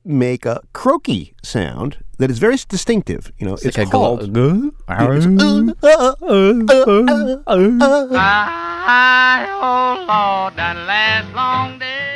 make 0.05 0.47
a 0.47 0.61
croaky 0.73 1.35
sound 1.43 1.99
that 2.19 2.31
is 2.31 2.39
very 2.39 2.57
distinctive. 2.69 3.33
You 3.39 3.47
know, 3.47 3.55
it's, 3.55 3.65
it's 3.65 3.79
like 3.79 3.91
called. 3.91 4.21
A, 4.21 4.25
uh, 4.25 4.71
uh, 4.89 6.15
uh, 7.47 7.69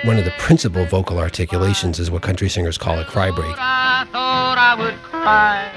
one 0.05 0.19
of 0.19 0.25
the 0.25 0.33
principal 0.39 0.85
vocal 0.87 1.19
articulations 1.19 2.01
is 2.01 2.11
what 2.11 2.23
country 2.23 2.49
singers 2.49 2.77
call 2.77 2.99
a 2.99 3.05
cry 3.05 3.31
break. 3.31 3.57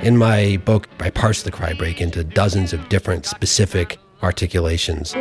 In 0.04 0.18
my 0.18 0.58
book, 0.66 0.88
I 1.00 1.12
parse 1.12 1.44
the 1.44 1.52
cry 1.52 1.74
break 1.74 2.02
into 2.02 2.24
dozens 2.24 2.74
of 2.74 2.90
different 2.90 3.28
specific 3.28 4.00
articulations. 4.24 5.14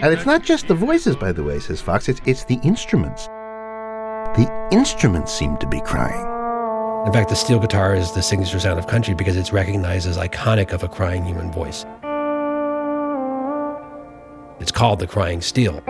And 0.00 0.14
it's 0.14 0.26
not 0.26 0.44
just 0.44 0.68
the 0.68 0.76
voices, 0.76 1.16
by 1.16 1.32
the 1.32 1.42
way, 1.42 1.58
says 1.58 1.80
Fox, 1.80 2.08
it's, 2.08 2.20
it's 2.24 2.44
the 2.44 2.60
instruments. 2.62 3.26
The 4.36 4.68
instruments 4.70 5.32
seem 5.32 5.56
to 5.56 5.66
be 5.66 5.80
crying. 5.80 6.24
In 7.04 7.12
fact, 7.12 7.30
the 7.30 7.34
steel 7.34 7.58
guitar 7.58 7.96
is 7.96 8.12
the 8.12 8.22
signature 8.22 8.60
sound 8.60 8.78
of 8.78 8.86
country 8.86 9.14
because 9.14 9.36
it's 9.36 9.52
recognized 9.52 10.06
as 10.06 10.16
iconic 10.16 10.72
of 10.72 10.84
a 10.84 10.88
crying 10.88 11.24
human 11.24 11.50
voice. 11.50 11.84
It's 14.60 14.70
called 14.70 15.00
the 15.00 15.08
crying 15.08 15.40
steel. 15.40 15.82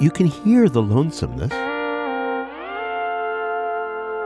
You 0.00 0.10
can 0.10 0.26
hear 0.26 0.70
the 0.70 0.82
lonesomeness. 0.82 1.52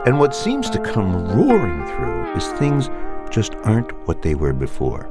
And 0.05 0.19
what 0.19 0.35
seems 0.35 0.69
to 0.69 0.79
come 0.79 1.27
roaring 1.35 1.85
through 1.87 2.33
is 2.35 2.47
things 2.59 2.89
just 3.29 3.55
aren't 3.63 3.91
what 4.07 4.21
they 4.21 4.35
were 4.35 4.53
before. 4.53 5.09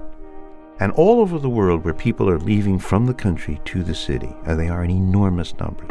And 0.80 0.92
all 0.92 1.20
over 1.20 1.38
the 1.38 1.48
world 1.48 1.84
where 1.84 1.94
people 1.94 2.30
are 2.30 2.38
leaving 2.38 2.78
from 2.78 3.06
the 3.06 3.14
country 3.14 3.60
to 3.66 3.82
the 3.82 3.94
city, 3.94 4.34
and 4.44 4.58
they 4.58 4.68
are 4.68 4.84
in 4.84 4.90
enormous 4.90 5.54
numbers. 5.58 5.88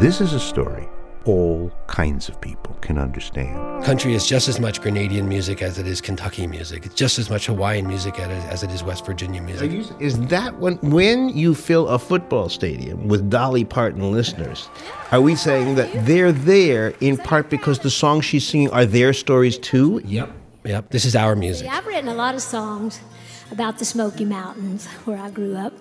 This 0.00 0.20
is 0.20 0.32
a 0.32 0.40
story 0.40 0.88
all 1.24 1.72
kinds 1.86 2.28
of 2.28 2.40
people 2.40 2.74
can 2.80 2.98
understand. 2.98 3.84
Country 3.84 4.14
is 4.14 4.26
just 4.26 4.48
as 4.48 4.58
much 4.60 4.80
Grenadian 4.80 5.28
music 5.28 5.62
as 5.62 5.78
it 5.78 5.86
is 5.86 6.00
Kentucky 6.00 6.46
music. 6.46 6.86
It's 6.86 6.94
just 6.94 7.18
as 7.18 7.30
much 7.30 7.46
Hawaiian 7.46 7.86
music 7.86 8.18
as 8.18 8.62
it 8.62 8.70
is 8.70 8.82
West 8.82 9.06
Virginia 9.06 9.42
music. 9.42 9.70
You, 9.70 9.84
is 10.00 10.18
that 10.28 10.58
when 10.58 10.76
when 10.78 11.28
you 11.30 11.54
fill 11.54 11.88
a 11.88 11.98
football 11.98 12.48
stadium 12.48 13.08
with 13.08 13.30
Dolly 13.30 13.64
Parton 13.64 14.12
listeners? 14.12 14.68
Are 15.10 15.20
we 15.20 15.34
saying 15.34 15.74
that 15.76 15.90
they're 16.06 16.32
there 16.32 16.94
in 17.00 17.16
part 17.16 17.50
because 17.50 17.80
the 17.80 17.90
songs 17.90 18.24
she's 18.24 18.46
singing 18.46 18.70
are 18.70 18.86
their 18.86 19.12
stories 19.12 19.58
too? 19.58 20.00
Yep. 20.04 20.32
Yep. 20.64 20.90
This 20.90 21.04
is 21.04 21.16
our 21.16 21.34
music. 21.34 21.68
I've 21.68 21.86
written 21.86 22.08
a 22.08 22.14
lot 22.14 22.34
of 22.34 22.42
songs 22.42 23.00
about 23.50 23.78
the 23.78 23.84
Smoky 23.84 24.24
Mountains 24.24 24.86
where 25.04 25.18
I 25.18 25.30
grew 25.30 25.56
up. 25.56 25.72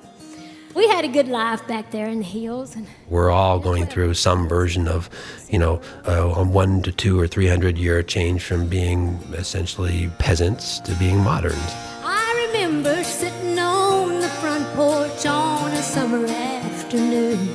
We 0.74 0.88
had 0.88 1.04
a 1.04 1.10
good 1.10 1.28
life 1.28 1.68
back 1.68 1.92
there 1.92 2.08
in 2.08 2.20
the 2.20 2.26
hills. 2.26 2.76
And 2.76 2.88
We're 3.10 3.30
all 3.30 3.60
going 3.60 3.88
through 3.88 4.14
some 4.14 4.48
version 4.48 4.88
of, 4.88 5.10
you 5.50 5.60
know, 5.60 5.82
a 6.06 6.44
one 6.44 6.82
to 6.84 6.92
two 6.92 7.20
or 7.20 7.28
three 7.28 7.48
hundred 7.48 7.78
year 7.78 8.02
change 8.04 8.44
from 8.44 8.68
being 8.68 9.20
essentially 9.34 10.10
peasants 10.18 10.80
to 10.82 10.96
being 10.96 11.20
moderns. 11.20 11.72
I 12.04 12.48
remember 12.48 13.04
sitting 13.04 13.60
on 13.60 14.20
the 14.22 14.30
front 14.30 14.66
porch 14.76 15.26
on 15.26 15.72
a 15.72 15.82
summer 15.82 16.26
afternoon 16.26 17.50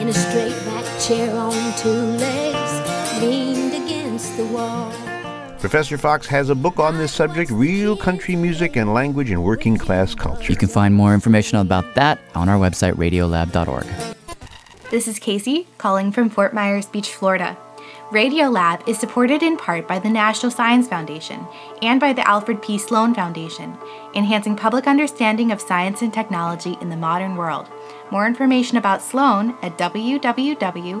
in 0.00 0.08
a 0.08 0.12
straight 0.12 0.58
back 0.64 1.00
chair 1.00 1.34
on 1.36 1.76
two 1.76 1.88
legs, 1.88 3.22
leaned 3.22 3.74
against 3.74 4.36
the 4.36 4.46
wall. 4.46 4.92
Professor 5.60 5.98
Fox 5.98 6.26
has 6.26 6.48
a 6.48 6.54
book 6.54 6.78
on 6.78 6.96
this 6.96 7.12
subject 7.12 7.50
Real 7.50 7.94
Country 7.94 8.34
Music 8.34 8.76
and 8.76 8.94
Language 8.94 9.30
in 9.30 9.42
Working 9.42 9.76
Class 9.76 10.14
Culture. 10.14 10.50
You 10.50 10.56
can 10.56 10.68
find 10.68 10.94
more 10.94 11.12
information 11.12 11.58
about 11.58 11.94
that 11.96 12.18
on 12.34 12.48
our 12.48 12.58
website, 12.58 12.94
radiolab.org. 12.94 13.86
This 14.90 15.06
is 15.06 15.18
Casey 15.18 15.68
calling 15.76 16.12
from 16.12 16.30
Fort 16.30 16.54
Myers 16.54 16.86
Beach, 16.86 17.12
Florida. 17.12 17.58
Radiolab 18.10 18.88
is 18.88 18.98
supported 18.98 19.42
in 19.42 19.58
part 19.58 19.86
by 19.86 19.98
the 19.98 20.08
National 20.08 20.50
Science 20.50 20.88
Foundation 20.88 21.46
and 21.82 22.00
by 22.00 22.14
the 22.14 22.26
Alfred 22.26 22.62
P. 22.62 22.78
Sloan 22.78 23.14
Foundation, 23.14 23.76
enhancing 24.14 24.56
public 24.56 24.86
understanding 24.86 25.52
of 25.52 25.60
science 25.60 26.00
and 26.00 26.12
technology 26.12 26.78
in 26.80 26.88
the 26.88 26.96
modern 26.96 27.36
world. 27.36 27.68
More 28.10 28.26
information 28.26 28.78
about 28.78 29.02
Sloan 29.02 29.56
at 29.62 29.76
www.sloan.org. 29.76 31.00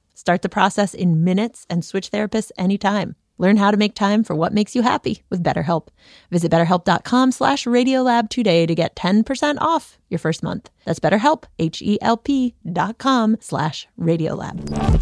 Start 0.21 0.43
the 0.43 0.49
process 0.49 0.93
in 0.93 1.23
minutes 1.23 1.65
and 1.67 1.83
switch 1.83 2.11
therapists 2.11 2.51
anytime. 2.55 3.15
Learn 3.39 3.57
how 3.57 3.71
to 3.71 3.75
make 3.75 3.95
time 3.95 4.23
for 4.23 4.35
what 4.35 4.53
makes 4.53 4.75
you 4.75 4.83
happy 4.83 5.23
with 5.31 5.43
BetterHelp. 5.43 5.87
Visit 6.29 6.51
betterhelp.com 6.51 7.31
slash 7.31 7.63
radiolab 7.65 8.29
today 8.29 8.67
to 8.67 8.75
get 8.75 8.95
10% 8.95 9.57
off 9.57 9.97
your 10.09 10.19
first 10.19 10.43
month. 10.43 10.69
That's 10.85 10.99
betterhelp, 10.99 11.45
H-E-L-P 11.57 12.53
dot 12.71 12.99
com 12.99 13.35
slash 13.39 13.87
radiolab. 13.99 15.01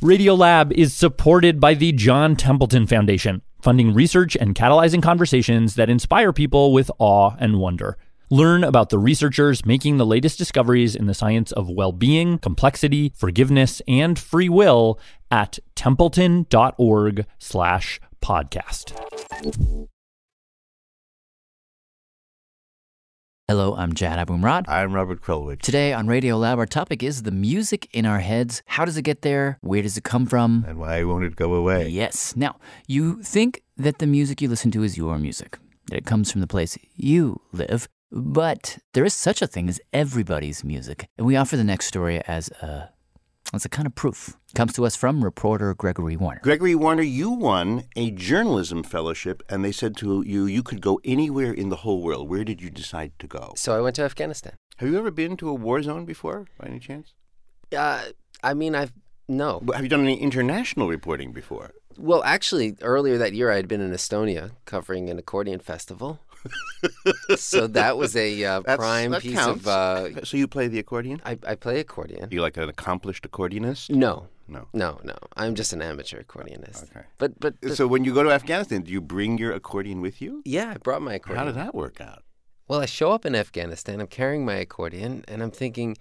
Radiolab 0.00 0.72
is 0.72 0.94
supported 0.94 1.60
by 1.60 1.74
the 1.74 1.92
John 1.92 2.36
Templeton 2.36 2.86
Foundation, 2.86 3.42
funding 3.60 3.92
research 3.92 4.34
and 4.34 4.54
catalyzing 4.54 5.02
conversations 5.02 5.74
that 5.74 5.90
inspire 5.90 6.32
people 6.32 6.72
with 6.72 6.90
awe 6.98 7.32
and 7.38 7.60
wonder. 7.60 7.98
Learn 8.30 8.64
about 8.64 8.88
the 8.90 8.98
researchers 8.98 9.64
making 9.64 9.98
the 9.98 10.06
latest 10.06 10.36
discoveries 10.36 10.96
in 10.96 11.06
the 11.06 11.14
science 11.14 11.52
of 11.52 11.70
well 11.70 11.92
being, 11.92 12.38
complexity, 12.38 13.12
forgiveness, 13.14 13.80
and 13.86 14.18
free 14.18 14.48
will 14.48 14.98
at 15.30 15.60
templeton.org 15.76 17.24
slash 17.38 18.00
podcast. 18.20 18.92
Hello, 23.46 23.76
I'm 23.76 23.92
Jad 23.92 24.26
Abumrad. 24.26 24.64
I'm 24.66 24.92
Robert 24.92 25.20
Krulwich. 25.22 25.60
Today 25.60 25.92
on 25.92 26.08
Radio 26.08 26.36
Lab, 26.36 26.58
our 26.58 26.66
topic 26.66 27.04
is 27.04 27.22
the 27.22 27.30
music 27.30 27.88
in 27.92 28.04
our 28.04 28.18
heads. 28.18 28.60
How 28.66 28.84
does 28.84 28.96
it 28.96 29.02
get 29.02 29.22
there? 29.22 29.58
Where 29.60 29.82
does 29.82 29.96
it 29.96 30.02
come 30.02 30.26
from? 30.26 30.64
And 30.66 30.80
why 30.80 31.04
won't 31.04 31.22
it 31.22 31.36
go 31.36 31.54
away? 31.54 31.88
Yes. 31.88 32.34
Now, 32.34 32.56
you 32.88 33.22
think 33.22 33.62
that 33.76 34.00
the 34.00 34.06
music 34.08 34.42
you 34.42 34.48
listen 34.48 34.72
to 34.72 34.82
is 34.82 34.96
your 34.96 35.16
music, 35.16 35.58
that 35.90 35.98
it 35.98 36.06
comes 36.06 36.32
from 36.32 36.40
the 36.40 36.48
place 36.48 36.76
you 36.96 37.40
live. 37.52 37.86
But 38.10 38.78
there 38.92 39.04
is 39.04 39.14
such 39.14 39.42
a 39.42 39.46
thing 39.46 39.68
as 39.68 39.80
everybody's 39.92 40.64
music. 40.64 41.08
And 41.18 41.26
we 41.26 41.36
offer 41.36 41.56
the 41.56 41.64
next 41.64 41.86
story 41.86 42.20
as 42.26 42.48
a, 42.62 42.90
as 43.52 43.64
a 43.64 43.68
kind 43.68 43.86
of 43.86 43.94
proof. 43.94 44.36
Comes 44.54 44.72
to 44.74 44.86
us 44.86 44.96
from 44.96 45.24
reporter 45.24 45.74
Gregory 45.74 46.16
Warner. 46.16 46.40
Gregory 46.42 46.74
Warner, 46.74 47.02
you 47.02 47.30
won 47.30 47.84
a 47.96 48.10
journalism 48.10 48.82
fellowship, 48.82 49.42
and 49.48 49.64
they 49.64 49.72
said 49.72 49.96
to 49.98 50.22
you 50.26 50.46
you 50.46 50.62
could 50.62 50.80
go 50.80 51.00
anywhere 51.04 51.52
in 51.52 51.68
the 51.68 51.76
whole 51.76 52.02
world. 52.02 52.28
Where 52.28 52.44
did 52.44 52.62
you 52.62 52.70
decide 52.70 53.12
to 53.18 53.26
go? 53.26 53.52
So 53.56 53.76
I 53.76 53.80
went 53.80 53.96
to 53.96 54.02
Afghanistan. 54.02 54.54
Have 54.78 54.88
you 54.88 54.98
ever 54.98 55.10
been 55.10 55.36
to 55.38 55.48
a 55.48 55.54
war 55.54 55.82
zone 55.82 56.04
before, 56.04 56.46
by 56.58 56.68
any 56.68 56.78
chance? 56.78 57.14
Uh, 57.76 58.04
I 58.42 58.54
mean, 58.54 58.74
I've 58.74 58.92
no. 59.28 59.62
Have 59.74 59.82
you 59.82 59.88
done 59.88 60.02
any 60.02 60.20
international 60.20 60.88
reporting 60.88 61.32
before? 61.32 61.72
Well, 61.98 62.22
actually, 62.24 62.76
earlier 62.82 63.18
that 63.18 63.32
year, 63.32 63.50
I 63.50 63.56
had 63.56 63.66
been 63.68 63.80
in 63.80 63.90
Estonia 63.90 64.52
covering 64.66 65.08
an 65.08 65.18
accordion 65.18 65.60
festival. 65.60 66.20
So 67.36 67.66
that 67.68 67.96
was 67.96 68.16
a 68.16 68.44
uh, 68.44 68.60
That's- 68.66 68.76
prime 68.78 69.10
that 69.12 69.22
piece 69.22 69.34
counts. 69.34 69.66
of. 69.66 69.68
Uh, 69.68 70.24
so 70.24 70.36
you 70.36 70.46
play 70.48 70.68
the 70.68 70.78
accordion? 70.78 71.20
I, 71.24 71.38
I 71.46 71.54
play 71.54 71.80
accordion. 71.80 72.28
You 72.30 72.40
like 72.42 72.56
an 72.56 72.68
accomplished 72.68 73.24
accordionist? 73.30 73.90
No, 73.90 74.28
No. 74.48 74.68
no, 74.72 75.00
no. 75.04 75.16
I'm 75.36 75.54
just 75.54 75.72
an 75.72 75.82
amateur 75.82 76.22
accordionist. 76.22 76.84
Okay. 76.90 77.06
But 77.18 77.38
but 77.40 77.54
So 77.74 77.86
when 77.86 78.04
you 78.04 78.12
go 78.14 78.22
to 78.22 78.30
Afghanistan, 78.30 78.82
do 78.82 78.90
you 78.92 79.00
bring 79.00 79.38
your 79.38 79.52
accordion 79.52 80.00
with 80.00 80.20
you? 80.22 80.42
yeah, 80.44 80.72
I 80.74 80.78
brought 80.78 81.02
my 81.02 81.14
accordion. 81.14 81.38
How 81.38 81.44
did 81.52 81.56
that 81.56 81.74
work 81.74 82.00
out? 82.00 82.22
Well, 82.68 82.80
I 82.80 82.86
show 82.86 83.12
up 83.12 83.24
in 83.24 83.34
Afghanistan. 83.36 84.00
I'm 84.00 84.08
carrying 84.08 84.44
my 84.44 84.54
accordion, 84.54 85.24
and 85.28 85.40
I'm 85.42 85.52
thinking, 85.52 85.96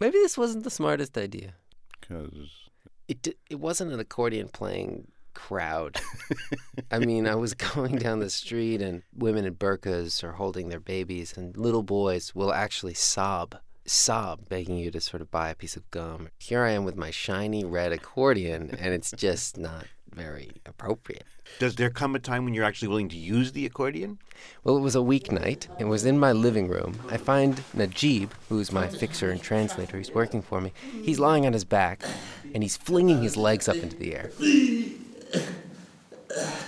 maybe 0.00 0.18
this 0.18 0.36
wasn't 0.36 0.64
the 0.64 0.70
smartest 0.70 1.16
idea. 1.16 1.54
Because 2.00 2.68
It 3.08 3.26
it 3.48 3.58
wasn't 3.58 3.92
an 3.92 4.00
accordion 4.00 4.48
playing 4.48 5.08
crowd. 5.48 5.98
I 6.90 6.98
mean, 6.98 7.26
I 7.26 7.34
was 7.34 7.54
going 7.74 7.96
down 7.96 8.20
the 8.20 8.30
street, 8.30 8.82
and 8.82 9.02
women 9.16 9.44
in 9.44 9.54
burqas 9.54 10.22
are 10.22 10.32
holding 10.32 10.68
their 10.68 10.80
babies, 10.80 11.36
and 11.36 11.56
little 11.56 11.82
boys 11.82 12.34
will 12.34 12.52
actually 12.52 12.94
sob, 12.94 13.56
sob, 13.86 14.48
begging 14.48 14.76
you 14.76 14.90
to 14.90 15.00
sort 15.00 15.22
of 15.22 15.30
buy 15.30 15.50
a 15.50 15.54
piece 15.54 15.76
of 15.76 15.90
gum. 15.90 16.28
Here 16.38 16.62
I 16.62 16.72
am 16.72 16.84
with 16.84 16.96
my 16.96 17.10
shiny 17.10 17.64
red 17.64 17.92
accordion, 17.92 18.76
and 18.78 18.92
it's 18.92 19.12
just 19.12 19.56
not 19.56 19.86
very 20.12 20.50
appropriate. 20.66 21.24
Does 21.58 21.76
there 21.76 21.90
come 21.90 22.14
a 22.14 22.18
time 22.18 22.44
when 22.44 22.54
you're 22.54 22.64
actually 22.64 22.88
willing 22.88 23.08
to 23.08 23.16
use 23.16 23.52
the 23.52 23.66
accordion? 23.66 24.18
Well, 24.62 24.76
it 24.76 24.80
was 24.80 24.94
a 24.94 25.00
weeknight. 25.00 25.68
It 25.80 25.86
was 25.86 26.04
in 26.04 26.18
my 26.18 26.32
living 26.32 26.68
room. 26.68 27.00
I 27.08 27.16
find 27.16 27.62
Najib, 27.74 28.32
who's 28.48 28.72
my 28.72 28.88
fixer 28.88 29.30
and 29.30 29.42
translator, 29.42 29.96
he's 29.98 30.14
working 30.14 30.42
for 30.42 30.60
me. 30.60 30.72
He's 31.02 31.18
lying 31.18 31.46
on 31.46 31.52
his 31.52 31.64
back, 31.64 32.02
and 32.54 32.62
he's 32.62 32.76
flinging 32.76 33.22
his 33.22 33.36
legs 33.36 33.68
up 33.68 33.76
into 33.76 33.96
the 33.96 34.14
air. 34.14 34.30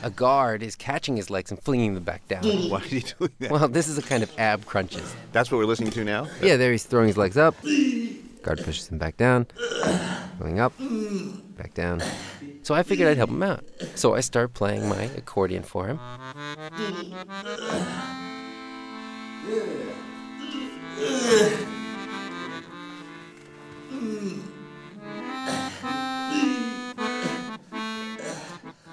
A 0.02 0.10
guard 0.10 0.62
is 0.62 0.74
catching 0.74 1.16
his 1.16 1.30
legs 1.30 1.50
and 1.50 1.62
flinging 1.62 1.94
them 1.94 2.02
back 2.02 2.26
down. 2.26 2.42
Why 2.44 2.80
is 2.80 2.90
he 2.90 3.00
doing 3.00 3.30
that? 3.38 3.50
Well, 3.50 3.68
this 3.68 3.86
is 3.86 3.96
a 3.98 4.02
kind 4.02 4.22
of 4.22 4.32
ab 4.38 4.66
crunches. 4.66 5.14
That's 5.32 5.50
what 5.50 5.58
we're 5.58 5.66
listening 5.66 5.92
to 5.92 6.04
now? 6.04 6.28
Yeah, 6.42 6.56
there 6.56 6.72
he's 6.72 6.84
throwing 6.84 7.06
his 7.06 7.16
legs 7.16 7.36
up. 7.36 7.54
Guard 8.42 8.58
pushes 8.64 8.88
him 8.88 8.98
back 8.98 9.16
down, 9.16 9.46
going 10.40 10.58
up, 10.58 10.72
back 11.56 11.74
down. 11.74 12.02
So 12.62 12.74
I 12.74 12.82
figured 12.82 13.08
I'd 13.08 13.16
help 13.16 13.30
him 13.30 13.42
out. 13.42 13.64
So 13.94 14.14
I 14.14 14.20
start 14.20 14.52
playing 14.52 14.88
my 14.88 15.02
accordion 15.16 15.62
for 15.62 15.86
him. 15.86 16.00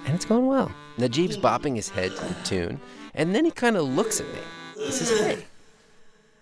And 0.10 0.16
it's 0.16 0.26
going 0.26 0.48
well. 0.48 0.72
Najib's 0.98 1.38
bopping 1.38 1.76
his 1.76 1.88
head 1.90 2.10
to 2.16 2.26
the 2.26 2.34
tune, 2.44 2.80
and 3.14 3.36
then 3.36 3.46
he 3.46 3.52
kind 3.52 3.78
of 3.78 3.84
looks 3.84 4.20
at 4.20 4.26
me. 4.26 4.40
He 4.86 4.92
says, 4.92 5.20
Hey, 5.20 5.46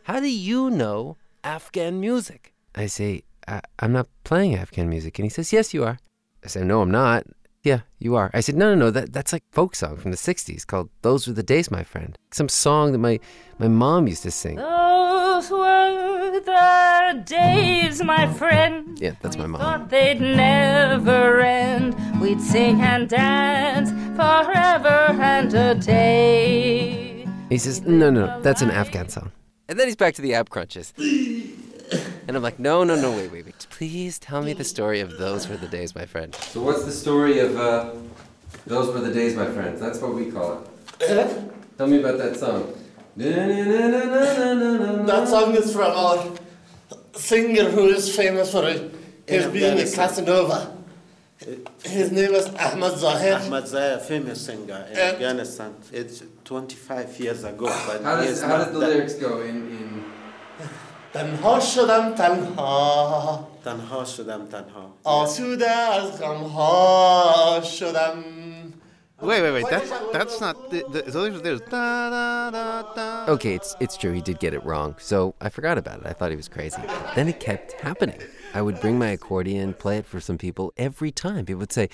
how 0.04 0.22
do 0.22 0.30
you 0.30 0.70
know 0.70 1.18
Afghan 1.44 2.00
music? 2.00 2.54
I 2.76 2.86
say, 2.86 3.24
I- 3.46 3.60
I'm 3.80 3.92
not 3.92 4.08
playing 4.24 4.56
Afghan 4.56 4.88
music. 4.88 5.20
And 5.20 5.26
he 5.26 5.30
says, 5.30 5.52
Yes, 5.52 5.74
you 5.74 5.84
are. 5.84 6.00
I 6.46 6.48
say, 6.48 6.64
No, 6.64 6.80
I'm 6.80 6.92
not. 6.92 7.26
Yeah, 7.68 7.82
you 8.00 8.16
are. 8.16 8.32
I 8.34 8.40
said, 8.40 8.56
No, 8.56 8.74
no, 8.74 8.86
no. 8.86 8.92
That, 8.92 9.12
that's 9.12 9.34
like 9.34 9.44
folk 9.52 9.76
song 9.76 9.98
from 9.98 10.12
the 10.12 10.18
60s 10.18 10.66
called 10.66 10.90
Those 11.02 11.28
Were 11.28 11.34
the 11.34 11.44
Days, 11.44 11.70
My 11.70 11.84
Friend. 11.84 12.18
Some 12.32 12.48
song 12.48 12.94
that 12.94 12.98
my, 13.00 13.20
my 13.60 13.68
mom 13.68 14.08
used 14.08 14.24
to 14.24 14.32
sing. 14.32 14.56
Those 14.56 15.52
were 15.52 16.40
the 16.40 17.24
days, 17.26 18.02
my 18.02 18.32
friend. 18.36 18.98
Yeah, 19.02 19.16
that's 19.22 19.36
my 19.38 19.48
mom. 19.48 19.60
Thought 19.60 19.90
they'd 19.90 20.22
never 20.22 21.42
end. 21.42 21.94
We'd 22.22 22.40
sing 22.40 22.80
and 22.82 23.10
dance 23.10 23.90
forever 24.16 25.22
and 25.22 25.54
a 25.54 25.76
day. 25.76 27.28
He 27.50 27.58
says, 27.58 27.82
No, 27.82 28.10
no, 28.10 28.28
no. 28.28 28.42
That's 28.44 28.62
an 28.62 28.72
Afghan 28.72 29.10
song. 29.10 29.34
And 29.68 29.78
then 29.78 29.88
he's 29.88 29.98
back 29.98 30.14
to 30.14 30.22
the 30.22 30.36
ab 30.36 30.50
crunches. 30.50 30.94
And 30.98 32.38
I'm 32.38 32.44
like, 32.44 32.60
No, 32.60 32.86
no, 32.86 32.96
no, 32.96 33.12
wait, 33.12 33.30
wait, 33.30 33.46
wait. 33.46 33.57
Please 33.77 34.19
tell 34.19 34.43
me 34.43 34.53
the 34.53 34.65
story 34.65 35.01
of 35.01 35.19
Those 35.19 35.49
Were 35.49 35.57
the 35.57 35.67
Days, 35.69 35.95
my 35.95 36.05
friend. 36.07 36.35
So, 36.35 36.63
what's 36.63 36.85
the 36.85 36.93
story 36.93 37.39
of 37.41 37.57
uh, 37.57 37.91
Those 38.67 38.93
Were 38.93 39.01
the 39.01 39.13
Days, 39.13 39.35
my 39.35 39.47
friends? 39.47 39.81
That's 39.81 39.99
what 40.01 40.15
we 40.15 40.31
call 40.31 40.63
it. 41.01 41.49
Tell 41.79 41.87
me 41.87 41.99
about 42.01 42.19
that 42.19 42.37
song. 42.37 42.73
That 45.07 45.29
song 45.29 45.55
is 45.55 45.73
from 45.73 45.91
our 45.93 46.25
singer 47.15 47.65
who 47.71 47.87
is 47.89 48.15
famous 48.15 48.51
for 48.53 48.63
his 48.67 48.81
being 49.47 49.79
a 49.79 49.83
Afghanistan. 49.83 50.09
Casanova. 50.09 50.77
His 51.85 52.13
name 52.13 52.35
is 52.35 52.47
Ahmad 52.55 52.97
Zahir. 52.99 53.35
Ahmad 53.35 53.67
Zahir, 53.67 53.99
famous 53.99 54.41
singer 54.47 54.87
in 54.91 54.97
And- 54.97 55.15
Afghanistan. 55.15 55.75
It's 55.93 56.23
25 56.45 57.19
years 57.21 57.43
ago, 57.45 57.67
but 57.87 58.03
How 58.03 58.17
he 58.21 58.27
does, 58.29 58.37
is 58.39 58.43
how 58.43 58.49
not 58.59 58.65
does 58.67 58.75
the 58.75 58.81
dead. 58.81 58.89
lyrics 58.97 59.15
go 59.15 59.41
in, 59.41 59.57
in 59.57 60.05
تنها 61.13 61.59
شدم 61.61 62.15
تنها 62.15 63.45
تنها 63.67 64.05
شدم 64.05 64.47
تنها. 64.47 64.95
آسوده 65.05 65.71
از 65.71 66.21
غمها 66.21 67.61
شدم 67.65 68.15
Wait, 69.23 69.41
wait, 69.41 69.53
wait. 69.53 69.67
That's 69.71 69.91
that's 70.13 70.41
not 70.41 70.57
the, 70.73 70.83
the 70.91 71.13
so 71.13 71.23
there's, 71.23 71.41
there's 71.43 71.61
da, 71.61 72.11
da, 72.11 72.51
da, 72.51 72.83
da. 72.93 73.33
Okay, 73.35 73.55
it's 73.55 73.77
it's 73.79 73.97
true. 73.97 74.13
He 74.13 74.21
did 74.21 74.41
get 74.41 74.53
it 74.53 74.65
wrong, 74.65 74.97
so 74.99 75.37
I 75.41 75.49
forgot 75.49 75.79
about 75.79 76.01
it. 76.01 76.07
I 76.07 76.13
thought 76.13 76.31
he 76.31 76.37
was 76.37 76.49
crazy. 76.49 76.83
Then 77.15 77.29
it 77.29 77.39
kept 77.39 77.71
happening. 77.75 78.19
I 78.53 78.63
would 78.63 78.81
bring 78.81 78.99
my 78.99 79.11
accordion, 79.19 79.75
play 79.75 79.99
it 79.99 80.07
for 80.07 80.19
some 80.21 80.39
people 80.39 80.73
every 80.77 81.13
time. 81.13 81.47
People 81.47 81.61
would 81.61 81.73
say, 81.73 81.89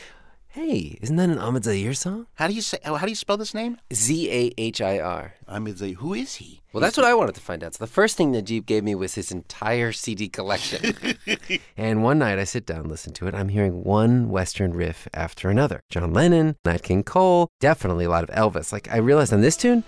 "Hey, 0.54 1.00
isn't 1.02 1.16
that 1.16 1.30
an 1.30 1.40
Ahmed 1.40 1.64
Zahir 1.64 1.96
song?" 1.96 2.28
How 2.36 2.48
do 2.48 2.54
you 2.54 2.62
say? 2.62 2.78
Oh, 2.86 2.94
how 2.94 3.08
do 3.08 3.12
you 3.12 3.16
spell 3.16 3.38
this 3.38 3.56
name? 3.56 3.78
Z 3.92 4.30
A 4.30 4.52
H 4.56 4.82
I 4.82 5.00
R. 5.00 5.34
Ahmed 5.48 5.80
Zahir. 5.80 5.96
Who 5.96 6.14
is 6.14 6.36
he? 6.36 6.62
Well, 6.72 6.82
that's 6.82 6.96
what 6.96 7.08
I 7.08 7.16
wanted 7.16 7.34
to 7.36 7.42
find 7.42 7.64
out. 7.64 7.74
So 7.74 7.84
the 7.84 7.92
first 7.92 8.18
thing 8.18 8.32
Najib 8.32 8.68
gave 8.68 8.84
me 8.84 8.94
was 8.94 9.16
his 9.16 9.32
entire 9.32 9.92
CD 9.92 10.30
collection. 10.30 10.96
and 11.78 12.04
one 12.04 12.20
night 12.20 12.38
I 12.38 12.44
sit 12.44 12.68
down, 12.68 12.88
listen 12.88 13.14
to 13.14 13.28
it. 13.28 13.34
I'm 13.34 13.50
hearing 13.50 13.84
one 13.84 14.30
Western 14.30 14.74
riff 14.74 15.08
after 15.12 15.50
another. 15.50 15.82
John 15.90 16.14
Lennon, 16.14 16.56
Nat 16.66 16.84
King 16.84 17.04
Cole, 17.04 17.50
definitely 17.60 18.06
a 18.06 18.10
lot 18.10 18.24
of 18.24 18.30
Elvis. 18.30 18.72
Like 18.72 18.88
I 18.92 18.98
realized 18.98 19.34
on 19.34 19.42
this 19.42 19.58
tune, 19.58 19.84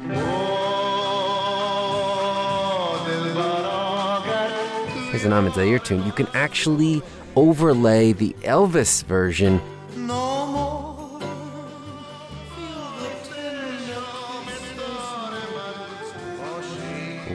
here's 5.12 5.26
an 5.26 5.34
Ahmed 5.34 5.54
Zahir 5.54 5.78
tune. 5.78 6.04
You 6.06 6.12
can 6.12 6.28
actually 6.34 7.04
overlay 7.36 8.14
the 8.14 8.34
Elvis 8.42 9.04
version 9.06 9.62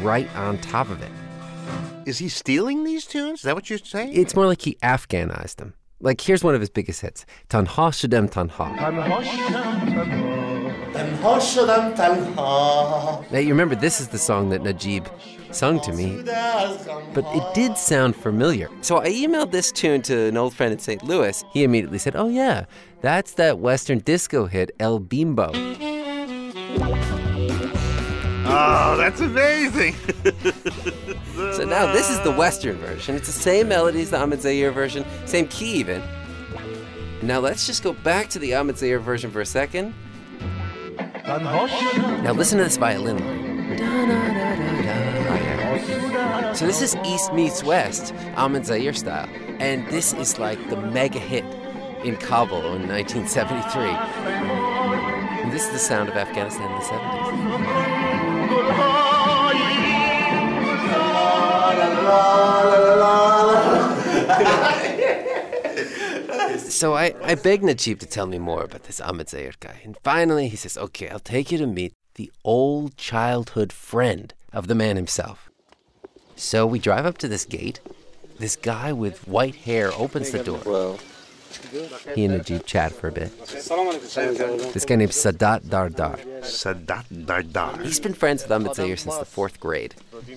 right 0.02 0.28
on 0.36 0.58
top 0.58 0.90
of 0.90 1.02
it. 1.02 1.10
Is 2.06 2.18
he 2.18 2.28
stealing 2.28 2.84
these 2.84 3.06
tunes? 3.06 3.40
Is 3.40 3.44
that 3.44 3.54
what 3.54 3.70
you're 3.70 3.78
saying? 3.78 4.12
It's 4.14 4.34
more 4.34 4.46
like 4.46 4.62
he 4.62 4.76
Afghanized 4.82 5.56
them. 5.56 5.74
Like 6.00 6.20
here's 6.20 6.42
one 6.42 6.54
of 6.54 6.60
his 6.60 6.70
biggest 6.70 7.02
hits, 7.02 7.26
Tanha 7.48 7.92
Shadem 7.92 8.30
Tanha. 8.30 10.29
Now 13.30 13.38
you 13.38 13.48
remember 13.48 13.74
this 13.74 14.00
is 14.00 14.08
the 14.08 14.18
song 14.18 14.50
that 14.50 14.62
Najib 14.62 15.06
sung 15.50 15.80
to 15.80 15.92
me, 15.92 16.22
but 17.14 17.24
it 17.34 17.54
did 17.54 17.76
sound 17.76 18.16
familiar. 18.16 18.68
So 18.82 18.98
I 18.98 19.08
emailed 19.08 19.50
this 19.50 19.72
tune 19.72 20.02
to 20.02 20.28
an 20.28 20.36
old 20.36 20.54
friend 20.54 20.72
in 20.72 20.78
St. 20.78 21.02
Louis. 21.02 21.44
He 21.52 21.64
immediately 21.64 21.98
said, 21.98 22.16
"Oh 22.16 22.28
yeah, 22.28 22.66
that's 23.00 23.32
that 23.34 23.58
Western 23.58 23.98
disco 23.98 24.46
hit 24.46 24.70
El 24.78 24.98
Bimbo." 24.98 25.50
Oh, 28.52 28.96
that's 28.96 29.20
amazing! 29.20 29.94
so 31.54 31.64
now 31.64 31.92
this 31.92 32.10
is 32.10 32.20
the 32.20 32.34
Western 32.36 32.76
version. 32.78 33.14
It's 33.14 33.28
the 33.28 33.32
same 33.32 33.68
melody 33.68 34.02
as 34.02 34.10
the 34.10 34.20
Ahmed 34.20 34.42
Zahir 34.42 34.72
version, 34.72 35.04
same 35.24 35.46
key 35.48 35.72
even. 35.74 36.02
Now 37.22 37.38
let's 37.38 37.66
just 37.66 37.82
go 37.82 37.92
back 37.92 38.28
to 38.30 38.38
the 38.38 38.54
Ahmed 38.54 38.76
Zahir 38.78 38.98
version 38.98 39.30
for 39.30 39.40
a 39.40 39.46
second. 39.46 39.94
Now 41.38 42.32
listen 42.32 42.58
to 42.58 42.64
this 42.64 42.76
violin 42.76 43.18
line. 43.18 43.50
So 46.56 46.66
this 46.66 46.82
is 46.82 46.96
East 47.04 47.32
meets 47.32 47.62
West, 47.62 48.12
Ahmed 48.34 48.66
Zahir 48.66 48.92
style, 48.92 49.28
and 49.60 49.86
this 49.86 50.12
is 50.12 50.40
like 50.40 50.58
the 50.70 50.76
mega 50.76 51.20
hit 51.20 51.44
in 52.04 52.16
Kabul 52.16 52.74
in 52.74 52.88
1973. 52.88 53.82
And 55.42 55.52
this 55.52 55.66
is 55.66 55.70
the 55.72 55.78
sound 55.78 56.08
of 56.08 56.16
Afghanistan 56.16 56.68
in 56.68 56.78
the 56.78 56.84
70s. 64.30 64.86
So 66.70 66.94
I, 66.94 67.14
I 67.22 67.34
begged 67.34 67.64
Najib 67.64 67.98
to 67.98 68.06
tell 68.06 68.26
me 68.26 68.38
more 68.38 68.62
about 68.62 68.84
this 68.84 69.00
Ahmed 69.00 69.28
Zahir 69.28 69.52
guy. 69.58 69.80
And 69.84 69.96
finally 70.04 70.48
he 70.48 70.56
says, 70.56 70.78
okay, 70.78 71.08
I'll 71.08 71.18
take 71.18 71.50
you 71.50 71.58
to 71.58 71.66
meet 71.66 71.94
the 72.14 72.30
old 72.44 72.96
childhood 72.96 73.72
friend 73.72 74.32
of 74.52 74.68
the 74.68 74.76
man 74.76 74.94
himself. 74.94 75.50
So 76.36 76.66
we 76.66 76.78
drive 76.78 77.06
up 77.06 77.18
to 77.18 77.28
this 77.28 77.44
gate. 77.44 77.80
This 78.38 78.54
guy 78.54 78.92
with 78.92 79.26
white 79.26 79.56
hair 79.56 79.92
opens 79.92 80.30
the 80.30 80.44
door. 80.44 80.98
He 82.14 82.24
and 82.24 82.36
Najib 82.36 82.66
chat 82.66 82.92
for 82.92 83.08
a 83.08 83.12
bit. 83.12 83.46
This 83.46 84.84
guy 84.84 84.96
named 84.96 85.12
Sadat 85.12 85.62
Dardar. 85.62 86.18
Sadat 86.42 87.04
Dardar. 87.26 87.82
He's 87.82 88.00
been 88.00 88.14
friends 88.14 88.42
with 88.42 88.52
Ahmed 88.52 88.74
Zahir 88.74 88.96
since 88.96 89.16
the 89.16 89.24
fourth 89.24 89.60
grade. 89.60 89.94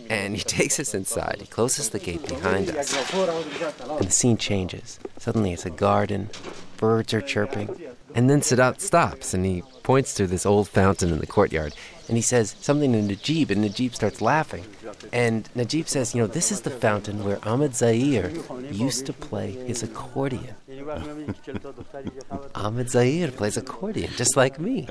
And 0.10 0.36
he 0.36 0.44
takes 0.44 0.80
us 0.80 0.94
inside. 0.94 1.38
He 1.40 1.48
closes 1.48 1.90
the 1.90 2.00
gate 2.00 2.28
behind 2.28 2.70
us. 2.70 2.94
And 3.14 4.08
the 4.08 4.12
scene 4.12 4.38
changes. 4.38 5.00
Suddenly 5.18 5.54
it's 5.54 5.66
a 5.66 5.70
garden. 5.70 6.30
Birds 6.78 7.14
are 7.14 7.22
chirping. 7.22 7.70
And 8.16 8.30
then 8.30 8.42
Sadat 8.42 8.80
stops 8.80 9.34
and 9.34 9.46
he 9.46 9.64
points 9.82 10.14
to 10.16 10.28
this 10.28 10.46
old 10.46 10.68
fountain 10.70 11.12
in 11.12 11.20
the 11.20 11.28
courtyard. 11.28 11.74
And 12.08 12.18
he 12.18 12.22
says 12.22 12.56
something 12.60 12.92
to 12.92 13.02
Najib, 13.02 13.50
and 13.50 13.62
Najib 13.62 13.96
starts 13.96 14.22
laughing. 14.22 14.66
And 15.12 15.50
Najib 15.56 15.88
says, 15.88 16.16
You 16.16 16.22
know, 16.22 16.28
this 16.28 16.52
is 16.52 16.62
the 16.62 16.70
fountain 16.70 17.24
where 17.24 17.40
Ahmed 17.48 17.76
Zahir 17.76 18.32
used 18.72 19.06
to 19.06 19.14
play 19.14 19.52
his 19.52 19.84
accordion. 19.84 20.56
Ahmed 22.56 22.90
Zahir 22.90 23.32
plays 23.32 23.58
accordion, 23.58 24.10
just 24.16 24.36
like 24.38 24.60
me. 24.60 24.88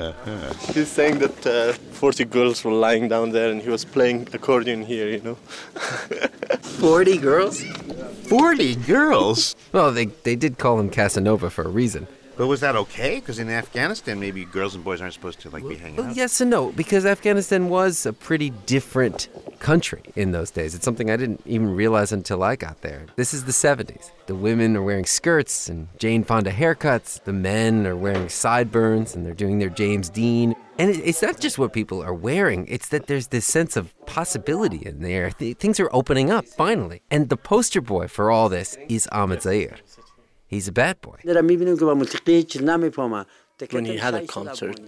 He's 0.73 0.89
saying 0.89 1.19
that 1.19 1.47
uh, 1.47 1.73
40 1.73 2.25
girls 2.27 2.65
were 2.65 2.73
lying 2.73 3.09
down 3.09 3.31
there 3.31 3.51
and 3.51 3.63
he 3.63 3.69
was 3.71 3.85
playing 3.85 4.29
accordion 4.33 4.85
here, 4.85 5.09
you 5.09 5.21
know. 5.21 5.35
40 6.61 7.19
girls? 7.19 7.63
40 8.29 8.75
girls? 8.77 9.55
Well, 9.73 9.93
they, 9.93 10.07
they 10.07 10.37
did 10.37 10.59
call 10.59 10.79
him 10.81 10.91
Casanova 10.91 11.51
for 11.51 11.63
a 11.65 11.69
reason. 11.69 12.07
But 12.43 12.49
was 12.49 12.59
that 12.63 12.75
okay? 12.75 13.21
Because 13.21 13.39
in 13.39 13.49
Afghanistan, 13.49 14.19
maybe 14.19 14.45
girls 14.45 14.75
and 14.75 14.83
boys 14.83 15.01
aren't 15.01 15.15
supposed 15.15 15.39
to 15.43 15.51
like 15.51 15.63
be 15.69 15.77
hanging 15.77 15.99
Well, 15.99 16.09
out. 16.09 16.17
yes 16.17 16.41
and 16.41 16.51
no, 16.51 16.73
because 16.73 17.07
Afghanistan 17.07 17.69
was 17.69 18.05
a 18.05 18.13
pretty 18.13 18.51
different 18.67 19.29
country 19.61 20.03
in 20.17 20.33
those 20.33 20.51
days. 20.51 20.75
It's 20.75 20.85
something 20.85 21.09
I 21.09 21.17
didn't 21.17 21.41
even 21.47 21.73
realize 21.77 22.11
until 22.11 22.43
I 22.43 22.57
got 22.57 22.81
there. 22.81 23.07
This 23.15 23.33
is 23.33 23.45
the 23.45 23.53
70s. 23.53 24.11
The 24.27 24.35
women 24.35 24.77
are 24.77 24.83
wearing 24.83 25.05
skirts 25.07 25.69
and 25.69 25.87
Jane 26.01 26.25
Fonda 26.25 26.51
haircuts. 26.51 27.23
The 27.23 27.33
men 27.33 27.87
are 27.87 27.95
wearing 27.95 28.29
sideburns 28.29 29.15
and 29.15 29.25
they're 29.25 29.35
doing 29.35 29.61
their 29.61 29.69
James 29.71 30.11
Dean. 30.11 30.57
And 30.81 30.91
it's 30.91 31.23
not 31.23 31.39
just 31.39 31.61
what 31.61 31.73
people 31.73 32.03
are 32.03 32.13
wearing, 32.15 32.67
it's 32.67 32.89
that 32.89 33.07
there's 33.07 33.29
this 33.29 33.47
sense 33.47 33.77
of 33.77 33.95
possibility 34.07 34.79
in 34.85 35.01
there. 35.01 35.31
Th- 35.31 35.57
things 35.57 35.79
are 35.79 35.91
opening 35.93 36.33
up, 36.33 36.45
finally. 36.47 37.03
And 37.09 37.29
the 37.29 37.37
poster 37.37 37.81
boy 37.81 38.09
for 38.09 38.33
all 38.33 38.49
this 38.49 38.77
is 38.89 39.07
Ahmed 39.13 39.43
Zahir. 39.43 39.77
He's 40.53 40.69
a 40.69 40.73
bad 40.73 41.01
boy. 41.01 41.17
When 43.71 43.85
he 43.87 43.97
had 43.97 44.15
a 44.15 44.27
concert, 44.27 44.81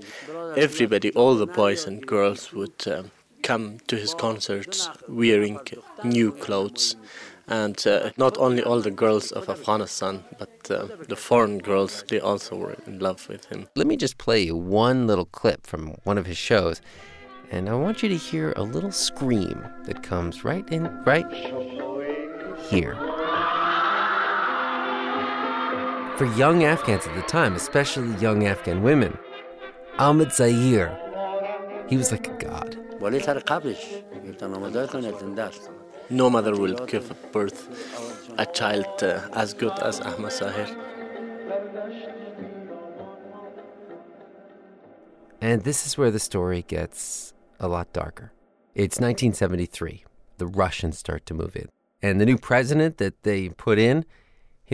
everybody, 0.58 1.10
all 1.12 1.34
the 1.36 1.46
boys 1.46 1.86
and 1.86 2.06
girls 2.06 2.52
would 2.52 2.86
um, 2.86 3.10
come 3.42 3.78
to 3.86 3.96
his 3.96 4.12
concerts 4.12 4.90
wearing 5.08 5.58
new 6.04 6.32
clothes. 6.32 6.96
And 7.48 7.82
uh, 7.86 8.10
not 8.18 8.36
only 8.36 8.62
all 8.62 8.82
the 8.82 8.90
girls 8.90 9.32
of 9.32 9.48
Afghanistan, 9.48 10.22
but 10.38 10.70
uh, 10.70 10.86
the 11.08 11.16
foreign 11.16 11.60
girls, 11.60 12.04
they 12.10 12.20
also 12.20 12.56
were 12.56 12.76
in 12.86 12.98
love 12.98 13.26
with 13.30 13.46
him. 13.46 13.66
Let 13.74 13.86
me 13.86 13.96
just 13.96 14.18
play 14.18 14.42
you 14.42 14.56
one 14.56 15.06
little 15.06 15.26
clip 15.40 15.66
from 15.66 15.96
one 16.04 16.18
of 16.18 16.26
his 16.26 16.36
shows, 16.36 16.82
and 17.50 17.70
I 17.70 17.74
want 17.74 18.02
you 18.02 18.10
to 18.10 18.16
hear 18.16 18.52
a 18.54 18.62
little 18.62 18.92
scream 18.92 19.66
that 19.86 20.02
comes 20.02 20.44
right 20.44 20.68
in, 20.70 20.90
right 21.04 21.30
here. 22.68 23.13
For 26.16 26.26
young 26.36 26.62
Afghans 26.62 27.08
at 27.08 27.14
the 27.16 27.22
time, 27.22 27.56
especially 27.56 28.14
young 28.20 28.46
Afghan 28.46 28.82
women, 28.82 29.18
Ahmed 29.98 30.32
Zahir, 30.32 30.96
he 31.88 31.96
was 31.96 32.12
like 32.12 32.28
a 32.28 32.34
god. 32.34 32.78
No 36.10 36.30
mother 36.30 36.54
will 36.54 36.86
give 36.86 37.12
birth 37.32 38.32
a 38.38 38.46
child 38.46 38.86
uh, 39.02 39.22
as 39.32 39.54
good 39.54 39.76
as 39.80 40.00
Ahmad 40.00 40.32
Zahir. 40.32 40.68
And 45.40 45.64
this 45.64 45.84
is 45.84 45.98
where 45.98 46.12
the 46.12 46.20
story 46.20 46.62
gets 46.62 47.32
a 47.58 47.66
lot 47.66 47.92
darker. 47.92 48.32
It's 48.76 49.00
1973. 49.00 50.04
The 50.38 50.46
Russians 50.46 50.96
start 50.96 51.26
to 51.26 51.34
move 51.34 51.56
in. 51.56 51.68
And 52.00 52.20
the 52.20 52.26
new 52.26 52.38
president 52.38 52.98
that 52.98 53.24
they 53.24 53.48
put 53.48 53.80
in, 53.80 54.04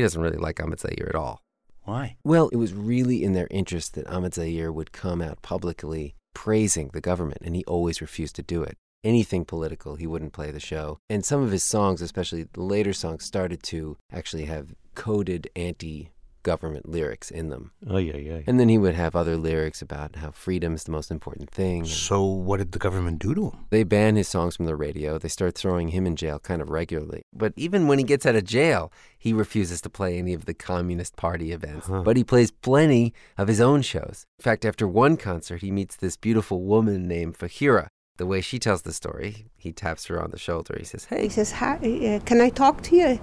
he 0.01 0.03
doesn't 0.03 0.23
really 0.23 0.39
like 0.39 0.63
Ahmed 0.63 0.81
Zahir 0.81 1.07
at 1.11 1.15
all. 1.15 1.43
Why? 1.83 2.17
Well, 2.25 2.49
it 2.49 2.57
was 2.57 2.73
really 2.73 3.23
in 3.23 3.35
their 3.35 3.49
interest 3.51 3.95
that 3.95 4.07
Ahmed 4.07 4.33
Zahir 4.33 4.73
would 4.73 4.93
come 4.93 5.21
out 5.21 5.43
publicly 5.43 6.15
praising 6.33 6.89
the 6.95 7.03
government, 7.03 7.43
and 7.45 7.55
he 7.55 7.65
always 7.67 8.01
refused 8.01 8.35
to 8.37 8.43
do 8.43 8.63
it. 8.63 8.79
Anything 9.05 9.45
political, 9.45 9.97
he 9.97 10.07
wouldn't 10.07 10.33
play 10.33 10.51
the 10.51 10.59
show. 10.59 11.01
And 11.11 11.23
some 11.23 11.43
of 11.43 11.51
his 11.51 11.63
songs, 11.63 12.01
especially 12.01 12.45
the 12.51 12.63
later 12.63 12.95
songs, 12.95 13.25
started 13.25 13.63
to 13.65 13.99
actually 14.11 14.47
have 14.47 14.75
coded 14.95 15.51
anti 15.55 16.11
government 16.43 16.89
lyrics 16.89 17.31
in 17.31 17.49
them. 17.49 17.73
Oh, 17.89 17.99
yeah, 17.99 18.17
yeah. 18.17 18.41
And 18.47 18.59
then 18.59 18.69
he 18.69 18.79
would 18.79 18.95
have 18.95 19.15
other 19.17 19.37
lyrics 19.37 19.83
about 19.83 20.17
how 20.17 20.31
freedom 20.31 20.75
is 20.75 20.85
the 20.85 20.93
most 20.93 21.11
important 21.11 21.51
thing. 21.51 21.85
So, 21.85 22.25
what 22.25 22.59
did 22.59 22.73
the 22.73 22.79
government 22.79 23.19
do 23.19 23.35
to 23.35 23.51
him? 23.51 23.67
They 23.71 23.83
ban 23.83 24.17
his 24.17 24.29
songs 24.29 24.57
from 24.57 24.67
the 24.67 24.77
radio. 24.77 25.19
They 25.19 25.29
start 25.29 25.55
throwing 25.57 25.89
him 25.89 26.07
in 26.07 26.17
jail 26.17 26.39
kind 26.39 26.63
of 26.63 26.71
regularly. 26.71 27.23
But 27.33 27.53
even 27.57 27.89
when 27.89 27.99
he 27.99 28.05
gets 28.05 28.27
out 28.27 28.37
of 28.37 28.45
jail, 28.45 28.93
he 29.19 29.33
refuses 29.33 29.81
to 29.83 29.91
play 29.91 30.19
any 30.19 30.35
of 30.35 30.45
the 30.47 30.55
Communist 30.55 31.17
Party 31.17 31.53
events. 31.53 31.89
But 31.89 32.17
he 32.17 32.25
plays 32.25 32.51
plenty 32.51 33.13
of 33.37 33.49
his 33.49 33.61
own 33.61 33.83
shows. 33.83 34.27
In 34.39 34.43
fact, 34.43 34.65
after 34.65 34.87
one 34.89 35.17
concert, 35.17 35.61
he 35.61 35.71
meets 35.71 35.97
this 35.97 36.17
beautiful 36.17 36.63
woman 36.63 37.07
named 37.07 37.39
Fahira. 37.39 37.89
The 38.17 38.27
way 38.27 38.43
she 38.43 38.59
tells 38.59 38.83
the 38.83 38.93
story, 38.93 39.47
he 39.57 39.73
taps 39.73 40.05
her 40.07 40.23
on 40.23 40.31
the 40.31 40.39
shoulder. 40.39 40.77
He 40.79 40.85
says, 40.85 41.07
Hey, 41.07 41.23
He 41.23 41.29
says, 41.31 41.53
Hi, 41.53 41.77
uh, 41.77 42.21
Can 42.27 42.43
I 42.43 42.51
talk 42.51 42.83
to 42.83 42.97
you? 42.97 43.19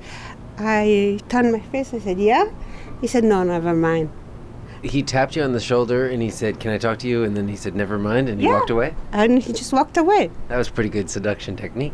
I 0.58 1.20
turned 1.30 1.52
my 1.52 1.60
face. 1.60 1.94
I 1.94 2.00
said, 2.00 2.20
Yeah. 2.20 2.50
He 3.02 3.08
said, 3.08 3.24
No, 3.24 3.44
never 3.44 3.74
mind. 3.74 4.10
he 4.84 5.02
tapped 5.04 5.36
you 5.36 5.44
on 5.44 5.54
the 5.54 5.60
shoulder 5.60 6.08
and 6.08 6.22
he 6.22 6.30
said, 6.30 6.60
Can 6.60 6.72
I 6.72 6.78
talk 6.78 7.00
to 7.00 7.08
you? 7.08 7.24
And 7.24 7.36
then 7.36 7.48
he 7.48 7.56
said, 7.56 7.76
Never 7.76 7.98
mind. 7.98 8.30
And 8.30 8.40
he 8.42 8.48
Yeah. 8.48 8.54
walked 8.54 8.70
away. 8.70 8.96
And 9.12 9.40
he 9.42 9.54
just 9.54 9.74
walked 9.74 9.98
away. 9.98 10.30
That 10.50 10.58
was 10.58 10.70
pretty 10.70 10.90
good 10.90 11.10
seduction 11.10 11.56
technique. 11.56 11.94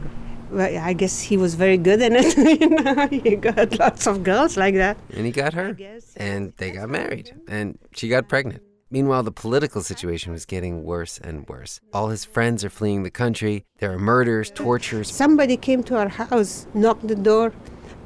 Well, 0.51 0.77
I 0.83 0.93
guess 0.93 1.19
he 1.19 1.35
was 1.35 1.55
very 1.55 1.77
good 1.77 1.99
in 2.01 2.13
it. 2.15 2.37
you 2.61 2.69
know, 2.69 3.07
he 3.07 3.35
got 3.37 3.79
lots 3.79 4.05
of 4.05 4.23
girls 4.23 4.55
like 4.55 4.75
that. 4.75 4.97
And 5.15 5.25
he 5.25 5.31
got 5.31 5.53
her. 5.53 5.75
And 6.15 6.53
they 6.57 6.69
got 6.71 6.89
married. 6.89 7.33
And 7.47 7.79
she 7.95 8.07
got 8.07 8.29
pregnant. 8.29 8.61
Meanwhile, 8.91 9.23
the 9.23 9.31
political 9.31 9.81
situation 9.81 10.31
was 10.31 10.45
getting 10.45 10.83
worse 10.83 11.17
and 11.17 11.47
worse. 11.49 11.79
All 11.91 12.09
his 12.09 12.23
friends 12.23 12.63
are 12.63 12.69
fleeing 12.69 13.01
the 13.01 13.09
country. 13.09 13.65
There 13.79 13.91
are 13.91 13.97
murders, 13.97 14.51
tortures. 14.51 15.09
Somebody 15.11 15.57
came 15.57 15.81
to 15.85 15.95
our 15.97 16.09
house, 16.09 16.67
knocked 16.75 17.07
the 17.07 17.15
door, 17.15 17.51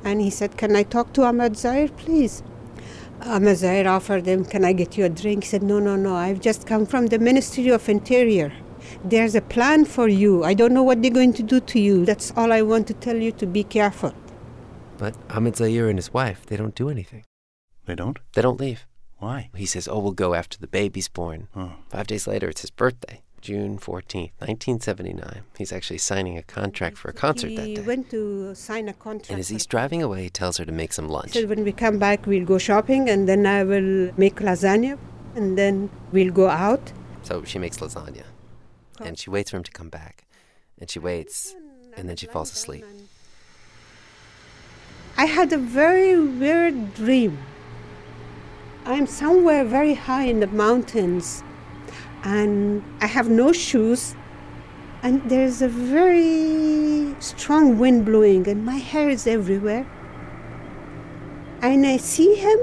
and 0.05 0.21
he 0.21 0.29
said, 0.29 0.55
Can 0.57 0.73
I 0.77 0.83
talk 0.83 1.11
to 1.15 1.23
Ahmed 1.23 1.57
Zahir, 1.57 1.89
please? 1.89 2.41
Ahmed 3.21 3.57
Zahir 3.57 3.87
offered 3.87 4.25
him, 4.25 4.45
Can 4.45 4.63
I 4.63 4.73
get 4.73 4.97
you 4.97 5.05
a 5.05 5.09
drink? 5.09 5.43
He 5.43 5.49
said, 5.49 5.63
No, 5.63 5.79
no, 5.79 5.95
no. 5.95 6.15
I've 6.15 6.39
just 6.39 6.67
come 6.67 6.85
from 6.85 7.07
the 7.07 7.19
Ministry 7.19 7.69
of 7.69 7.87
Interior. 7.89 8.51
There's 9.03 9.35
a 9.35 9.41
plan 9.41 9.85
for 9.85 10.07
you. 10.07 10.43
I 10.43 10.53
don't 10.53 10.73
know 10.73 10.83
what 10.83 11.01
they're 11.01 11.11
going 11.11 11.33
to 11.33 11.43
do 11.43 11.59
to 11.59 11.79
you. 11.79 12.05
That's 12.05 12.31
all 12.37 12.53
I 12.53 12.61
want 12.61 12.87
to 12.87 12.93
tell 12.93 13.17
you 13.17 13.31
to 13.33 13.45
be 13.45 13.63
careful. 13.63 14.13
But 14.97 15.15
Ahmed 15.29 15.57
Zahir 15.57 15.89
and 15.89 15.97
his 15.97 16.13
wife, 16.13 16.45
they 16.45 16.57
don't 16.57 16.75
do 16.75 16.89
anything. 16.89 17.23
They 17.85 17.95
don't? 17.95 18.19
They 18.33 18.41
don't 18.41 18.59
leave. 18.59 18.85
Why? 19.17 19.49
He 19.55 19.65
says, 19.65 19.87
Oh, 19.87 19.99
we'll 19.99 20.11
go 20.11 20.33
after 20.33 20.57
the 20.57 20.67
baby's 20.67 21.07
born. 21.07 21.47
Oh. 21.55 21.73
Five 21.89 22.07
days 22.07 22.27
later, 22.27 22.49
it's 22.49 22.61
his 22.61 22.69
birthday, 22.69 23.23
June 23.47 23.77
14th, 23.77 24.31
1979. 24.39 25.43
He's 25.57 25.71
actually 25.71 25.99
signing 25.99 26.37
a 26.37 26.43
contract 26.43 26.97
for 26.97 27.07
a 27.07 27.13
concert 27.13 27.55
that 27.55 27.63
day. 27.63 27.75
He 27.75 27.79
went 27.79 28.09
to 28.09 28.53
sign 28.53 28.89
a 28.89 28.93
contract. 28.93 29.29
And 29.29 29.39
as 29.39 29.47
he's 29.47 29.65
driving 29.65 30.03
away, 30.03 30.23
he 30.23 30.29
tells 30.29 30.57
her 30.57 30.65
to 30.65 30.73
make 30.73 30.91
some 30.91 31.07
lunch. 31.07 31.31
said, 31.31 31.47
When 31.47 31.63
we 31.63 31.71
come 31.71 31.97
back, 31.97 32.25
we'll 32.25 32.43
go 32.45 32.57
shopping, 32.57 33.09
and 33.09 33.25
then 33.25 33.45
I 33.45 33.63
will 33.63 34.11
make 34.17 34.35
lasagna, 34.41 34.97
and 35.33 35.57
then 35.57 35.89
we'll 36.11 36.33
go 36.33 36.49
out. 36.49 36.91
So 37.23 37.45
she 37.45 37.57
makes 37.57 37.77
lasagna. 37.77 38.25
And 38.99 39.17
she 39.17 39.29
waits 39.29 39.51
for 39.51 39.55
him 39.55 39.63
to 39.63 39.71
come 39.71 39.87
back. 39.87 40.25
And 40.77 40.89
she 40.89 40.99
waits, 40.99 41.55
and 41.95 42.09
then 42.09 42.17
she 42.17 42.27
falls 42.27 42.51
asleep. 42.51 42.83
I 45.15 45.23
had 45.23 45.53
a 45.53 45.57
very 45.57 46.19
weird 46.19 46.93
dream. 46.95 47.37
I'm 48.83 49.07
somewhere 49.07 49.63
very 49.63 49.93
high 49.93 50.25
in 50.25 50.41
the 50.41 50.47
mountains, 50.47 51.43
and 52.27 52.83
I 52.99 53.07
have 53.07 53.29
no 53.29 53.51
shoes, 53.53 54.15
and 55.01 55.21
there's 55.29 55.61
a 55.61 55.69
very 55.69 57.15
strong 57.19 57.79
wind 57.79 58.05
blowing, 58.05 58.47
and 58.47 58.65
my 58.65 58.75
hair 58.75 59.09
is 59.09 59.25
everywhere. 59.25 59.85
And 61.61 61.85
I 61.85 61.95
see 61.97 62.35
him, 62.35 62.59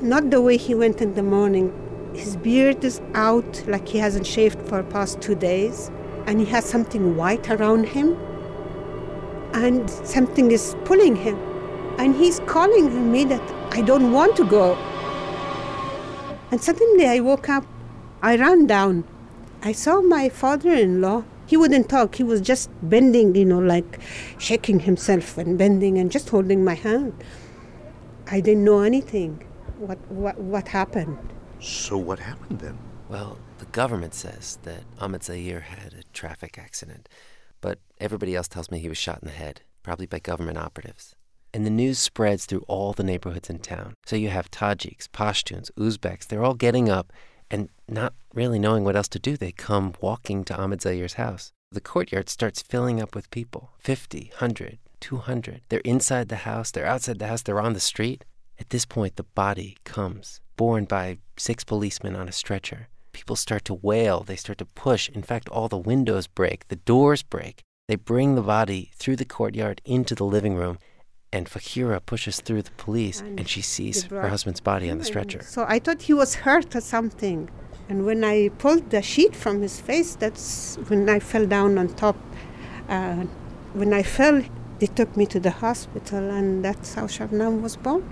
not 0.00 0.30
the 0.30 0.40
way 0.40 0.56
he 0.56 0.74
went 0.74 1.02
in 1.02 1.14
the 1.14 1.22
morning. 1.22 1.72
His 2.14 2.36
beard 2.36 2.82
is 2.84 3.02
out, 3.14 3.62
like 3.68 3.86
he 3.86 3.98
hasn't 3.98 4.26
shaved 4.26 4.60
for 4.68 4.82
past 4.82 5.20
two 5.20 5.34
days, 5.34 5.90
and 6.26 6.40
he 6.40 6.46
has 6.46 6.64
something 6.64 7.16
white 7.16 7.50
around 7.50 7.84
him 7.88 8.16
and 9.54 9.88
something 9.90 10.50
is 10.50 10.76
pulling 10.84 11.16
him. 11.16 11.36
And 11.98 12.14
he's 12.14 12.40
calling 12.40 13.10
me 13.10 13.24
that 13.24 13.42
I 13.72 13.82
don't 13.82 14.12
want 14.12 14.36
to 14.36 14.44
go. 14.44 14.74
And 16.50 16.62
suddenly 16.62 17.06
I 17.06 17.20
woke 17.20 17.48
up. 17.48 17.64
I 18.20 18.36
ran 18.36 18.66
down. 18.66 19.04
I 19.62 19.72
saw 19.72 20.00
my 20.00 20.28
father 20.28 20.72
in 20.72 21.00
law. 21.00 21.24
He 21.46 21.56
wouldn't 21.56 21.88
talk. 21.88 22.16
He 22.16 22.24
was 22.24 22.40
just 22.40 22.68
bending, 22.82 23.34
you 23.34 23.44
know, 23.44 23.60
like 23.60 24.00
shaking 24.38 24.80
himself 24.80 25.38
and 25.38 25.56
bending 25.56 25.98
and 25.98 26.10
just 26.10 26.28
holding 26.28 26.64
my 26.64 26.74
hand. 26.74 27.12
I 28.30 28.40
didn't 28.40 28.64
know 28.64 28.80
anything. 28.80 29.44
What, 29.78 29.98
what, 30.10 30.38
what 30.38 30.68
happened? 30.68 31.16
So 31.60 31.96
what 31.96 32.18
happened 32.18 32.58
then? 32.58 32.78
Well, 33.08 33.38
the 33.58 33.66
government 33.66 34.14
says 34.14 34.58
that 34.64 34.82
Ahmed 35.00 35.22
Zahir 35.22 35.60
had 35.60 35.94
a 35.94 36.02
traffic 36.12 36.58
accident, 36.58 37.08
but 37.60 37.78
everybody 37.98 38.34
else 38.36 38.48
tells 38.48 38.70
me 38.70 38.80
he 38.80 38.88
was 38.88 38.98
shot 38.98 39.20
in 39.22 39.28
the 39.28 39.34
head, 39.34 39.62
probably 39.82 40.06
by 40.06 40.18
government 40.18 40.58
operatives. 40.58 41.14
And 41.54 41.64
the 41.64 41.70
news 41.70 41.98
spreads 41.98 42.44
through 42.44 42.64
all 42.68 42.92
the 42.92 43.02
neighborhoods 43.02 43.48
in 43.48 43.60
town. 43.60 43.94
So 44.04 44.16
you 44.16 44.28
have 44.28 44.50
Tajiks, 44.50 45.08
Pashtuns, 45.08 45.70
Uzbeks, 45.78 46.26
they're 46.26 46.44
all 46.44 46.54
getting 46.54 46.90
up 46.90 47.12
and 47.50 47.68
not 47.88 48.14
really 48.34 48.58
knowing 48.58 48.84
what 48.84 48.96
else 48.96 49.08
to 49.08 49.18
do. 49.18 49.36
They 49.36 49.52
come 49.52 49.94
walking 50.00 50.44
to 50.44 50.56
Ahmed 50.56 50.82
Zahir's 50.82 51.14
house. 51.14 51.52
The 51.70 51.80
courtyard 51.80 52.28
starts 52.28 52.62
filling 52.62 53.00
up 53.00 53.14
with 53.14 53.30
people 53.30 53.72
50, 53.78 54.32
100, 54.38 54.78
200. 55.00 55.60
They're 55.68 55.80
inside 55.80 56.28
the 56.28 56.36
house, 56.36 56.70
they're 56.70 56.86
outside 56.86 57.18
the 57.18 57.26
house, 57.26 57.42
they're 57.42 57.60
on 57.60 57.74
the 57.74 57.80
street. 57.80 58.24
At 58.58 58.70
this 58.70 58.84
point, 58.84 59.16
the 59.16 59.22
body 59.22 59.76
comes, 59.84 60.40
borne 60.56 60.84
by 60.84 61.18
six 61.36 61.64
policemen 61.64 62.16
on 62.16 62.28
a 62.28 62.32
stretcher. 62.32 62.88
People 63.12 63.36
start 63.36 63.64
to 63.66 63.74
wail, 63.74 64.22
they 64.22 64.36
start 64.36 64.58
to 64.58 64.64
push. 64.64 65.08
In 65.08 65.22
fact, 65.22 65.48
all 65.48 65.68
the 65.68 65.76
windows 65.76 66.26
break, 66.26 66.66
the 66.68 66.76
doors 66.76 67.22
break. 67.22 67.62
They 67.86 67.96
bring 67.96 68.34
the 68.34 68.42
body 68.42 68.90
through 68.94 69.16
the 69.16 69.24
courtyard 69.24 69.80
into 69.84 70.14
the 70.14 70.24
living 70.24 70.54
room, 70.54 70.78
and 71.32 71.48
Fakira 71.48 72.00
pushes 72.04 72.40
through 72.40 72.62
the 72.62 72.70
police, 72.72 73.20
and, 73.20 73.48
she 73.48 73.60
sees 73.60 74.04
her 74.04 74.28
husband's 74.28 74.60
body 74.60 74.90
on 74.90 74.98
the 74.98 75.04
stretcher. 75.04 75.42
So 75.42 75.64
I 75.68 75.78
thought 75.78 76.02
he 76.02 76.14
was 76.14 76.34
hurt 76.34 76.74
or 76.74 76.80
something. 76.80 77.50
And 77.88 78.04
when 78.04 78.22
I 78.24 78.50
pulled 78.58 78.90
the 78.90 79.02
sheet 79.02 79.34
from 79.34 79.62
his 79.62 79.80
face, 79.80 80.14
that's 80.14 80.76
when 80.88 81.08
I 81.08 81.18
fell 81.20 81.46
down 81.46 81.78
on 81.78 81.88
top. 81.88 82.16
Uh, 82.88 83.24
when 83.72 83.92
I 83.92 84.02
fell, 84.02 84.42
they 84.78 84.86
took 84.86 85.16
me 85.16 85.26
to 85.26 85.40
the 85.40 85.50
hospital, 85.50 86.30
and 86.30 86.64
that's 86.64 86.94
how 86.94 87.06
Shabnam 87.06 87.62
was 87.62 87.76
born. 87.76 88.08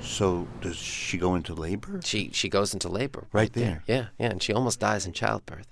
So 0.00 0.46
does 0.60 0.76
she 0.76 1.18
go 1.18 1.34
into 1.34 1.54
labor? 1.54 2.00
She 2.04 2.30
she 2.32 2.48
goes 2.48 2.72
into 2.72 2.88
labor 2.88 3.26
Right 3.32 3.52
there. 3.52 3.82
Yeah, 3.86 4.06
yeah, 4.18 4.30
and 4.30 4.42
she 4.42 4.52
almost 4.52 4.78
dies 4.78 5.06
in 5.06 5.12
childbirth. 5.12 5.66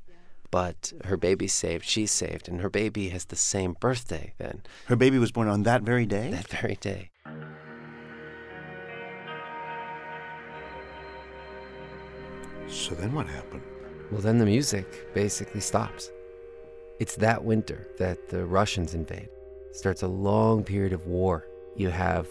But 0.50 0.92
her 1.04 1.16
baby's 1.16 1.52
saved, 1.52 1.84
she's 1.84 2.12
saved, 2.12 2.48
and 2.48 2.60
her 2.60 2.70
baby 2.70 3.08
has 3.08 3.24
the 3.24 3.36
same 3.36 3.76
birthday 3.80 4.34
then. 4.38 4.62
Her 4.86 4.96
baby 4.96 5.18
was 5.18 5.32
born 5.32 5.48
on 5.48 5.64
that 5.64 5.82
very 5.82 6.06
day? 6.06 6.30
That 6.30 6.48
very 6.48 6.76
day. 6.76 7.10
So 12.68 12.94
then 12.94 13.12
what 13.12 13.26
happened? 13.26 13.62
Well, 14.10 14.20
then 14.20 14.38
the 14.38 14.46
music 14.46 15.12
basically 15.14 15.60
stops. 15.60 16.10
It's 17.00 17.16
that 17.16 17.44
winter 17.44 17.88
that 17.98 18.28
the 18.28 18.44
Russians 18.44 18.94
invade. 18.94 19.28
Starts 19.72 20.02
a 20.02 20.08
long 20.08 20.62
period 20.62 20.92
of 20.92 21.06
war. 21.06 21.46
You 21.76 21.88
have 21.88 22.28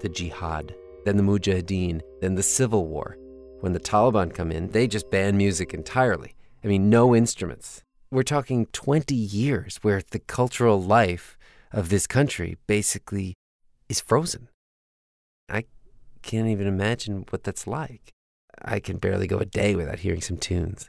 the 0.00 0.08
jihad, 0.08 0.74
then 1.04 1.16
the 1.16 1.22
mujahideen, 1.22 2.00
then 2.20 2.34
the 2.34 2.42
civil 2.42 2.86
war. 2.86 3.16
When 3.60 3.72
the 3.72 3.80
Taliban 3.80 4.32
come 4.32 4.52
in, 4.52 4.68
they 4.68 4.86
just 4.86 5.10
ban 5.10 5.36
music 5.36 5.74
entirely. 5.74 6.33
I 6.64 6.66
mean, 6.66 6.88
no 6.88 7.14
instruments. 7.14 7.82
We're 8.10 8.22
talking 8.22 8.66
20 8.66 9.14
years 9.14 9.78
where 9.82 10.00
the 10.10 10.18
cultural 10.18 10.82
life 10.82 11.36
of 11.72 11.90
this 11.90 12.06
country 12.06 12.56
basically 12.66 13.34
is 13.88 14.00
frozen. 14.00 14.48
I 15.48 15.64
can't 16.22 16.48
even 16.48 16.66
imagine 16.66 17.26
what 17.28 17.44
that's 17.44 17.66
like. 17.66 18.12
I 18.62 18.80
can 18.80 18.96
barely 18.96 19.26
go 19.26 19.38
a 19.38 19.44
day 19.44 19.74
without 19.74 19.98
hearing 19.98 20.22
some 20.22 20.38
tunes. 20.38 20.88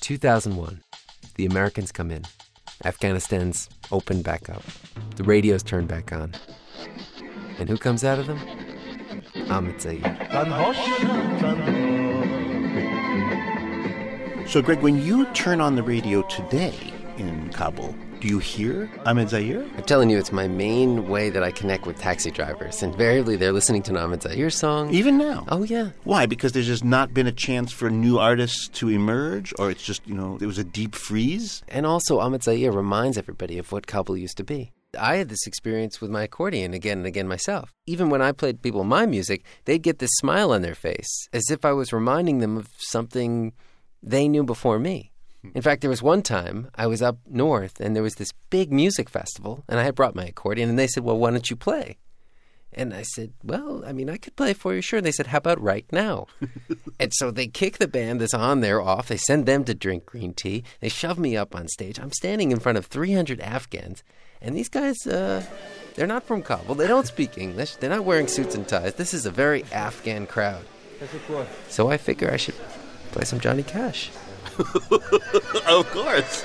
2001, 0.00 0.82
the 1.36 1.46
Americans 1.46 1.92
come 1.92 2.10
in. 2.10 2.24
Afghanistan's 2.84 3.70
opened 3.90 4.24
back 4.24 4.50
up. 4.50 4.62
The 5.16 5.24
radio's 5.24 5.62
turned 5.62 5.88
back 5.88 6.12
on. 6.12 6.34
And 7.58 7.68
who 7.68 7.78
comes 7.78 8.04
out 8.04 8.18
of 8.18 8.26
them? 8.26 8.40
Ahmed 9.48 9.80
Zahir. 9.80 11.88
So, 14.50 14.60
Greg, 14.60 14.80
when 14.80 15.00
you 15.00 15.26
turn 15.26 15.60
on 15.60 15.76
the 15.76 15.82
radio 15.84 16.22
today 16.22 16.74
in 17.18 17.50
Kabul, 17.50 17.94
do 18.18 18.26
you 18.26 18.40
hear 18.40 18.90
Ahmed 19.06 19.28
Zahir? 19.28 19.64
I'm 19.76 19.84
telling 19.84 20.10
you, 20.10 20.18
it's 20.18 20.32
my 20.32 20.48
main 20.48 21.08
way 21.08 21.30
that 21.30 21.44
I 21.44 21.52
connect 21.52 21.86
with 21.86 22.00
taxi 22.00 22.32
drivers. 22.32 22.82
Invariably, 22.82 23.36
they're 23.36 23.52
listening 23.52 23.84
to 23.84 23.92
an 23.92 23.98
Ahmed 23.98 24.24
Zahir 24.24 24.50
song. 24.50 24.92
Even 24.92 25.16
now? 25.18 25.44
Oh, 25.50 25.62
yeah. 25.62 25.90
Why? 26.02 26.26
Because 26.26 26.50
there's 26.50 26.66
just 26.66 26.82
not 26.82 27.14
been 27.14 27.28
a 27.28 27.32
chance 27.32 27.70
for 27.70 27.90
new 27.90 28.18
artists 28.18 28.66
to 28.70 28.88
emerge, 28.88 29.54
or 29.56 29.70
it's 29.70 29.84
just, 29.84 30.04
you 30.04 30.16
know, 30.16 30.36
there 30.38 30.48
was 30.48 30.58
a 30.58 30.64
deep 30.64 30.96
freeze? 30.96 31.62
And 31.68 31.86
also, 31.86 32.18
Ahmed 32.18 32.42
Zahir 32.42 32.72
reminds 32.72 33.16
everybody 33.16 33.56
of 33.56 33.70
what 33.70 33.86
Kabul 33.86 34.16
used 34.16 34.36
to 34.38 34.44
be. 34.44 34.72
I 34.98 35.14
had 35.14 35.28
this 35.28 35.46
experience 35.46 36.00
with 36.00 36.10
my 36.10 36.24
accordion 36.24 36.74
again 36.74 36.98
and 36.98 37.06
again 37.06 37.28
myself. 37.28 37.72
Even 37.86 38.10
when 38.10 38.20
I 38.20 38.32
played 38.32 38.62
people 38.62 38.82
my 38.82 39.06
music, 39.06 39.44
they'd 39.66 39.78
get 39.78 40.00
this 40.00 40.10
smile 40.14 40.50
on 40.50 40.62
their 40.62 40.74
face, 40.74 41.28
as 41.32 41.44
if 41.52 41.64
I 41.64 41.70
was 41.70 41.92
reminding 41.92 42.38
them 42.38 42.56
of 42.56 42.66
something 42.78 43.52
they 44.02 44.28
knew 44.28 44.44
before 44.44 44.78
me. 44.78 45.10
In 45.54 45.62
fact, 45.62 45.80
there 45.80 45.90
was 45.90 46.02
one 46.02 46.22
time 46.22 46.70
I 46.74 46.86
was 46.86 47.00
up 47.00 47.18
north 47.26 47.80
and 47.80 47.96
there 47.96 48.02
was 48.02 48.16
this 48.16 48.32
big 48.50 48.70
music 48.70 49.08
festival, 49.08 49.64
and 49.68 49.80
I 49.80 49.84
had 49.84 49.94
brought 49.94 50.14
my 50.14 50.26
accordion, 50.26 50.68
and 50.68 50.78
they 50.78 50.86
said, 50.86 51.02
Well, 51.02 51.18
why 51.18 51.30
don't 51.30 51.48
you 51.48 51.56
play? 51.56 51.96
And 52.72 52.94
I 52.94 53.02
said, 53.02 53.32
Well, 53.42 53.82
I 53.86 53.92
mean, 53.92 54.10
I 54.10 54.18
could 54.18 54.36
play 54.36 54.52
for 54.52 54.74
you, 54.74 54.82
sure. 54.82 54.98
And 54.98 55.06
they 55.06 55.12
said, 55.12 55.28
How 55.28 55.38
about 55.38 55.60
right 55.60 55.86
now? 55.90 56.26
and 57.00 57.12
so 57.14 57.30
they 57.30 57.46
kick 57.46 57.78
the 57.78 57.88
band 57.88 58.20
that's 58.20 58.34
on 58.34 58.60
there 58.60 58.82
off. 58.82 59.08
They 59.08 59.16
send 59.16 59.46
them 59.46 59.64
to 59.64 59.74
drink 59.74 60.04
green 60.04 60.34
tea. 60.34 60.62
They 60.80 60.90
shove 60.90 61.18
me 61.18 61.36
up 61.36 61.56
on 61.56 61.68
stage. 61.68 61.98
I'm 61.98 62.12
standing 62.12 62.52
in 62.52 62.60
front 62.60 62.76
of 62.76 62.86
300 62.86 63.40
Afghans, 63.40 64.04
and 64.42 64.54
these 64.54 64.68
guys, 64.68 65.06
uh, 65.06 65.42
they're 65.94 66.06
not 66.06 66.24
from 66.24 66.42
Kabul. 66.42 66.74
They 66.74 66.86
don't 66.86 67.06
speak 67.06 67.38
English. 67.38 67.76
They're 67.76 67.90
not 67.90 68.04
wearing 68.04 68.28
suits 68.28 68.54
and 68.54 68.68
ties. 68.68 68.94
This 68.94 69.14
is 69.14 69.24
a 69.24 69.30
very 69.30 69.64
Afghan 69.72 70.26
crowd. 70.26 70.64
So 71.68 71.90
I 71.90 71.96
figure 71.96 72.30
I 72.30 72.36
should 72.36 72.54
play 73.10 73.24
some 73.24 73.40
Johnny 73.40 73.62
Cash. 73.62 74.10
of 74.58 75.90
course. 75.90 76.44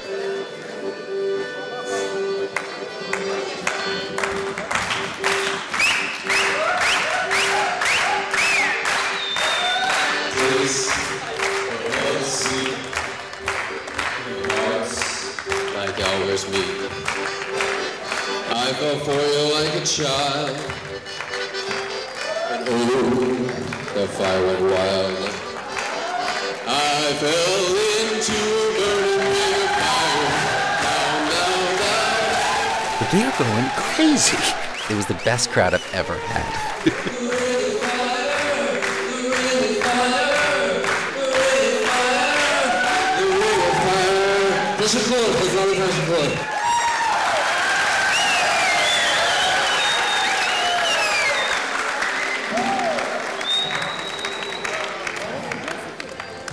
like 15.75 16.07
always 16.07 16.49
me. 16.49 16.63
I 18.49 18.73
fell 18.73 18.99
for 18.99 19.11
you 19.11 19.53
like 19.53 19.75
a 19.75 19.85
child. 19.85 20.57
And 22.51 22.67
ooh, 22.69 23.45
the 23.93 24.07
fire 24.07 24.45
went 24.45 24.61
wild. 24.61 25.44
I 26.67 27.13
fell 27.19 27.77
into 28.09 28.33
a 28.33 28.73
burning 28.75 29.19
ring 29.19 29.53
of 29.61 29.69
fire. 29.77 30.29
Down, 30.81 31.19
down, 31.29 31.69
down. 31.77 32.99
But 32.99 33.07
They're 33.11 33.35
going 33.37 33.69
crazy. 33.75 34.41
It 34.89 34.95
was 34.95 35.05
the 35.05 35.19
best 35.25 35.51
crowd 35.51 35.73
I've 35.73 35.93
ever 35.93 36.17
had. 36.17 36.55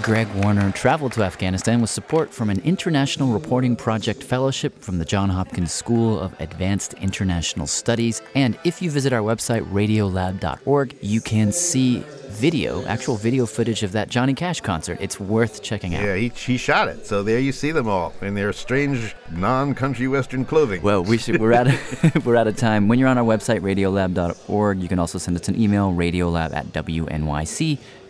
Greg 0.02 0.26
Warner 0.34 0.72
traveled 0.72 1.12
to 1.12 1.22
Afghanistan 1.22 1.80
with 1.80 1.88
support 1.88 2.34
from 2.34 2.50
an 2.50 2.60
International 2.64 3.32
Reporting 3.32 3.76
Project 3.76 4.20
Fellowship 4.20 4.76
from 4.80 4.98
the 4.98 5.04
Johns 5.04 5.32
Hopkins 5.32 5.70
School 5.70 6.18
of 6.18 6.34
Advanced 6.40 6.94
International 6.94 7.68
Studies. 7.68 8.20
And 8.34 8.58
if 8.64 8.82
you 8.82 8.90
visit 8.90 9.12
our 9.12 9.20
website, 9.20 9.62
radiolab.org, 9.70 10.96
you 11.00 11.20
can 11.20 11.52
see 11.52 12.00
video, 12.30 12.84
actual 12.86 13.16
video 13.16 13.46
footage 13.46 13.84
of 13.84 13.92
that 13.92 14.08
Johnny 14.08 14.34
Cash 14.34 14.60
concert. 14.62 14.98
It's 15.00 15.20
worth 15.20 15.62
checking 15.62 15.94
out. 15.94 16.02
Yeah, 16.02 16.16
he, 16.16 16.28
he 16.30 16.56
shot 16.56 16.88
it. 16.88 17.06
So 17.06 17.22
there 17.22 17.38
you 17.38 17.52
see 17.52 17.70
them 17.70 17.86
all 17.86 18.12
in 18.22 18.34
their 18.34 18.52
strange 18.52 19.14
non-country 19.30 20.08
western 20.08 20.44
clothing. 20.44 20.82
Well, 20.82 21.04
we 21.04 21.18
should, 21.18 21.40
we're, 21.40 21.52
out 21.52 21.68
of, 21.68 22.26
we're 22.26 22.36
out 22.36 22.48
of 22.48 22.56
time. 22.56 22.88
When 22.88 22.98
you're 22.98 23.08
on 23.08 23.18
our 23.18 23.24
website, 23.24 23.60
radiolab.org, 23.60 24.80
you 24.80 24.88
can 24.88 24.98
also 24.98 25.18
send 25.18 25.36
us 25.36 25.48
an 25.48 25.60
email, 25.60 25.92
radiolab 25.92 26.52
at 26.54 26.72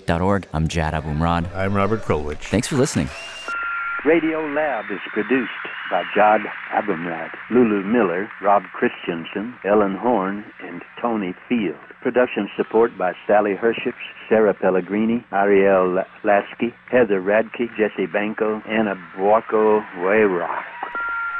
wnyc.org. 0.06 0.48
I'm 0.52 0.68
Jad 0.68 0.94
Abumrad. 0.94 1.54
I'm 1.54 1.74
Robert 1.74 2.02
Krulwich. 2.02 2.44
Thanks 2.44 2.68
for 2.68 2.76
listening. 2.76 3.08
Radio 4.04 4.40
Lab 4.40 4.86
is 4.90 4.98
produced 5.12 5.50
by 5.90 6.02
Jad 6.14 6.40
Abumrad, 6.72 7.30
Lulu 7.50 7.84
Miller, 7.84 8.28
Rob 8.42 8.64
Christensen, 8.74 9.54
Ellen 9.64 9.94
Horne, 9.94 10.44
and 10.60 10.82
Tony 11.00 11.34
Field. 11.48 11.76
Production 12.00 12.48
support 12.56 12.96
by 12.98 13.12
Sally 13.26 13.54
Herships, 13.54 14.02
Sarah 14.28 14.54
Pellegrini, 14.54 15.24
Ariel 15.32 16.02
Lasky, 16.24 16.74
Heather 16.90 17.22
Radke, 17.22 17.68
Jesse 17.76 18.06
Banco, 18.06 18.60
Anna 18.66 18.96
Buaco 19.16 19.86
Wayrock. 19.98 20.64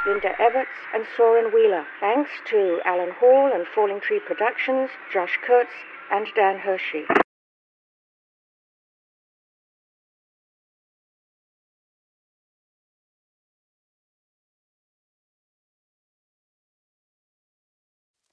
Linda 0.05 0.29
Everts 0.39 0.67
and 0.93 1.05
Soren 1.17 1.51
Wheeler. 1.53 1.85
Thanks 1.99 2.29
to 2.49 2.79
Alan 2.85 3.11
Hall 3.19 3.51
and 3.53 3.65
Falling 3.73 3.99
Tree 3.99 4.21
Productions, 4.25 4.89
Josh 5.11 5.37
Kurtz, 5.45 5.71
and 6.11 6.27
Dan 6.35 6.59
Hershey. 6.59 7.05